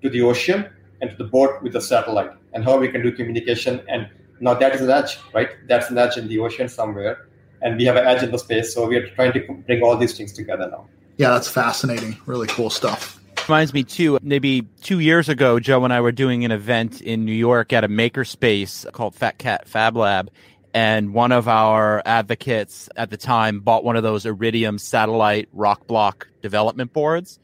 to 0.01 0.09
the 0.09 0.21
ocean 0.21 0.69
and 1.03 1.11
to 1.11 1.17
the 1.17 1.25
boat 1.25 1.61
with 1.61 1.73
the 1.73 1.81
satellite 1.81 2.31
and 2.53 2.63
how 2.63 2.77
we 2.77 2.87
can 2.87 3.03
do 3.03 3.11
communication. 3.11 3.81
And 3.89 4.09
now 4.39 4.53
that 4.53 4.73
is 4.73 4.79
an 4.79 4.89
edge, 4.89 5.19
right? 5.33 5.49
That's 5.67 5.89
an 5.89 5.97
edge 5.97 6.15
in 6.17 6.29
the 6.29 6.39
ocean 6.39 6.69
somewhere. 6.69 7.27
And 7.61 7.77
we 7.77 7.83
have 7.83 7.97
an 7.97 8.07
edge 8.07 8.23
in 8.23 8.31
the 8.31 8.39
space. 8.39 8.73
So 8.73 8.87
we 8.87 8.95
are 8.95 9.07
trying 9.09 9.33
to 9.33 9.41
bring 9.67 9.83
all 9.83 9.97
these 9.97 10.17
things 10.17 10.31
together 10.31 10.69
now. 10.71 10.87
Yeah, 11.17 11.31
that's 11.31 11.49
fascinating. 11.49 12.17
Really 12.25 12.47
cool 12.47 12.69
stuff. 12.69 13.19
Reminds 13.49 13.73
me 13.73 13.83
too, 13.83 14.17
maybe 14.21 14.61
two 14.81 14.99
years 14.99 15.27
ago, 15.27 15.59
Joe 15.59 15.83
and 15.83 15.91
I 15.91 15.99
were 15.99 16.13
doing 16.13 16.45
an 16.45 16.51
event 16.51 17.01
in 17.01 17.25
New 17.25 17.33
York 17.33 17.73
at 17.73 17.83
a 17.83 17.89
makerspace 17.89 18.89
called 18.93 19.13
Fat 19.13 19.37
Cat 19.37 19.67
Fab 19.67 19.97
Lab. 19.97 20.31
And 20.73 21.13
one 21.13 21.33
of 21.33 21.49
our 21.49 22.01
advocates 22.05 22.87
at 22.95 23.09
the 23.09 23.17
time 23.17 23.59
bought 23.59 23.83
one 23.83 23.97
of 23.97 24.03
those 24.03 24.25
Iridium 24.25 24.77
satellite 24.77 25.49
RockBLOCK 25.53 26.23
development 26.41 26.93
boards. 26.93 27.39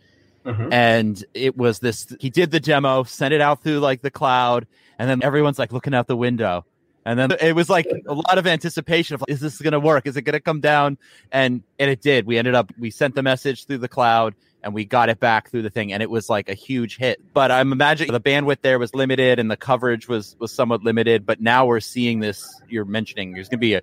Mm-hmm. 0.50 0.74
And 0.74 1.24
it 1.34 1.56
was 1.56 1.80
this, 1.80 2.14
he 2.20 2.30
did 2.30 2.52
the 2.52 2.60
demo, 2.60 3.04
sent 3.04 3.34
it 3.34 3.42
out 3.42 3.64
through 3.64 3.80
like 3.80 4.02
the 4.02 4.12
cloud, 4.12 4.66
and 4.98 5.10
then 5.10 5.24
everyone's 5.24 5.60
like 5.60 5.72
looking 5.72 5.94
out 5.94 6.08
the 6.08 6.18
window. 6.18 6.66
And 7.06 7.18
then 7.18 7.32
it 7.40 7.56
was 7.56 7.70
like 7.70 7.88
a 8.08 8.14
lot 8.14 8.38
of 8.38 8.46
anticipation 8.46 9.16
of, 9.16 9.24
is 9.28 9.40
this 9.40 9.60
going 9.60 9.72
to 9.74 9.80
work? 9.80 10.06
Is 10.06 10.18
it 10.18 10.24
going 10.24 10.34
to 10.34 10.40
come 10.40 10.60
down? 10.60 10.98
And, 11.32 11.64
and 11.78 11.90
it 11.90 12.02
did. 12.02 12.26
We 12.26 12.38
ended 12.38 12.56
up, 12.56 12.72
we 12.78 12.92
sent 12.92 13.16
the 13.16 13.24
message 13.24 13.66
through 13.66 13.80
the 13.80 13.88
cloud 13.88 14.36
and 14.64 14.74
we 14.74 14.86
got 14.86 15.10
it 15.10 15.20
back 15.20 15.50
through 15.50 15.62
the 15.62 15.70
thing 15.70 15.94
and 15.94 16.04
it 16.04 16.10
was 16.10 16.30
like 16.30 16.50
a 16.50 16.54
huge 16.54 16.98
hit 16.98 17.22
but 17.34 17.50
i'm 17.52 17.72
imagining 17.72 18.12
the 18.12 18.20
bandwidth 18.20 18.62
there 18.62 18.78
was 18.78 18.94
limited 18.94 19.40
and 19.40 19.50
the 19.50 19.58
coverage 19.58 20.08
was 20.08 20.36
was 20.40 20.52
somewhat 20.52 20.84
limited 20.84 21.26
but 21.26 21.40
now 21.40 21.66
we're 21.66 21.80
seeing 21.80 22.20
this 22.20 22.62
you're 22.68 22.86
mentioning 22.86 23.32
there's 23.32 23.48
going 23.48 23.58
to 23.58 23.62
be 23.62 23.76
a 23.76 23.82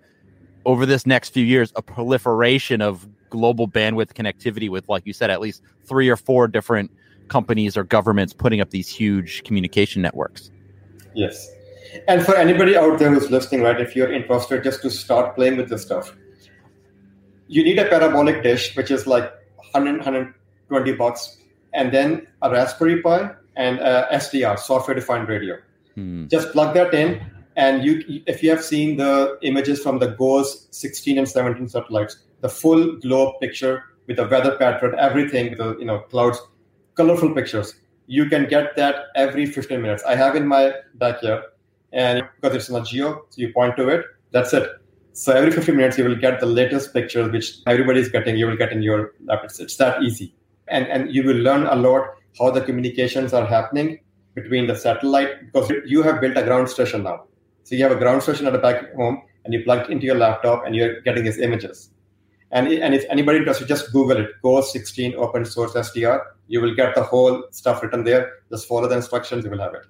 over 0.64 0.85
this 0.85 1.07
next 1.07 1.31
few 1.31 1.45
years 1.45 1.73
a 1.77 1.83
proliferation 1.83 2.83
of 2.83 3.09
global 3.31 3.68
bandwidth 3.68 4.12
connectivity 4.12 4.68
with 4.68 4.89
like 4.89 5.07
you 5.07 5.12
said 5.12 5.31
at 5.31 5.41
least 5.41 5.62
three 5.85 6.09
or 6.09 6.16
four 6.16 6.49
different 6.49 6.91
companies 7.29 7.77
or 7.77 7.85
governments 7.85 8.33
putting 8.33 8.61
up 8.61 8.70
these 8.70 8.89
huge 8.89 9.43
communication 9.45 10.03
networks 10.03 10.51
yes 11.14 11.51
and 12.09 12.24
for 12.24 12.37
anybody 12.37 12.77
out 12.77 12.99
there 12.99 13.11
who's 13.11 13.31
listening 13.31 13.62
right 13.62 13.81
if 13.81 13.97
you're 13.97 14.12
interested 14.12 14.62
just 14.62 14.83
to 14.83 14.91
start 14.91 15.35
playing 15.35 15.57
with 15.57 15.68
this 15.68 15.83
stuff 15.83 16.16
you 17.49 17.62
need 17.62 17.79
a 17.79 17.89
parabolic 17.89 18.43
dish 18.43 18.77
which 18.77 18.91
is 18.91 19.07
like 19.07 19.33
100 19.72 19.97
100 19.99 20.35
20 20.68 20.93
bucks, 20.95 21.39
and 21.72 21.93
then 21.93 22.27
a 22.43 22.51
Raspberry 22.51 23.03
Pi 23.03 23.31
and 23.57 23.79
a 23.79 24.09
SDR, 24.12 24.59
software 24.59 24.95
defined 24.95 25.29
radio. 25.29 25.57
Hmm. 25.95 26.27
Just 26.27 26.53
plug 26.53 26.74
that 26.74 26.93
in, 26.93 27.24
and 27.57 27.85
you, 27.85 28.22
if 28.27 28.43
you 28.43 28.51
have 28.51 28.62
seen 28.62 28.97
the 28.97 29.39
images 29.43 29.83
from 29.83 29.99
the 29.99 30.09
GOES 30.09 30.68
16 30.70 31.18
and 31.18 31.29
17 31.29 31.68
satellites, 31.68 32.18
the 32.41 32.49
full 32.49 32.97
globe 32.97 33.34
picture 33.41 33.84
with 34.07 34.16
the 34.16 34.26
weather 34.28 34.57
pattern, 34.57 34.95
everything, 34.99 35.51
with 35.51 35.59
the 35.59 35.76
you 35.78 35.84
know 35.84 36.01
clouds, 36.01 36.41
colorful 36.95 37.34
pictures. 37.34 37.74
You 38.07 38.26
can 38.26 38.49
get 38.49 38.76
that 38.76 39.07
every 39.16 39.47
15 39.47 39.82
minutes. 39.82 40.05
I 40.05 40.14
have 40.14 40.37
in 40.37 40.47
my 40.47 40.72
backyard, 40.95 41.45
and 41.93 42.22
because 42.41 42.57
it's 42.57 42.68
in 42.68 42.76
a 42.76 42.84
geo, 42.84 43.24
so 43.30 43.41
you 43.41 43.53
point 43.53 43.76
to 43.76 43.89
it. 43.89 44.05
That's 44.30 44.53
it. 44.53 44.68
So 45.12 45.32
every 45.32 45.51
15 45.51 45.74
minutes, 45.74 45.99
you 45.99 46.05
will 46.05 46.16
get 46.16 46.41
the 46.41 46.47
latest 46.47 46.93
pictures, 46.93 47.32
which 47.32 47.59
everybody 47.66 48.01
is 48.01 48.09
getting. 48.09 48.37
You 48.37 48.47
will 48.47 48.57
get 48.57 48.70
in 48.70 48.82
your 48.82 49.14
laptop. 49.24 49.51
It's 49.59 49.76
that 49.76 50.03
easy 50.03 50.34
and, 50.68 50.87
and 50.89 51.14
you 51.14 51.22
will 51.22 51.37
learn 51.37 51.66
a 51.66 51.74
lot 51.74 52.14
how 52.39 52.51
the 52.51 52.61
communications 52.61 53.32
are 53.32 53.47
happening 53.47 54.01
between 54.34 54.66
the 54.66 54.76
satellite 54.76 55.47
because 55.47 55.70
you 55.87 56.03
have 56.03 56.20
built 56.20 56.37
a 56.37 56.43
ground 56.43 56.68
station 56.68 57.03
now. 57.03 57.24
So 57.64 57.74
you 57.74 57.82
have 57.82 57.93
a 57.93 57.99
ground 57.99 58.22
station 58.22 58.47
at 58.47 58.53
the 58.53 58.59
back 58.59 58.95
home 58.95 59.22
and 59.45 59.55
you 59.55 59.64
plug 59.64 59.87
it 59.87 59.91
into 59.91 60.07
your 60.07 60.16
laptop 60.16 60.66
and 60.66 60.74
you're 60.74 61.01
getting 61.03 61.24
these 61.24 61.39
images. 61.39 61.91
And, 62.53 62.69
and 62.69 62.95
if 62.95 63.05
anybody 63.11 63.39
interested, 63.39 63.69
just 63.69 63.93
Google 63.93 64.19
it, 64.19 64.31
GOES 64.43 64.73
16 64.73 65.15
open 65.17 65.45
source 65.45 65.73
SDR. 65.73 66.25
You 66.49 66.61
will 66.61 66.75
get 66.75 66.95
the 66.95 67.03
whole 67.03 67.45
stuff 67.51 67.83
written 67.83 68.05
there. 68.05 68.35
Just 68.51 68.69
follow 68.69 68.89
the 68.89 68.97
instructions, 68.97 69.45
you 69.45 69.51
will 69.51 69.59
have 69.59 69.75
it. 69.75 69.83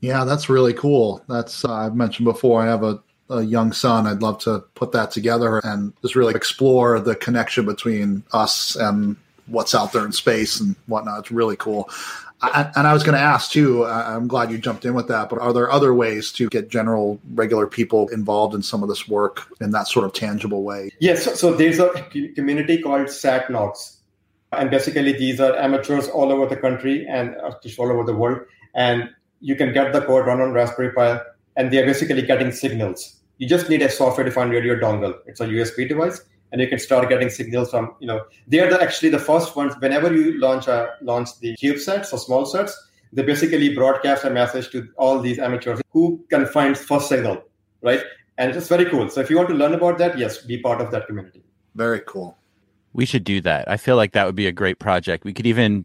Yeah, 0.00 0.24
that's 0.24 0.50
really 0.50 0.74
cool. 0.74 1.24
That's 1.28 1.64
uh, 1.64 1.72
I've 1.72 1.96
mentioned 1.96 2.26
before. 2.26 2.60
I 2.60 2.66
have 2.66 2.82
a, 2.82 3.02
a 3.30 3.42
young 3.42 3.72
son. 3.72 4.06
I'd 4.06 4.20
love 4.20 4.38
to 4.40 4.60
put 4.74 4.92
that 4.92 5.10
together 5.10 5.60
and 5.64 5.94
just 6.02 6.14
really 6.14 6.34
explore 6.34 7.00
the 7.00 7.16
connection 7.16 7.64
between 7.64 8.22
us 8.32 8.76
and 8.76 9.16
what's 9.46 9.74
out 9.74 9.92
there 9.92 10.04
in 10.04 10.12
space 10.12 10.60
and 10.60 10.76
whatnot. 10.86 11.20
It's 11.20 11.30
really 11.30 11.56
cool. 11.56 11.88
And 12.76 12.86
I 12.86 12.92
was 12.92 13.02
going 13.02 13.16
to 13.16 13.20
ask 13.20 13.50
too. 13.50 13.84
Uh, 13.84 14.04
I'm 14.06 14.28
glad 14.28 14.50
you 14.50 14.58
jumped 14.58 14.84
in 14.84 14.94
with 14.94 15.08
that. 15.08 15.28
But 15.28 15.38
are 15.38 15.52
there 15.52 15.70
other 15.70 15.94
ways 15.94 16.32
to 16.32 16.48
get 16.48 16.68
general, 16.68 17.20
regular 17.32 17.66
people 17.66 18.08
involved 18.08 18.54
in 18.54 18.62
some 18.62 18.82
of 18.82 18.88
this 18.88 19.08
work 19.08 19.46
in 19.60 19.70
that 19.70 19.88
sort 19.88 20.04
of 20.04 20.12
tangible 20.12 20.62
way? 20.62 20.90
Yes. 21.00 21.24
So, 21.24 21.34
so 21.34 21.54
there's 21.54 21.78
a 21.78 21.90
community 22.34 22.80
called 22.80 23.06
SatNOGS, 23.06 23.96
and 24.52 24.70
basically 24.70 25.12
these 25.12 25.40
are 25.40 25.56
amateurs 25.56 26.08
all 26.08 26.32
over 26.32 26.46
the 26.46 26.56
country 26.56 27.06
and 27.06 27.36
uh, 27.36 27.52
just 27.62 27.78
all 27.78 27.90
over 27.90 28.04
the 28.04 28.14
world. 28.14 28.40
And 28.74 29.10
you 29.40 29.56
can 29.56 29.72
get 29.72 29.92
the 29.92 30.00
code 30.00 30.26
run 30.26 30.40
on 30.40 30.52
Raspberry 30.52 30.92
Pi, 30.92 31.20
and 31.56 31.70
they 31.70 31.78
are 31.82 31.86
basically 31.86 32.22
getting 32.22 32.50
signals. 32.52 33.16
You 33.38 33.48
just 33.48 33.68
need 33.68 33.82
a 33.82 33.90
software-defined 33.90 34.50
radio 34.50 34.76
dongle. 34.76 35.18
It's 35.26 35.40
a 35.40 35.46
USB 35.46 35.88
device, 35.88 36.20
and 36.54 36.62
you 36.62 36.68
can 36.68 36.78
start 36.78 37.08
getting 37.08 37.28
signals 37.28 37.70
from 37.70 37.94
you 37.98 38.06
know 38.06 38.20
they 38.46 38.60
are 38.60 38.70
the, 38.70 38.80
actually 38.80 39.08
the 39.08 39.18
first 39.18 39.56
ones 39.56 39.74
whenever 39.80 40.14
you 40.14 40.38
launch 40.38 40.68
a 40.68 40.88
launch 41.02 41.28
the 41.40 41.56
CubeSats 41.60 42.12
or 42.12 42.18
small 42.18 42.46
sats 42.46 42.70
they 43.12 43.22
basically 43.22 43.74
broadcast 43.74 44.24
a 44.24 44.30
message 44.30 44.70
to 44.70 44.88
all 44.96 45.18
these 45.18 45.40
amateurs 45.40 45.80
who 45.90 46.24
can 46.30 46.46
find 46.46 46.78
first 46.78 47.08
signal 47.08 47.42
right 47.82 48.04
and 48.38 48.54
it's 48.54 48.68
very 48.68 48.84
cool 48.84 49.10
so 49.10 49.20
if 49.20 49.28
you 49.28 49.36
want 49.36 49.48
to 49.48 49.54
learn 49.54 49.74
about 49.74 49.98
that 49.98 50.16
yes 50.16 50.38
be 50.38 50.56
part 50.58 50.80
of 50.80 50.92
that 50.92 51.08
community 51.08 51.42
very 51.74 52.00
cool 52.06 52.38
we 52.92 53.04
should 53.04 53.24
do 53.24 53.40
that 53.40 53.68
i 53.68 53.76
feel 53.76 53.96
like 53.96 54.12
that 54.12 54.24
would 54.24 54.36
be 54.36 54.46
a 54.46 54.52
great 54.52 54.78
project 54.78 55.24
we 55.24 55.32
could 55.32 55.46
even 55.46 55.84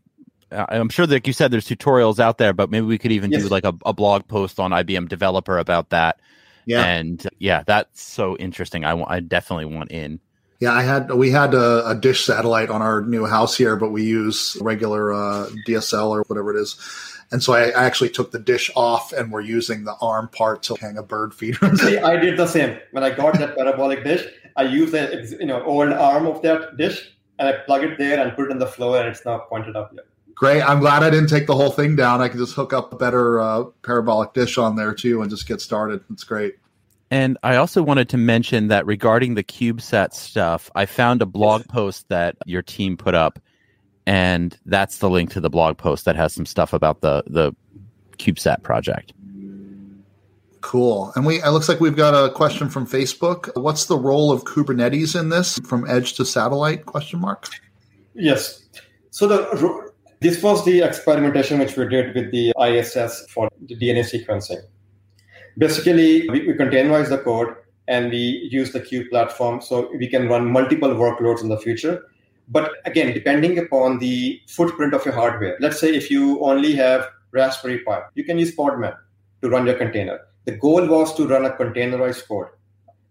uh, 0.52 0.66
I'm 0.70 0.90
sure, 0.90 1.06
like 1.06 1.28
you 1.28 1.34
said, 1.34 1.52
there's 1.52 1.68
tutorials 1.68 2.18
out 2.18 2.40
there, 2.40 2.54
but 2.54 2.72
maybe 2.72 2.88
we 2.88 2.98
could 2.98 3.12
even 3.12 3.30
yes. 3.30 3.44
do 3.44 3.50
like 3.50 3.66
a, 3.66 3.76
a 3.86 3.94
blog 3.94 4.28
post 4.28 4.60
on 4.60 4.72
IBM 4.72 5.08
Developer 5.08 5.60
about 5.60 5.92
that. 5.92 6.20
Yeah, 6.66 6.84
and 6.86 7.28
yeah, 7.38 7.62
that's 7.68 8.02
so 8.02 8.36
interesting. 8.38 8.84
I 8.84 8.96
want, 8.96 9.12
I 9.12 9.20
definitely 9.20 9.66
want 9.66 9.92
in. 9.92 10.20
Yeah, 10.60 10.74
I 10.74 10.82
had 10.82 11.12
we 11.12 11.32
had 11.32 11.54
a, 11.54 11.90
a, 11.90 11.96
dish 11.96 12.26
satellite 12.26 12.70
on 12.70 12.82
our 12.82 13.02
new 13.02 13.26
house 13.26 13.56
here, 13.56 13.78
but 13.78 13.92
we 13.92 14.04
use 14.04 14.58
regular 14.60 15.14
uh, 15.14 15.50
DSL 15.66 16.10
or 16.10 16.24
whatever 16.24 16.54
it 16.56 16.60
is. 16.60 16.76
And 17.32 17.42
so 17.42 17.54
I, 17.54 17.70
I, 17.70 17.86
actually 17.86 18.10
took 18.10 18.32
the 18.32 18.40
dish 18.40 18.70
off, 18.76 19.14
and 19.14 19.32
we're 19.32 19.42
using 19.42 19.86
the 19.86 19.96
arm 20.02 20.28
part 20.28 20.64
to 20.64 20.76
hang 20.76 20.98
a 20.98 21.04
bird 21.04 21.34
feeder. 21.34 21.76
See, 21.78 21.98
I 21.98 22.18
did 22.18 22.38
the 22.38 22.48
same 22.48 22.78
when 22.92 23.04
I 23.04 23.12
got 23.12 23.38
that 23.40 23.56
parabolic 23.56 24.04
dish. 24.04 24.26
I 24.58 24.64
used 24.64 24.92
the 24.92 25.38
you 25.40 25.46
know 25.46 25.64
old 25.64 25.94
arm 25.94 26.28
of 26.28 26.42
that 26.42 26.76
dish, 26.76 27.10
and 27.38 27.48
I 27.48 27.54
plug 27.54 27.84
it 27.84 27.98
there 27.98 28.20
and 28.20 28.36
put 28.36 28.48
it 28.48 28.52
on 28.52 28.60
the 28.60 28.68
floor, 28.68 29.00
and 29.00 29.08
it's 29.08 29.24
now 29.26 29.38
pointed 29.38 29.78
up 29.78 29.92
here. 29.92 30.04
Great. 30.36 30.62
I'm 30.62 30.80
glad 30.80 31.04
I 31.04 31.10
didn't 31.10 31.30
take 31.30 31.48
the 31.48 31.56
whole 31.56 31.72
thing 31.72 31.96
down. 31.96 32.22
I 32.22 32.28
can 32.28 32.40
just 32.40 32.54
hook 32.54 32.74
up 32.74 32.92
a 32.92 32.96
better 32.98 33.40
uh, 33.40 33.64
parabolic 33.84 34.34
dish 34.34 34.58
on 34.58 34.76
there 34.76 34.94
too, 34.94 35.22
and 35.22 35.30
just 35.30 35.48
get 35.48 35.62
started. 35.62 36.04
It's 36.12 36.26
great. 36.26 36.56
And 37.12 37.38
I 37.42 37.56
also 37.56 37.82
wanted 37.82 38.08
to 38.10 38.18
mention 38.18 38.68
that 38.68 38.86
regarding 38.86 39.34
the 39.34 39.44
CubeSat 39.44 40.14
stuff, 40.14 40.70
I 40.76 40.86
found 40.86 41.22
a 41.22 41.26
blog 41.26 41.68
post 41.68 42.08
that 42.10 42.36
your 42.46 42.62
team 42.62 42.98
put 42.98 43.16
up, 43.16 43.40
and 44.06 44.58
that's 44.66 45.00
the 45.00 45.10
link 45.10 45.32
to 45.32 45.42
the 45.42 45.50
blog 45.50 45.78
post 45.78 46.06
that 46.06 46.16
has 46.16 46.34
some 46.34 46.46
stuff 46.46 46.72
about 46.72 47.02
the 47.02 47.24
the 47.26 47.56
CubeSat 48.18 48.62
project. 48.62 49.14
Cool. 50.62 51.12
And 51.16 51.26
we 51.26 51.42
it 51.42 51.50
looks 51.50 51.68
like 51.68 51.80
we've 51.80 51.96
got 51.96 52.14
a 52.14 52.32
question 52.32 52.70
from 52.70 52.86
Facebook. 52.86 53.50
What's 53.60 53.86
the 53.86 53.98
role 53.98 54.32
of 54.32 54.44
Kubernetes 54.44 55.20
in 55.20 55.30
this 55.30 55.58
from 55.66 55.90
edge 55.90 56.14
to 56.14 56.26
satellite 56.26 56.86
question 56.86 57.22
mark? 57.22 57.48
Yes. 58.14 58.62
So 59.10 59.28
the 59.28 59.92
this 60.20 60.44
was 60.44 60.64
the 60.66 60.82
experimentation 60.82 61.58
which 61.60 61.76
we 61.76 61.88
did 61.88 62.14
with 62.14 62.30
the 62.32 62.54
ISS 62.62 63.26
for 63.32 63.50
the 63.62 63.76
DNA 63.76 64.04
sequencing 64.04 64.62
basically 65.60 66.28
we, 66.30 66.48
we 66.48 66.54
containerize 66.54 67.10
the 67.10 67.20
code 67.20 67.56
and 67.88 68.12
we 68.12 68.48
use 68.52 68.72
the 68.72 68.80
Cube 68.80 69.10
platform 69.10 69.62
so 69.62 69.92
we 69.98 70.08
can 70.08 70.28
run 70.28 70.46
multiple 70.46 70.90
workloads 70.90 71.42
in 71.42 71.50
the 71.50 71.58
future. 71.58 72.04
But 72.48 72.72
again, 72.86 73.14
depending 73.14 73.60
upon 73.60 74.00
the 74.00 74.42
footprint 74.48 74.94
of 74.94 75.06
your 75.06 75.14
hardware, 75.14 75.58
let's 75.60 75.80
say 75.80 75.96
if 75.96 76.10
you 76.10 76.40
only 76.44 76.74
have 76.76 77.08
Raspberry 77.32 77.80
Pi, 77.80 78.02
you 78.16 78.24
can 78.24 78.40
use 78.40 78.56
Podman 78.56 78.96
to 79.42 79.50
run 79.50 79.66
your 79.66 79.76
container. 79.76 80.20
The 80.46 80.54
goal 80.54 80.88
was 80.88 81.14
to 81.16 81.28
run 81.28 81.46
a 81.46 81.52
containerized 81.52 82.28
code, 82.28 82.48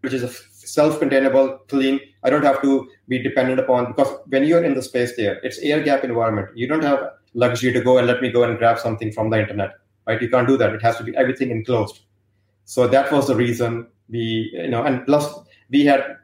which 0.01 0.13
is 0.13 0.23
a 0.23 0.29
self-containable, 0.29 1.59
clean. 1.69 1.99
I 2.23 2.29
don't 2.29 2.43
have 2.43 2.61
to 2.63 2.89
be 3.07 3.21
dependent 3.21 3.59
upon 3.59 3.87
because 3.87 4.13
when 4.27 4.43
you're 4.43 4.63
in 4.63 4.75
the 4.75 4.81
space 4.81 5.15
there, 5.15 5.39
it's 5.43 5.59
air 5.59 5.81
gap 5.81 6.03
environment. 6.03 6.49
You 6.55 6.67
don't 6.67 6.83
have 6.83 7.11
luxury 7.33 7.71
to 7.73 7.81
go 7.81 7.97
and 7.97 8.07
let 8.07 8.21
me 8.21 8.31
go 8.31 8.43
and 8.43 8.57
grab 8.57 8.79
something 8.79 9.11
from 9.11 9.29
the 9.29 9.39
internet, 9.39 9.71
right? 10.05 10.21
You 10.21 10.29
can't 10.29 10.47
do 10.47 10.57
that. 10.57 10.73
It 10.73 10.81
has 10.81 10.97
to 10.97 11.03
be 11.03 11.15
everything 11.15 11.51
enclosed. 11.51 12.01
So 12.69 12.87
that 12.87 13.11
was 13.11 13.25
the 13.25 13.35
reason 13.35 13.87
we, 14.09 14.51
you 14.53 14.69
know, 14.69 14.83
and 14.83 15.03
plus 15.03 15.25
we 15.71 15.85
had 15.85 16.17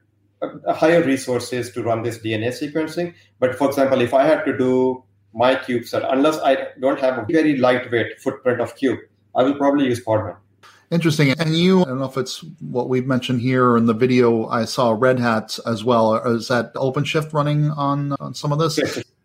higher 0.69 1.01
resources 1.01 1.71
to 1.71 1.81
run 1.81 2.03
this 2.03 2.19
DNA 2.19 2.49
sequencing. 2.49 3.15
But 3.39 3.55
for 3.55 3.67
example, 3.67 3.99
if 3.99 4.13
I 4.13 4.27
had 4.27 4.45
to 4.45 4.55
do 4.55 5.03
my 5.33 5.55
CubeSat, 5.55 6.07
unless 6.13 6.37
I 6.41 6.67
don't 6.79 6.99
have 6.99 7.17
a 7.17 7.25
very 7.27 7.57
lightweight 7.57 8.21
footprint 8.21 8.61
of 8.61 8.75
cube, 8.75 8.99
I 9.35 9.41
will 9.41 9.55
probably 9.55 9.85
use 9.85 10.05
Podman. 10.05 10.37
Interesting. 10.91 11.31
And 11.31 11.57
you, 11.57 11.81
I 11.81 11.85
don't 11.85 11.97
know 11.97 12.05
if 12.05 12.15
it's 12.15 12.45
what 12.59 12.89
we've 12.89 13.07
mentioned 13.07 13.41
here 13.41 13.75
in 13.75 13.87
the 13.87 13.95
video, 13.95 14.45
I 14.47 14.65
saw 14.65 14.95
Red 14.95 15.19
Hat 15.19 15.57
as 15.65 15.83
well. 15.83 16.13
Is 16.27 16.47
that 16.49 16.75
OpenShift 16.75 17.33
running 17.33 17.71
on, 17.71 18.11
on 18.19 18.35
some 18.35 18.51
of 18.51 18.59
this? 18.59 18.79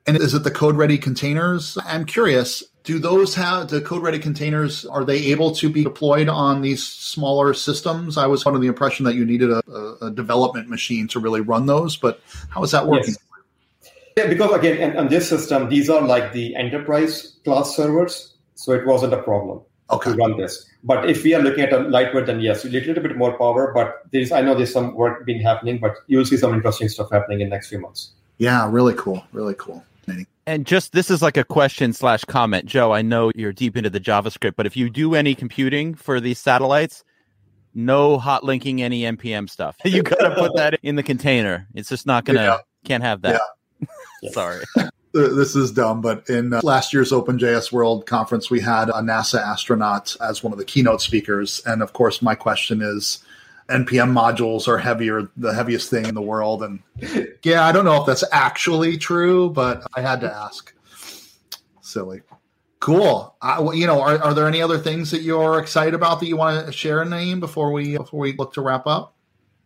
And 0.07 0.17
is 0.17 0.35
it 0.35 0.45
the 0.45 0.51
CodeReady 0.51 1.01
Containers? 1.01 1.77
I'm 1.85 2.05
curious, 2.05 2.65
do 2.85 2.99
those 2.99 3.35
have 3.35 3.69
the 3.69 3.81
CodeReady 3.81 4.21
Containers? 4.21 4.87
Are 4.87 5.05
they 5.05 5.19
able 5.27 5.55
to 5.57 5.69
be 5.69 5.85
deployed 5.85 6.29
on 6.29 6.63
these 6.63 6.83
smaller 6.83 7.53
systems? 7.55 8.17
I 8.17 8.27
was 8.27 8.47
under 8.47 8.59
the 8.59 8.67
impression 8.67 9.05
that 9.05 9.15
you 9.15 9.25
needed 9.25 9.51
a, 9.51 9.97
a 10.01 10.11
development 10.11 10.69
machine 10.69 11.07
to 11.09 11.21
really 11.21 11.41
run 11.41 11.67
those, 11.67 11.97
but 11.97 12.21
how 12.49 12.63
is 12.63 12.71
that 12.71 12.87
working? 12.87 13.15
Yes. 13.15 13.19
Yeah, 14.17 14.27
because 14.27 14.53
again, 14.53 14.97
on 14.97 15.09
this 15.09 15.29
system, 15.29 15.69
these 15.69 15.89
are 15.89 16.03
like 16.03 16.33
the 16.33 16.57
enterprise 16.57 17.37
class 17.45 17.77
servers, 17.77 18.35
so 18.55 18.73
it 18.73 18.85
wasn't 18.87 19.15
a 19.15 19.23
problem 19.23 19.61
okay. 19.91 20.11
to 20.11 20.17
run 20.17 20.37
this. 20.37 20.69
But 20.83 21.09
if 21.09 21.23
we 21.23 21.35
are 21.35 21.43
looking 21.43 21.63
at 21.63 21.73
a 21.73 21.79
lightweight, 21.79 22.27
then 22.27 22.41
yes, 22.41 22.65
a 22.65 22.69
little 22.69 23.03
bit 23.03 23.17
more 23.17 23.37
power. 23.39 23.73
But 23.73 24.03
there's, 24.13 24.33
I 24.33 24.41
know 24.41 24.55
there's 24.55 24.73
some 24.73 24.95
work 24.95 25.25
been 25.27 25.41
happening, 25.41 25.79
but 25.79 25.95
you'll 26.07 26.25
see 26.25 26.37
some 26.37 26.55
interesting 26.55 26.89
stuff 26.89 27.11
happening 27.13 27.41
in 27.41 27.51
the 27.51 27.55
next 27.55 27.69
few 27.69 27.79
months. 27.79 28.13
Yeah, 28.39 28.69
really 28.71 28.95
cool, 28.95 29.23
really 29.33 29.55
cool. 29.57 29.85
And 30.47 30.67
just 30.67 30.93
this 30.93 31.11
is 31.11 31.23
like 31.23 31.37
a 31.37 31.45
question 31.45 31.93
slash 31.93 32.25
comment, 32.25 32.67
Joe. 32.67 32.93
I 32.93 33.03
know 33.03 33.31
you're 33.35 33.53
deep 33.53 33.77
into 33.77 33.91
the 33.91 34.01
JavaScript, 34.01 34.55
but 34.57 34.67
if 34.67 34.77
you 34.77 34.91
do 34.91 35.15
any 35.15 35.35
computing 35.35 35.95
for 35.95 36.21
these 36.21 36.39
satellites, 36.39 37.05
no 37.75 38.19
hot 38.19 38.43
linking 38.43 38.83
any 38.83 39.03
npm 39.03 39.49
stuff. 39.49 39.77
You 39.85 40.03
got 40.03 40.17
to 40.17 40.35
put 40.35 40.57
that 40.57 40.81
in 40.83 40.97
the 40.97 41.03
container. 41.03 41.69
It's 41.75 41.89
just 41.89 42.07
not 42.07 42.25
gonna 42.25 42.43
yeah. 42.43 42.59
can't 42.85 43.03
have 43.03 43.23
that. 43.23 43.41
Yeah. 44.23 44.31
Sorry. 44.33 44.65
this 45.13 45.57
is 45.57 45.73
dumb, 45.73 46.01
but 46.01 46.29
in 46.29 46.53
uh, 46.53 46.61
last 46.63 46.93
year's 46.93 47.13
OpenJS 47.13 47.73
World 47.73 48.07
Conference, 48.07 48.51
we 48.51 48.61
had 48.61 48.89
a 48.89 48.95
NASA 48.95 49.41
astronaut 49.41 50.17
as 50.21 50.43
one 50.43 50.53
of 50.53 50.59
the 50.59 50.65
keynote 50.65 51.01
speakers, 51.01 51.63
and 51.67 51.83
of 51.83 51.93
course, 51.93 52.23
my 52.23 52.35
question 52.35 52.81
is 52.83 53.21
npm 53.71 54.13
modules 54.13 54.69
are 54.69 54.79
heavier 54.79 55.31
the 55.37 55.53
heaviest 55.53 55.91
thing 55.91 56.07
in 56.07 56.15
the 56.15 56.23
world. 56.23 56.63
And 56.63 56.83
yeah 57.43 57.67
i 57.67 57.73
don't 57.73 57.85
know 57.85 58.01
if 58.01 58.07
that's 58.07 58.25
actually 58.33 58.97
true 58.97 59.51
but 59.51 59.87
i 59.97 60.01
had 60.01 60.21
to 60.21 60.33
ask. 60.33 60.75
Silly. 61.81 62.21
Cool. 62.81 63.35
I, 63.43 63.61
you 63.73 63.87
know 63.87 64.01
are, 64.01 64.19
are 64.23 64.35
there 64.35 64.47
any 64.47 64.63
other 64.63 64.79
things 64.79 65.11
that 65.11 65.23
you're 65.23 65.59
excited 65.59 65.95
about 65.95 66.21
that 66.21 66.27
you 66.27 66.37
want 66.37 66.67
to 66.67 66.73
share 66.73 67.05
Naeem 67.05 67.41
before 67.41 67.73
we 67.73 67.97
before 67.97 68.21
we 68.21 68.33
look 68.35 68.53
to 68.55 68.63
wrap 68.63 68.87
up? 68.87 69.15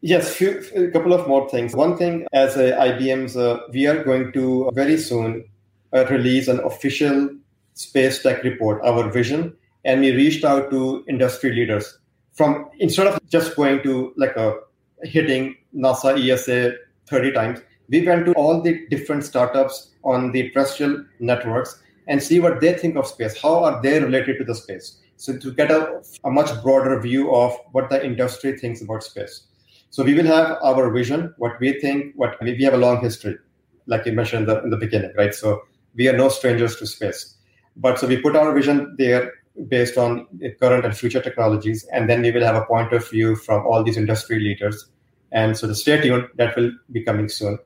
Yes 0.00 0.34
few, 0.34 0.62
a 0.74 0.90
couple 0.90 1.14
of 1.14 1.26
more 1.28 1.48
things. 1.48 1.74
One 1.74 1.96
thing 1.96 2.26
as 2.32 2.56
ibm's 2.56 3.36
uh, 3.36 3.60
we 3.72 3.86
are 3.86 4.02
going 4.04 4.32
to 4.32 4.70
very 4.74 4.98
soon 4.98 5.44
uh, 5.92 6.04
release 6.10 6.48
an 6.48 6.60
official 6.60 7.30
space 7.74 8.22
tech 8.22 8.42
report 8.42 8.82
our 8.84 9.10
vision 9.10 9.54
and 9.84 10.00
we 10.00 10.12
reached 10.12 10.44
out 10.44 10.70
to 10.70 11.04
industry 11.08 11.52
leaders 11.52 11.98
from 12.34 12.68
instead 12.78 13.06
of 13.06 13.18
just 13.28 13.56
going 13.56 13.82
to 13.82 14.12
like 14.16 14.36
a 14.36 14.58
hitting 15.02 15.56
NASA 15.74 16.18
ESA 16.18 16.74
30 17.06 17.32
times, 17.32 17.60
we 17.88 18.06
went 18.06 18.26
to 18.26 18.32
all 18.34 18.60
the 18.60 18.86
different 18.88 19.24
startups 19.24 19.92
on 20.04 20.32
the 20.32 20.50
terrestrial 20.50 21.04
networks 21.20 21.82
and 22.06 22.22
see 22.22 22.40
what 22.40 22.60
they 22.60 22.74
think 22.74 22.96
of 22.96 23.06
space. 23.06 23.40
How 23.40 23.64
are 23.64 23.80
they 23.82 24.00
related 24.00 24.38
to 24.38 24.44
the 24.44 24.54
space? 24.54 25.00
So 25.16 25.36
to 25.38 25.52
get 25.52 25.70
a, 25.70 26.02
a 26.24 26.30
much 26.30 26.50
broader 26.62 27.00
view 27.00 27.34
of 27.34 27.56
what 27.72 27.88
the 27.88 28.04
industry 28.04 28.58
thinks 28.58 28.82
about 28.82 29.04
space. 29.04 29.44
So 29.90 30.02
we 30.02 30.14
will 30.14 30.26
have 30.26 30.58
our 30.62 30.90
vision, 30.90 31.34
what 31.38 31.58
we 31.60 31.78
think, 31.80 32.14
what 32.16 32.36
we 32.42 32.60
have 32.64 32.74
a 32.74 32.78
long 32.78 33.00
history, 33.00 33.38
like 33.86 34.06
you 34.06 34.12
mentioned 34.12 34.48
in 34.48 34.54
the, 34.54 34.62
in 34.64 34.70
the 34.70 34.76
beginning, 34.76 35.12
right? 35.16 35.32
So 35.32 35.62
we 35.94 36.08
are 36.08 36.16
no 36.16 36.28
strangers 36.28 36.76
to 36.76 36.86
space. 36.86 37.36
But 37.76 37.98
so 37.98 38.06
we 38.06 38.20
put 38.20 38.34
our 38.34 38.52
vision 38.52 38.96
there 38.98 39.32
based 39.68 39.96
on 39.96 40.26
current 40.60 40.84
and 40.84 40.96
future 40.96 41.20
technologies. 41.20 41.86
And 41.92 42.08
then 42.08 42.22
we 42.22 42.32
will 42.32 42.44
have 42.44 42.56
a 42.56 42.64
point 42.64 42.92
of 42.92 43.08
view 43.08 43.36
from 43.36 43.66
all 43.66 43.82
these 43.82 43.96
industry 43.96 44.38
leaders. 44.38 44.86
And 45.32 45.56
so 45.56 45.66
the 45.66 45.74
stay 45.74 46.00
tuned, 46.00 46.28
that 46.36 46.56
will 46.56 46.72
be 46.92 47.02
coming 47.02 47.28
soon. 47.28 47.58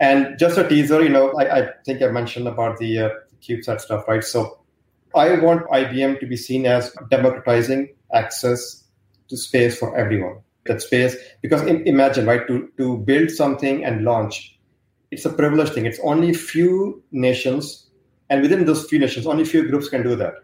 And 0.00 0.38
just 0.38 0.58
a 0.58 0.68
teaser, 0.68 1.02
you 1.02 1.10
know, 1.10 1.32
I, 1.34 1.60
I 1.60 1.68
think 1.84 2.02
I 2.02 2.08
mentioned 2.08 2.48
about 2.48 2.78
the 2.78 2.98
uh, 2.98 3.10
CubeSat 3.40 3.80
stuff, 3.80 4.08
right? 4.08 4.24
So 4.24 4.58
I 5.14 5.36
want 5.36 5.66
IBM 5.68 6.20
to 6.20 6.26
be 6.26 6.36
seen 6.36 6.66
as 6.66 6.94
democratizing 7.10 7.94
access 8.12 8.84
to 9.28 9.36
space 9.36 9.78
for 9.78 9.96
everyone. 9.96 10.40
That 10.66 10.80
space, 10.80 11.16
because 11.40 11.62
imagine, 11.62 12.24
right, 12.24 12.46
to, 12.46 12.70
to 12.76 12.98
build 12.98 13.30
something 13.30 13.84
and 13.84 14.04
launch, 14.04 14.56
it's 15.10 15.24
a 15.24 15.30
privileged 15.30 15.74
thing. 15.74 15.86
It's 15.86 15.98
only 16.04 16.32
few 16.32 17.02
nations, 17.10 17.90
and 18.30 18.42
within 18.42 18.64
those 18.64 18.84
few 18.84 19.00
nations, 19.00 19.26
only 19.26 19.44
few 19.44 19.68
groups 19.68 19.88
can 19.88 20.04
do 20.04 20.14
that 20.16 20.34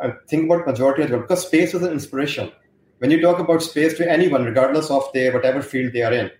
and 0.00 0.14
think 0.28 0.44
about 0.44 0.66
majority 0.66 1.02
as 1.02 1.10
well 1.10 1.20
because 1.20 1.46
space 1.46 1.74
is 1.74 1.82
an 1.82 1.92
inspiration. 1.92 2.50
When 2.98 3.10
you 3.10 3.20
talk 3.20 3.38
about 3.38 3.62
space 3.62 3.96
to 3.98 4.10
anyone 4.10 4.44
regardless 4.44 4.90
of 4.90 5.04
their 5.12 5.32
whatever 5.32 5.62
field 5.62 5.92
they 5.92 6.02
are 6.02 6.12
in 6.12 6.30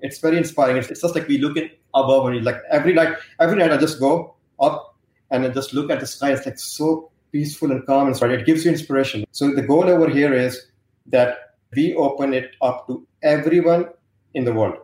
it's 0.00 0.18
very 0.18 0.36
inspiring. 0.36 0.76
It's, 0.76 0.90
it's 0.90 1.02
just 1.02 1.14
like 1.14 1.28
we 1.28 1.38
look 1.38 1.56
at 1.56 1.70
above 1.94 2.26
and 2.26 2.44
like 2.44 2.60
every 2.70 2.92
night 2.92 3.16
every 3.40 3.56
night 3.56 3.72
i 3.72 3.76
just 3.78 3.98
go 3.98 4.36
up 4.60 4.94
and 5.30 5.44
I 5.44 5.48
just 5.48 5.74
look 5.74 5.90
at 5.90 6.00
the 6.00 6.06
sky. 6.06 6.32
It's 6.32 6.46
like 6.46 6.58
so 6.58 7.10
peaceful 7.32 7.72
and 7.72 7.84
calm 7.84 8.06
and 8.06 8.16
so 8.16 8.28
it 8.30 8.46
gives 8.46 8.64
you 8.64 8.70
inspiration. 8.70 9.24
So 9.32 9.52
the 9.52 9.62
goal 9.62 9.84
over 9.84 10.08
here 10.08 10.32
is 10.32 10.66
that 11.06 11.56
we 11.74 11.94
open 11.94 12.32
it 12.32 12.52
up 12.62 12.86
to 12.86 13.06
everyone 13.22 13.86
in 14.34 14.44
the 14.44 14.52
world. 14.52 14.76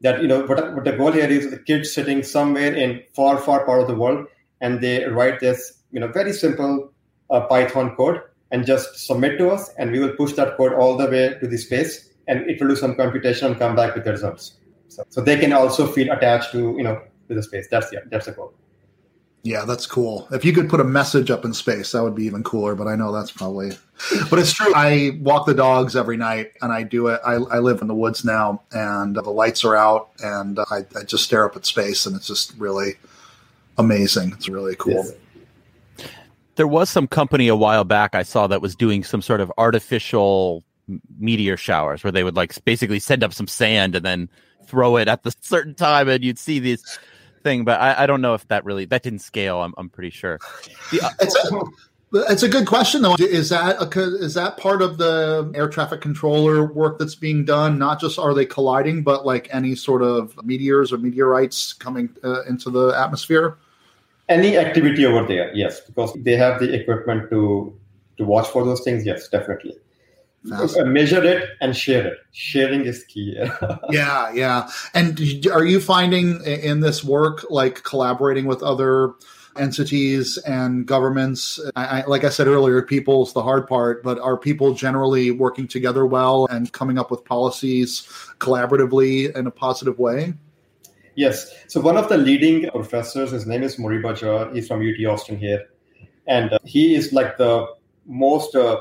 That 0.00 0.22
you 0.22 0.28
know 0.28 0.46
what, 0.46 0.74
what 0.74 0.84
the 0.84 0.92
goal 0.92 1.12
here 1.12 1.28
is 1.28 1.50
the 1.50 1.58
kids 1.58 1.92
sitting 1.92 2.22
somewhere 2.22 2.74
in 2.74 3.02
far 3.14 3.36
far 3.38 3.66
part 3.66 3.82
of 3.82 3.88
the 3.88 3.94
world 3.94 4.26
and 4.62 4.80
they 4.80 5.04
write 5.04 5.40
this 5.40 5.82
you 5.92 6.00
know 6.00 6.08
very 6.08 6.32
simple 6.32 6.92
a 7.30 7.42
Python 7.42 7.94
code 7.96 8.22
and 8.50 8.66
just 8.66 9.06
submit 9.06 9.38
to 9.38 9.50
us, 9.50 9.70
and 9.78 9.92
we 9.92 10.00
will 10.00 10.14
push 10.16 10.32
that 10.32 10.56
code 10.56 10.72
all 10.72 10.96
the 10.96 11.06
way 11.06 11.36
to 11.40 11.46
the 11.46 11.56
space, 11.56 12.10
and 12.28 12.48
it 12.50 12.60
will 12.60 12.68
do 12.68 12.76
some 12.76 12.94
computation 12.96 13.46
and 13.46 13.58
come 13.58 13.76
back 13.76 13.94
with 13.94 14.04
the 14.04 14.12
results. 14.12 14.54
So, 14.88 15.04
so 15.08 15.20
they 15.20 15.38
can 15.38 15.52
also 15.52 15.86
feel 15.86 16.10
attached 16.12 16.52
to 16.52 16.74
you 16.76 16.82
know 16.82 17.00
to 17.28 17.34
the 17.34 17.42
space. 17.42 17.68
That's 17.70 17.92
yeah, 17.92 18.00
that's 18.10 18.26
the 18.26 18.32
goal. 18.32 18.52
Yeah, 19.42 19.64
that's 19.64 19.86
cool. 19.86 20.28
If 20.32 20.44
you 20.44 20.52
could 20.52 20.68
put 20.68 20.80
a 20.80 20.84
message 20.84 21.30
up 21.30 21.46
in 21.46 21.54
space, 21.54 21.92
that 21.92 22.02
would 22.02 22.14
be 22.14 22.24
even 22.24 22.42
cooler. 22.42 22.74
But 22.74 22.88
I 22.88 22.96
know 22.96 23.10
that's 23.10 23.30
probably. 23.30 23.70
But 24.28 24.38
it's 24.38 24.52
true. 24.52 24.72
I 24.74 25.18
walk 25.20 25.46
the 25.46 25.54
dogs 25.54 25.96
every 25.96 26.18
night, 26.18 26.52
and 26.60 26.72
I 26.72 26.82
do 26.82 27.06
it. 27.06 27.20
I, 27.24 27.34
I 27.34 27.58
live 27.60 27.80
in 27.80 27.88
the 27.88 27.94
woods 27.94 28.24
now, 28.24 28.62
and 28.72 29.16
uh, 29.16 29.22
the 29.22 29.30
lights 29.30 29.64
are 29.64 29.76
out, 29.76 30.10
and 30.22 30.58
uh, 30.58 30.64
I, 30.70 30.84
I, 30.94 31.04
just 31.04 31.24
stare 31.24 31.46
up 31.46 31.56
at 31.56 31.64
space, 31.64 32.04
and 32.04 32.16
it's 32.16 32.26
just 32.26 32.54
really 32.58 32.96
amazing. 33.78 34.32
It's 34.32 34.48
really 34.48 34.76
cool. 34.76 34.92
Yes 34.94 35.12
there 36.60 36.68
was 36.68 36.90
some 36.90 37.06
company 37.06 37.48
a 37.48 37.56
while 37.56 37.84
back 37.84 38.14
I 38.14 38.22
saw 38.22 38.46
that 38.48 38.60
was 38.60 38.76
doing 38.76 39.02
some 39.02 39.22
sort 39.22 39.40
of 39.40 39.50
artificial 39.56 40.62
meteor 41.18 41.56
showers 41.56 42.04
where 42.04 42.12
they 42.12 42.22
would 42.22 42.36
like 42.36 42.62
basically 42.66 42.98
send 42.98 43.24
up 43.24 43.32
some 43.32 43.46
sand 43.46 43.96
and 43.96 44.04
then 44.04 44.28
throw 44.66 44.98
it 44.98 45.08
at 45.08 45.22
the 45.22 45.34
certain 45.40 45.74
time 45.74 46.06
and 46.10 46.22
you'd 46.22 46.38
see 46.38 46.58
this 46.58 46.98
thing 47.42 47.64
but 47.64 47.80
I, 47.80 48.02
I 48.02 48.06
don't 48.06 48.20
know 48.20 48.34
if 48.34 48.46
that 48.48 48.66
really 48.66 48.84
that 48.84 49.02
didn't 49.02 49.20
scale 49.20 49.62
i'm, 49.62 49.72
I'm 49.78 49.88
pretty 49.88 50.10
sure. 50.10 50.38
The, 50.92 51.00
uh, 51.02 51.64
it's, 52.28 52.42
a, 52.42 52.48
good 52.48 52.66
question 52.66 53.00
though. 53.00 53.16
Is 53.18 53.48
that 53.48 53.80
a, 53.80 54.00
is 54.22 54.34
that 54.34 54.58
part 54.58 54.82
of 54.82 54.98
the 54.98 55.50
air 55.54 55.66
traffic 55.66 56.02
controller 56.02 56.70
work 56.70 56.98
that's 56.98 57.14
being 57.14 57.46
done? 57.46 57.78
Not 57.78 58.02
just 58.02 58.18
are 58.18 58.34
they 58.34 58.44
colliding 58.44 59.02
but 59.02 59.24
like 59.24 59.48
any 59.50 59.74
sort 59.74 60.02
of 60.02 60.38
meteors 60.44 60.92
or 60.92 60.98
meteorites 60.98 61.72
coming 61.72 62.10
uh, 62.22 62.42
into 62.42 62.68
the 62.68 62.88
atmosphere 62.88 63.56
any 64.30 64.56
activity 64.56 65.04
over 65.04 65.26
there 65.26 65.54
yes 65.54 65.80
because 65.80 66.16
they 66.20 66.36
have 66.36 66.58
the 66.60 66.72
equipment 66.72 67.28
to 67.30 67.78
to 68.16 68.24
watch 68.24 68.48
for 68.48 68.64
those 68.64 68.82
things 68.82 69.04
yes 69.04 69.28
definitely. 69.28 69.76
Uh, 70.50 70.66
measure 70.86 71.22
it 71.22 71.50
and 71.60 71.76
share 71.76 72.06
it. 72.06 72.18
Sharing 72.32 72.86
is 72.86 73.04
key. 73.04 73.36
Yeah 73.90 74.32
yeah. 74.32 74.70
And 74.94 75.20
are 75.52 75.66
you 75.66 75.80
finding 75.80 76.42
in 76.44 76.80
this 76.80 77.04
work 77.04 77.44
like 77.50 77.82
collaborating 77.82 78.46
with 78.46 78.62
other 78.62 79.12
entities 79.58 80.38
and 80.38 80.86
governments? 80.86 81.60
I, 81.76 82.00
I, 82.00 82.06
like 82.06 82.24
I 82.24 82.30
said 82.30 82.46
earlier, 82.46 82.80
people's 82.82 83.34
the 83.34 83.42
hard 83.42 83.66
part, 83.66 84.02
but 84.02 84.18
are 84.18 84.38
people 84.38 84.72
generally 84.72 85.30
working 85.30 85.68
together 85.68 86.06
well 86.06 86.46
and 86.46 86.72
coming 86.72 86.98
up 86.98 87.10
with 87.10 87.24
policies 87.24 88.02
collaboratively 88.38 89.36
in 89.36 89.46
a 89.46 89.50
positive 89.50 89.98
way? 89.98 90.32
Yes. 91.20 91.52
So 91.68 91.82
one 91.82 91.98
of 91.98 92.08
the 92.08 92.16
leading 92.16 92.70
professors, 92.70 93.32
his 93.32 93.46
name 93.46 93.62
is 93.62 93.76
Moriba 93.76 94.16
Jah. 94.18 94.50
He's 94.54 94.66
from 94.66 94.80
UT 94.80 95.04
Austin 95.04 95.36
here, 95.36 95.68
and 96.26 96.50
uh, 96.50 96.58
he 96.64 96.94
is 96.94 97.12
like 97.12 97.36
the 97.36 97.66
most 98.06 98.54
uh, 98.54 98.80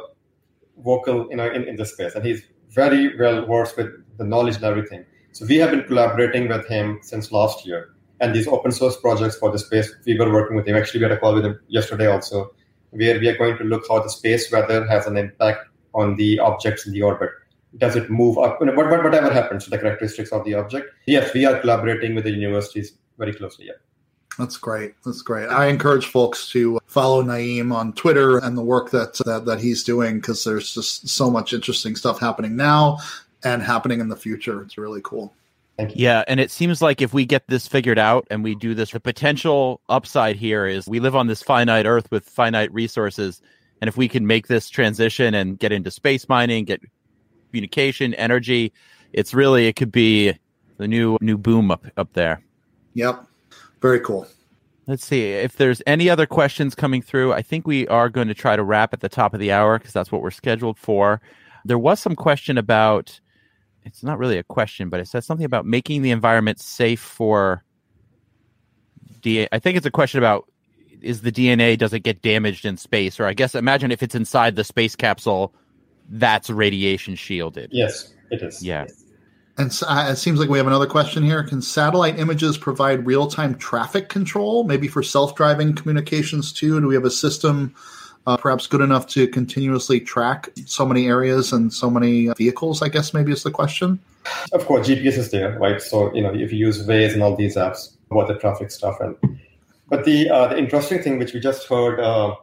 vocal, 0.78 1.28
know, 1.28 1.52
in, 1.52 1.68
in 1.68 1.76
this 1.76 1.92
space, 1.92 2.16
and 2.16 2.24
he's 2.24 2.42
very 2.70 3.18
well 3.18 3.46
versed 3.46 3.76
with 3.76 3.90
the 4.18 4.24
knowledge 4.24 4.56
and 4.56 4.64
everything. 4.64 5.06
So 5.34 5.46
we 5.48 5.58
have 5.58 5.72
been 5.72 5.84
collaborating 5.84 6.48
with 6.48 6.66
him 6.66 7.00
since 7.02 7.30
last 7.34 7.66
year, 7.66 7.90
and 8.22 8.34
these 8.34 8.48
open 8.48 8.72
source 8.72 8.96
projects 8.96 9.36
for 9.36 9.52
the 9.52 9.60
space 9.60 9.94
we 10.06 10.18
were 10.18 10.32
working 10.32 10.56
with 10.56 10.66
him. 10.66 10.78
Actually, 10.78 11.02
we 11.02 11.10
had 11.10 11.18
a 11.18 11.20
call 11.20 11.36
with 11.36 11.44
him 11.44 11.60
yesterday 11.68 12.08
also, 12.08 12.56
where 12.92 13.20
we 13.20 13.28
are 13.28 13.38
going 13.38 13.58
to 13.58 13.66
look 13.66 13.84
how 13.90 14.02
the 14.02 14.10
space 14.10 14.50
weather 14.50 14.88
has 14.88 15.08
an 15.08 15.18
impact 15.18 15.68
on 15.94 16.16
the 16.16 16.40
objects 16.40 16.88
in 16.88 16.94
the 16.94 17.02
orbit 17.02 17.32
does 17.78 17.96
it 17.96 18.10
move 18.10 18.38
up? 18.38 18.60
whatever 18.60 19.32
happens 19.32 19.66
to 19.66 19.70
the 19.70 19.78
characteristics 19.78 20.32
of 20.32 20.44
the 20.44 20.56
object. 20.56 20.88
Yes, 21.06 21.34
we 21.34 21.46
are 21.46 21.60
collaborating 21.60 22.16
with 22.16 22.24
the 22.24 22.32
universities 22.32 22.94
very 23.18 23.34
closely. 23.34 23.68
Yeah. 23.68 23.74
That's 24.38 24.56
great. 24.58 24.94
That's 25.06 25.22
great. 25.22 25.50
I 25.50 25.68
encourage 25.68 26.06
folks 26.06 26.50
to 26.52 26.80
follow 26.88 27.22
Naeem 27.22 27.74
on 27.74 27.92
Twitter 27.94 28.38
and 28.38 28.58
the 28.58 28.64
work 28.64 28.90
that 28.92 29.16
that, 29.26 29.46
that 29.46 29.60
he's 29.60 29.84
doing 29.84 30.16
because 30.16 30.46
there's 30.46 30.74
just 30.74 31.10
so 31.10 31.30
much 31.30 31.52
interesting 31.52 31.96
stuff 31.96 32.20
happening 32.20 32.56
now 32.56 33.00
and 33.44 33.62
happening 33.62 34.00
in 34.00 34.08
the 34.08 34.16
future. 34.16 34.62
It's 34.62 34.78
really 34.78 35.02
cool. 35.04 35.34
Thank 35.78 35.96
you. 35.96 36.04
Yeah, 36.04 36.24
and 36.28 36.40
it 36.40 36.52
seems 36.52 36.82
like 36.82 37.02
if 37.02 37.14
we 37.14 37.26
get 37.26 37.48
this 37.48 37.68
figured 37.68 38.00
out 38.00 38.28
and 38.30 38.44
we 38.44 38.56
do 38.56 38.74
this, 38.74 38.92
the 38.92 39.00
potential 39.00 39.82
upside 39.90 40.36
here 40.36 40.66
is 40.66 40.88
we 40.88 41.00
live 41.00 41.16
on 41.16 41.28
this 41.28 41.42
finite 41.42 41.86
Earth 41.86 42.10
with 42.12 42.24
finite 42.26 42.74
resources, 42.74 43.42
and 43.82 43.88
if 43.88 43.98
we 43.98 44.08
can 44.08 44.28
make 44.28 44.48
this 44.48 44.70
transition 44.70 45.34
and 45.34 45.60
get 45.60 45.72
into 45.72 45.92
space 45.92 46.28
mining, 46.28 46.66
get 46.66 46.82
communication, 47.50 48.14
energy. 48.16 48.72
It's 49.14 49.34
really 49.34 49.68
it 49.68 49.76
could 49.76 49.92
be 49.92 50.34
the 50.78 50.88
new 50.88 51.18
new 51.22 51.38
boom 51.38 51.72
up 51.72 51.86
up 51.98 52.14
there. 52.14 52.42
Yep. 52.94 53.26
Very 53.82 54.00
cool. 54.00 54.28
Let's 54.88 55.06
see 55.06 55.34
if 55.34 55.56
there's 55.56 55.82
any 55.86 56.10
other 56.10 56.26
questions 56.26 56.74
coming 56.74 57.02
through. 57.02 57.32
I 57.34 57.44
think 57.44 57.68
we 57.68 57.88
are 57.90 58.10
going 58.10 58.28
to 58.28 58.34
try 58.34 58.56
to 58.56 58.64
wrap 58.64 58.92
at 58.92 59.02
the 59.02 59.10
top 59.10 59.36
of 59.36 59.40
the 59.40 59.52
hour 59.52 59.78
because 59.78 59.94
that's 59.94 60.12
what 60.12 60.24
we're 60.24 60.32
scheduled 60.32 60.80
for. 60.80 61.22
There 61.64 61.78
was 61.78 62.00
some 62.00 62.16
question 62.16 62.58
about 62.58 63.20
it's 63.84 64.04
not 64.04 64.18
really 64.18 64.38
a 64.38 64.44
question, 64.44 64.90
but 64.90 65.00
it 65.00 65.08
says 65.08 65.26
something 65.26 65.46
about 65.46 65.66
making 65.66 66.02
the 66.02 66.12
environment 66.12 66.60
safe 66.60 67.00
for 67.00 67.64
DNA. 69.22 69.48
I 69.52 69.60
think 69.60 69.78
it's 69.78 69.86
a 69.86 69.92
question 69.92 70.18
about 70.18 70.50
is 71.02 71.22
the 71.22 71.32
DNA 71.32 71.78
does 71.78 71.94
it 71.94 72.02
get 72.02 72.22
damaged 72.22 72.66
in 72.66 72.76
space 72.76 73.20
or 73.20 73.26
I 73.26 73.34
guess 73.34 73.56
imagine 73.56 73.92
if 73.92 74.04
it's 74.04 74.16
inside 74.16 74.56
the 74.56 74.64
space 74.64 74.96
capsule 74.96 75.54
that's 76.10 76.50
radiation 76.50 77.16
shielded. 77.16 77.70
Yes, 77.72 78.14
it 78.32 78.42
is. 78.42 78.64
Yeah. 78.64 78.88
And 79.58 79.78
uh, 79.86 80.08
it 80.12 80.16
seems 80.16 80.40
like 80.40 80.50
we 80.50 80.58
have 80.58 80.68
another 80.68 80.88
question 80.88 81.22
here. 81.22 81.44
Can 81.44 81.62
satellite 81.62 82.18
images 82.18 82.58
provide 82.58 83.06
real 83.06 83.28
time 83.28 83.56
traffic 83.56 84.08
control, 84.08 84.64
maybe 84.64 84.88
for 84.88 85.04
self 85.04 85.36
driving 85.36 85.76
communications 85.76 86.54
too? 86.54 86.80
Do 86.80 86.88
we 86.88 86.96
have 86.96 87.04
a 87.04 87.12
system 87.12 87.76
uh, 88.26 88.38
perhaps 88.38 88.68
good 88.68 88.80
enough 88.80 89.08
to 89.08 89.28
continuously 89.28 90.00
track 90.00 90.50
so 90.66 90.86
many 90.86 91.08
areas 91.08 91.52
and 91.52 91.74
so 91.74 91.90
many 91.90 92.30
vehicles? 92.38 92.82
I 92.82 92.88
guess 92.88 93.14
maybe 93.14 93.34
is 93.34 93.44
the 93.44 93.52
question. 93.52 94.00
Of 94.54 94.66
course, 94.66 94.88
GPS 94.88 95.18
is 95.18 95.32
there, 95.32 95.60
right? 95.60 95.82
So, 95.82 96.14
you 96.14 96.22
know, 96.22 96.34
if 96.34 96.54
you 96.54 96.60
use 96.60 96.86
Waze 96.88 97.14
and 97.14 97.22
all 97.22 97.36
these 97.36 97.58
apps 97.58 97.98
about 98.12 98.30
the 98.30 98.36
traffic 98.36 98.72
stuff. 98.72 98.98
and 99.02 99.18
But 99.90 100.06
the, 100.06 100.30
uh, 100.30 100.48
the 100.48 100.58
interesting 100.58 101.02
thing, 101.02 101.20
which 101.20 101.34
we 101.34 101.40
just 101.40 101.68
heard 101.68 102.00
uh, 102.00 102.36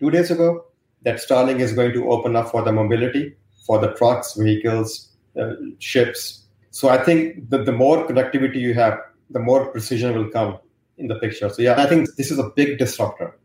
two 0.00 0.10
days 0.10 0.30
ago, 0.32 0.64
that 1.02 1.16
Starlink 1.16 1.60
is 1.60 1.72
going 1.72 1.92
to 1.92 2.10
open 2.10 2.36
up 2.36 2.50
for 2.50 2.62
the 2.62 2.72
mobility 2.72 3.34
for 3.66 3.78
the 3.78 3.92
trucks, 3.94 4.34
vehicles, 4.34 5.10
uh, 5.40 5.52
ships. 5.78 6.46
So 6.70 6.88
I 6.88 6.98
think 7.02 7.50
that 7.50 7.66
the 7.66 7.72
more 7.72 8.06
connectivity 8.06 8.56
you 8.56 8.74
have, 8.74 8.98
the 9.30 9.38
more 9.38 9.66
precision 9.66 10.16
will 10.16 10.28
come 10.28 10.58
in 10.98 11.06
the 11.06 11.16
picture. 11.16 11.48
So 11.48 11.62
yeah, 11.62 11.80
I 11.80 11.86
think 11.86 12.14
this 12.16 12.30
is 12.30 12.38
a 12.38 12.50
big 12.56 12.78
disruptor. 12.78 13.38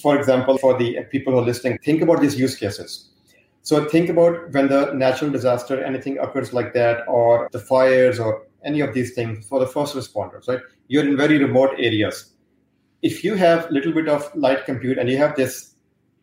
For 0.00 0.18
example, 0.18 0.58
for 0.58 0.76
the 0.76 1.02
people 1.10 1.32
who 1.32 1.40
are 1.40 1.44
listening, 1.44 1.78
think 1.84 2.02
about 2.02 2.20
these 2.20 2.38
use 2.38 2.56
cases. 2.56 3.10
So 3.62 3.84
think 3.88 4.08
about 4.08 4.52
when 4.52 4.68
the 4.68 4.92
natural 4.94 5.30
disaster, 5.30 5.84
anything 5.84 6.18
occurs 6.18 6.52
like 6.52 6.72
that, 6.72 7.06
or 7.06 7.48
the 7.52 7.58
fires, 7.58 8.18
or 8.18 8.46
any 8.64 8.80
of 8.80 8.94
these 8.94 9.14
things 9.14 9.46
for 9.46 9.60
the 9.60 9.66
first 9.66 9.94
responders, 9.94 10.48
right? 10.48 10.60
You're 10.88 11.06
in 11.06 11.16
very 11.16 11.38
remote 11.38 11.72
areas. 11.78 12.32
If 13.02 13.22
you 13.22 13.34
have 13.34 13.68
a 13.68 13.72
little 13.72 13.92
bit 13.92 14.08
of 14.08 14.34
light 14.34 14.64
compute 14.64 14.98
and 14.98 15.08
you 15.08 15.18
have 15.18 15.36
this 15.36 15.67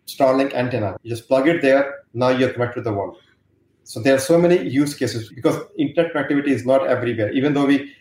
Starlink 0.07 0.53
antenna. 0.53 0.97
You 1.03 1.09
just 1.09 1.27
plug 1.27 1.47
it 1.47 1.61
there. 1.61 2.03
Now 2.13 2.29
you're 2.29 2.53
connected 2.53 2.81
to 2.81 2.89
the 2.89 2.93
world. 2.93 3.17
So 3.83 4.01
there 4.01 4.15
are 4.15 4.19
so 4.19 4.37
many 4.39 4.67
use 4.67 4.95
cases 4.95 5.29
because 5.29 5.61
internet 5.77 6.13
connectivity 6.13 6.47
is 6.47 6.65
not 6.65 6.87
everywhere. 6.87 7.31
Even 7.31 7.53
though 7.53 7.65
we 7.65 7.93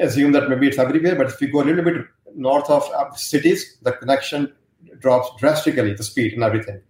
assume 0.00 0.32
that 0.32 0.48
maybe 0.48 0.68
it's 0.68 0.78
everywhere, 0.78 1.16
but 1.16 1.26
if 1.26 1.40
you 1.40 1.50
go 1.50 1.62
a 1.62 1.64
little 1.64 1.84
bit 1.84 2.06
north 2.34 2.70
of 2.70 3.18
cities, 3.18 3.76
the 3.82 3.92
connection 3.92 4.52
drops 5.00 5.30
drastically, 5.38 5.94
the 5.94 6.04
speed 6.04 6.32
and 6.32 6.42
everything. 6.42 6.80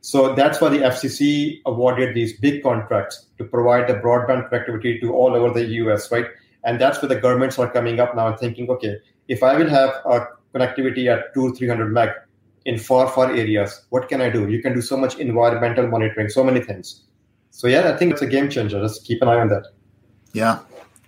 So 0.00 0.34
that's 0.34 0.60
why 0.60 0.68
the 0.68 0.78
FCC 0.78 1.60
awarded 1.64 2.14
these 2.14 2.38
big 2.38 2.62
contracts 2.62 3.26
to 3.38 3.44
provide 3.44 3.88
the 3.88 3.94
broadband 3.94 4.50
connectivity 4.50 5.00
to 5.00 5.12
all 5.14 5.34
over 5.34 5.52
the 5.54 5.64
US, 5.82 6.10
right? 6.10 6.26
And 6.64 6.80
that's 6.80 7.00
where 7.00 7.08
the 7.08 7.20
governments 7.20 7.58
are 7.58 7.70
coming 7.70 8.00
up 8.00 8.14
now 8.14 8.26
and 8.28 8.38
thinking, 8.38 8.68
okay, 8.70 8.98
if 9.28 9.42
I 9.42 9.56
will 9.56 9.68
have 9.68 9.90
a 10.04 10.26
connectivity 10.54 11.06
at 11.06 11.32
two, 11.34 11.54
300 11.54 11.92
meg, 11.92 12.10
in 12.64 12.78
far, 12.78 13.08
far 13.08 13.30
areas. 13.30 13.84
What 13.90 14.08
can 14.08 14.20
I 14.20 14.30
do? 14.30 14.48
You 14.48 14.62
can 14.62 14.74
do 14.74 14.82
so 14.82 14.96
much 14.96 15.18
environmental 15.18 15.86
monitoring, 15.86 16.28
so 16.28 16.44
many 16.44 16.60
things. 16.60 17.02
So, 17.50 17.66
yeah, 17.68 17.92
I 17.92 17.96
think 17.96 18.12
it's 18.12 18.22
a 18.22 18.26
game 18.26 18.48
changer. 18.48 18.80
Just 18.80 19.04
keep 19.04 19.20
an 19.22 19.28
eye 19.28 19.40
on 19.40 19.48
that. 19.48 19.66
Yeah, 20.32 20.60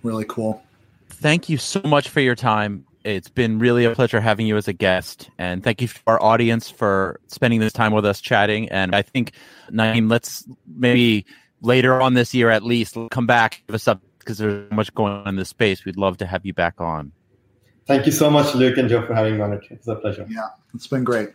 really 0.03 0.25
cool. 0.27 0.61
Thank 1.09 1.49
you 1.49 1.57
so 1.57 1.81
much 1.83 2.09
for 2.09 2.19
your 2.19 2.35
time. 2.35 2.85
It's 3.03 3.29
been 3.29 3.59
really 3.59 3.85
a 3.85 3.91
pleasure 3.91 4.19
having 4.19 4.47
you 4.47 4.57
as 4.57 4.67
a 4.67 4.73
guest. 4.73 5.29
And 5.37 5.63
thank 5.63 5.81
you 5.81 5.87
to 5.87 5.99
our 6.07 6.21
audience 6.21 6.69
for 6.69 7.19
spending 7.27 7.59
this 7.59 7.73
time 7.73 7.93
with 7.93 8.05
us 8.05 8.19
chatting. 8.19 8.69
And 8.69 8.95
I 8.95 9.01
think, 9.01 9.31
Naeem, 9.71 10.09
let's 10.09 10.47
maybe 10.67 11.25
later 11.61 12.01
on 12.01 12.15
this 12.15 12.33
year 12.33 12.49
at 12.49 12.63
least 12.63 12.97
come 13.11 13.27
back, 13.27 13.63
give 13.67 13.75
us 13.75 13.87
up 13.87 14.01
because 14.19 14.39
there's 14.39 14.69
so 14.69 14.75
much 14.75 14.93
going 14.95 15.13
on 15.13 15.27
in 15.27 15.35
this 15.35 15.49
space. 15.49 15.85
We'd 15.85 15.97
love 15.97 16.17
to 16.17 16.25
have 16.25 16.45
you 16.45 16.53
back 16.53 16.81
on. 16.81 17.11
Thank 17.87 18.07
you 18.07 18.11
so 18.11 18.31
much, 18.31 18.55
Luke 18.55 18.77
and 18.77 18.89
Joe, 18.89 19.05
for 19.05 19.13
having 19.13 19.35
me 19.35 19.41
on 19.41 19.53
it. 19.53 19.63
It's 19.69 19.87
a 19.87 19.95
pleasure. 19.95 20.25
Yeah, 20.27 20.49
it's 20.73 20.87
been 20.87 21.03
great. 21.03 21.29